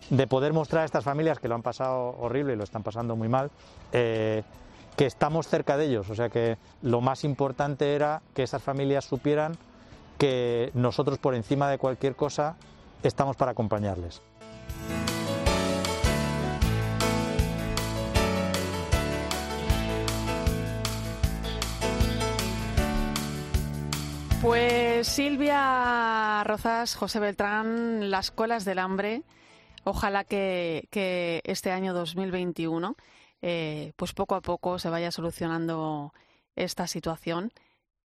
de 0.09 0.27
poder 0.27 0.51
mostrar 0.51 0.81
a 0.83 0.85
estas 0.85 1.05
familias 1.05 1.39
que 1.39 1.47
lo 1.47 1.55
han 1.55 1.63
pasado 1.63 2.09
horrible 2.19 2.53
y 2.53 2.55
lo 2.57 2.65
están 2.65 2.83
pasando 2.83 3.15
muy 3.15 3.29
mal, 3.29 3.49
eh, 3.93 4.43
que 4.95 5.05
estamos 5.05 5.47
cerca 5.47 5.77
de 5.77 5.85
ellos. 5.85 6.09
O 6.09 6.15
sea 6.15 6.29
que 6.29 6.57
lo 6.81 7.01
más 7.01 7.23
importante 7.23 7.95
era 7.95 8.21
que 8.33 8.43
esas 8.43 8.61
familias 8.63 9.05
supieran 9.05 9.57
que 10.17 10.71
nosotros 10.73 11.19
por 11.19 11.35
encima 11.35 11.69
de 11.69 11.77
cualquier 11.77 12.15
cosa 12.15 12.55
estamos 13.03 13.35
para 13.35 13.51
acompañarles. 13.51 14.21
Pues 24.41 25.07
Silvia 25.07 26.43
Rozas, 26.43 26.93
José 26.95 27.19
Beltrán, 27.19 28.11
las 28.11 28.29
colas 28.29 28.63
del 28.63 28.77
hambre. 28.77 29.23
Ojalá 29.83 30.23
que, 30.23 30.87
que 30.91 31.41
este 31.45 31.71
año 31.71 31.95
2021, 31.95 32.95
eh, 33.47 33.93
pues 33.95 34.11
poco 34.13 34.33
a 34.33 34.41
poco 34.41 34.79
se 34.79 34.89
vaya 34.89 35.11
solucionando 35.11 36.11
esta 36.55 36.87
situación 36.87 37.51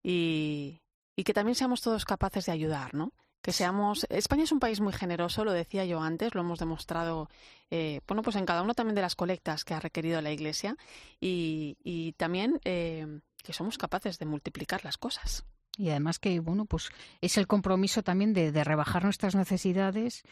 y, 0.01 0.81
y 1.15 1.23
que 1.23 1.33
también 1.35 1.53
seamos 1.53 1.81
todos 1.81 2.05
capaces 2.05 2.47
de 2.47 2.53
ayudar, 2.53 2.95
¿no? 2.95 3.13
Que 3.43 3.53
seamos. 3.53 4.07
España 4.09 4.45
es 4.45 4.51
un 4.51 4.59
país 4.59 4.81
muy 4.81 4.93
generoso, 4.93 5.45
lo 5.45 5.51
decía 5.51 5.85
yo 5.85 6.01
antes, 6.01 6.33
lo 6.33 6.41
hemos 6.41 6.57
demostrado, 6.57 7.29
eh, 7.69 8.01
bueno, 8.07 8.23
pues 8.23 8.35
en 8.35 8.47
cada 8.47 8.63
una 8.63 8.73
también 8.73 8.95
de 8.95 9.03
las 9.03 9.15
colectas 9.15 9.63
que 9.63 9.75
ha 9.75 9.79
requerido 9.79 10.19
la 10.21 10.31
Iglesia 10.31 10.75
y, 11.21 11.77
y 11.83 12.13
también 12.13 12.59
eh, 12.65 13.05
que 13.43 13.53
somos 13.53 13.77
capaces 13.77 14.17
de 14.17 14.25
multiplicar 14.25 14.83
las 14.83 14.97
cosas. 14.97 15.45
Y 15.77 15.89
además 15.89 16.19
que, 16.19 16.39
bueno, 16.39 16.65
pues 16.65 16.89
es 17.21 17.37
el 17.37 17.47
compromiso 17.47 18.03
también 18.03 18.33
de, 18.33 18.51
de 18.51 18.63
rebajar 18.63 19.03
nuestras 19.03 19.35
necesidades, 19.35 20.23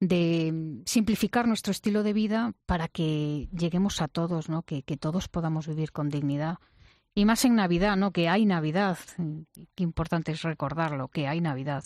de 0.00 0.82
simplificar 0.86 1.48
nuestro 1.48 1.72
estilo 1.72 2.02
de 2.02 2.12
vida 2.12 2.52
para 2.66 2.88
que 2.88 3.48
lleguemos 3.52 4.00
a 4.00 4.08
todos, 4.08 4.48
¿no? 4.48 4.62
Que, 4.62 4.82
que 4.82 4.96
todos 4.96 5.28
podamos 5.28 5.66
vivir 5.66 5.90
con 5.92 6.08
dignidad. 6.08 6.58
Y 7.14 7.24
más 7.24 7.44
en 7.44 7.56
Navidad, 7.56 7.96
¿no? 7.96 8.12
Que 8.12 8.28
hay 8.28 8.46
Navidad. 8.46 8.98
Qué 9.74 9.82
importante 9.82 10.32
es 10.32 10.42
recordarlo, 10.42 11.08
que 11.08 11.26
hay 11.26 11.40
Navidad. 11.40 11.84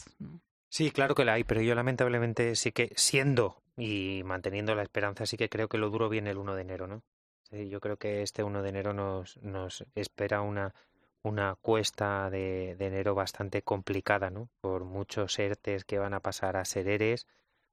Sí, 0.68 0.90
claro 0.90 1.14
que 1.14 1.24
la 1.24 1.34
hay, 1.34 1.44
pero 1.44 1.62
yo 1.62 1.74
lamentablemente 1.74 2.56
sí 2.56 2.72
que 2.72 2.92
siendo 2.94 3.62
y 3.76 4.22
manteniendo 4.24 4.74
la 4.74 4.82
esperanza, 4.82 5.24
sí 5.24 5.36
que 5.36 5.48
creo 5.48 5.68
que 5.68 5.78
lo 5.78 5.88
duro 5.88 6.08
viene 6.08 6.30
el 6.30 6.38
1 6.38 6.54
de 6.54 6.62
enero, 6.62 6.86
¿no? 6.86 7.02
yo 7.50 7.80
creo 7.80 7.96
que 7.96 8.22
este 8.22 8.42
1 8.42 8.62
de 8.62 8.68
enero 8.68 8.92
nos, 8.92 9.38
nos 9.38 9.84
espera 9.94 10.42
una, 10.42 10.74
una 11.22 11.56
cuesta 11.56 12.30
de, 12.30 12.76
de, 12.78 12.86
enero 12.86 13.14
bastante 13.14 13.62
complicada, 13.62 14.30
¿no? 14.30 14.48
Por 14.60 14.84
muchos 14.84 15.38
ERTES 15.38 15.84
que 15.84 15.98
van 15.98 16.14
a 16.14 16.20
pasar 16.20 16.56
a 16.56 16.64
ser 16.64 16.88
ERES, 16.88 17.26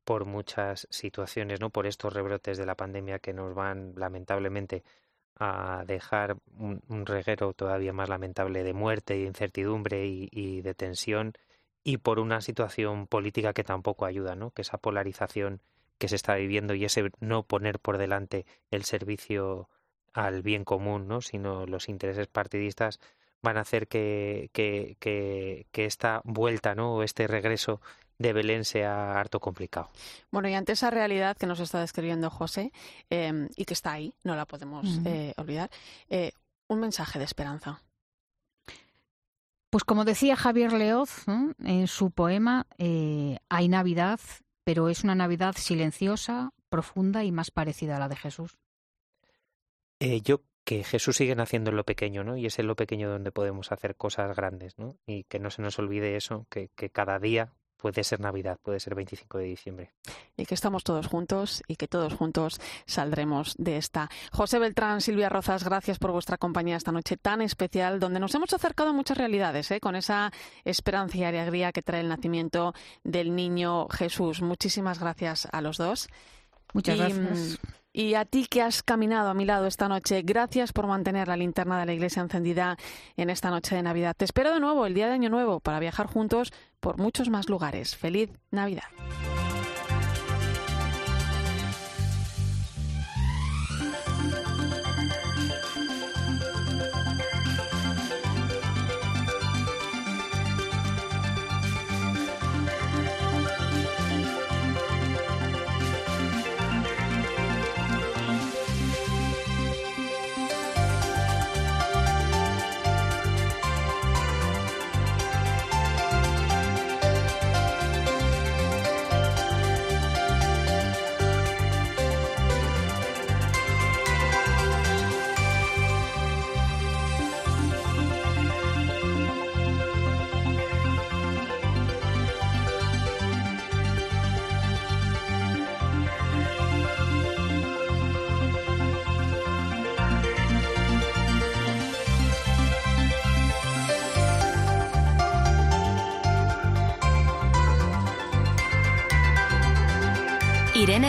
por 0.04 0.26
muchas 0.26 0.88
situaciones, 0.92 1.60
¿no? 1.60 1.70
Por 1.70 1.88
estos 1.88 2.14
rebrotes 2.14 2.58
de 2.58 2.66
la 2.66 2.76
pandemia 2.76 3.20
que 3.20 3.34
nos 3.34 3.54
van 3.56 3.94
lamentablemente 3.96 4.84
a 5.38 5.84
dejar 5.86 6.38
un, 6.58 7.06
reguero 7.06 7.54
todavía 7.54 7.94
más 7.94 8.10
lamentable 8.10 8.64
de 8.64 8.74
muerte, 8.74 9.16
de 9.16 9.24
incertidumbre 9.24 10.06
y, 10.08 10.30
y, 10.32 10.62
de 10.62 10.74
tensión, 10.76 11.34
y 11.84 11.98
por 11.98 12.20
una 12.20 12.42
situación 12.42 13.08
política 13.08 13.54
que 13.54 13.64
tampoco 13.64 14.06
ayuda, 14.06 14.36
¿no? 14.36 14.52
Que 14.52 14.62
esa 14.64 14.78
polarización 14.78 15.62
que 15.98 16.08
se 16.08 16.16
está 16.16 16.36
viviendo 16.36 16.74
y 16.74 16.86
ese 16.86 17.12
no 17.20 17.44
poner 17.44 17.80
por 17.80 17.98
delante 17.98 18.46
el 18.72 18.84
servicio 18.84 19.70
al 20.14 20.42
bien 20.42 20.64
común, 20.64 21.08
¿no? 21.08 21.22
sino 21.22 21.66
los 21.66 21.90
intereses 21.90 22.28
partidistas 22.28 23.00
van 23.46 23.58
a 23.58 23.62
hacer 23.62 23.88
que, 23.88 24.50
que, 24.52 24.98
que, 25.00 25.68
que 25.72 25.86
esta 25.86 26.20
vuelta 26.26 26.76
¿no? 26.76 26.96
o 26.96 27.04
este 27.04 27.28
regreso 27.28 27.80
de 28.18 28.34
Belén 28.34 28.66
sea 28.66 29.18
harto 29.18 29.40
complicado. 29.40 29.90
Bueno, 30.32 30.50
y 30.50 30.54
ante 30.54 30.74
esa 30.74 30.90
realidad 30.90 31.38
que 31.38 31.48
nos 31.48 31.62
está 31.62 31.80
describiendo 31.80 32.30
José 32.30 32.74
eh, 33.10 33.48
y 33.56 33.64
que 33.64 33.74
está 33.74 33.94
ahí, 33.94 34.14
no 34.24 34.36
la 34.36 34.46
podemos 34.46 34.86
uh 34.86 35.02
-huh. 35.02 35.08
eh, 35.08 35.34
olvidar, 35.38 35.70
eh, 36.10 36.32
un 36.68 36.80
mensaje 36.80 37.20
de 37.20 37.26
esperanza. 37.26 37.82
Pues 39.70 39.84
como 39.84 40.04
decía 40.04 40.36
Javier 40.36 40.74
Leoz 40.74 41.28
¿no? 41.28 41.54
en 41.64 41.88
su 41.88 42.12
poema, 42.12 42.66
eh, 42.78 43.38
hay 43.50 43.68
Navidad 43.68 44.20
pero 44.66 44.90
es 44.90 45.04
una 45.04 45.16
Navidad 45.16 45.56
silenciosa, 45.58 46.52
profunda 46.70 47.24
y 47.24 47.32
más 47.32 47.52
parecida 47.52 47.96
a 47.96 48.00
la 48.00 48.10
de 48.10 48.16
Jesús. 48.18 48.58
Eh, 50.00 50.20
yo 50.22 50.42
que 50.66 50.84
Jesús 50.84 51.16
sigue 51.16 51.36
naciendo 51.36 51.70
en 51.70 51.78
lo 51.78 51.84
pequeño, 51.86 52.24
¿no? 52.24 52.36
Y 52.36 52.48
es 52.48 52.60
en 52.60 52.68
lo 52.68 52.76
pequeño 52.76 53.10
donde 53.10 53.32
podemos 53.32 53.72
hacer 53.72 53.96
cosas 53.96 54.36
grandes, 54.36 54.78
¿no? 54.78 54.98
Y 55.06 55.24
que 55.26 55.40
no 55.40 55.52
se 55.52 55.62
nos 55.62 55.80
olvide 55.80 56.18
eso, 56.18 56.48
que, 56.50 56.70
que 56.76 56.90
cada 56.90 57.20
día 57.20 57.54
puede 57.78 58.04
ser 58.04 58.20
Navidad, 58.20 58.58
puede 58.64 58.80
ser 58.80 58.96
25 58.96 59.38
de 59.38 59.44
diciembre. 59.44 59.92
Y 60.36 60.48
que 60.48 60.56
estamos 60.56 60.84
todos 60.84 61.06
juntos 61.06 61.62
y 61.68 61.76
que 61.76 61.88
todos 61.88 62.16
juntos 62.16 62.60
saldremos 62.88 63.54
de 63.60 63.78
esta. 63.78 64.10
José 64.32 64.58
Beltrán, 64.58 65.02
Silvia 65.02 65.30
Rozas, 65.30 65.64
gracias 65.64 66.00
por 66.00 66.12
vuestra 66.12 66.38
compañía 66.38 66.78
esta 66.78 66.92
noche 66.92 67.16
tan 67.16 67.44
especial, 67.44 68.00
donde 68.00 68.20
nos 68.20 68.34
hemos 68.34 68.52
acercado 68.54 68.90
a 68.90 68.94
muchas 68.94 69.20
realidades, 69.20 69.70
¿eh? 69.70 69.80
con 69.80 69.96
esa 69.96 70.32
esperanza 70.64 71.18
y 71.18 71.26
alegría 71.26 71.72
que 71.72 71.84
trae 71.84 72.02
el 72.02 72.10
nacimiento 72.10 72.74
del 73.04 73.36
niño 73.36 73.88
Jesús. 73.90 74.42
Muchísimas 74.42 75.00
gracias 75.00 75.48
a 75.52 75.62
los 75.62 75.78
dos. 75.78 76.08
Muchas 76.74 76.96
y, 76.96 77.00
gracias. 77.00 77.60
Y 77.98 78.16
a 78.16 78.26
ti 78.26 78.46
que 78.46 78.62
has 78.62 78.84
caminado 78.84 79.30
a 79.30 79.34
mi 79.34 79.46
lado 79.46 79.68
esta 79.68 79.88
noche, 79.88 80.22
gracias 80.22 80.74
por 80.74 80.86
mantener 80.86 81.30
la 81.30 81.38
linterna 81.38 81.80
de 81.80 81.86
la 81.86 81.94
iglesia 81.94 82.22
encendida 82.22 82.76
en 83.16 83.30
esta 83.30 83.50
noche 83.50 83.74
de 83.74 83.84
Navidad. 83.84 84.14
Te 84.18 84.26
espero 84.26 84.54
de 84.54 84.60
nuevo 84.60 84.86
el 84.86 84.94
día 84.94 85.08
de 85.08 85.14
Año 85.14 85.30
Nuevo 85.30 85.62
para 85.62 85.80
viajar 85.80 86.06
juntos 86.06 86.52
por 86.82 86.98
muchos 86.98 87.30
más 87.30 87.48
lugares. 87.48 87.96
Feliz 87.96 88.32
Navidad. 88.52 88.84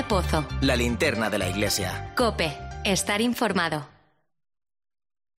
Pozo. 0.09 0.47
La 0.61 0.77
linterna 0.77 1.31
de 1.31 1.39
la 1.39 1.49
iglesia. 1.49 2.13
Cope. 2.17 2.57
Estar 2.85 3.21
informado. 3.21 3.96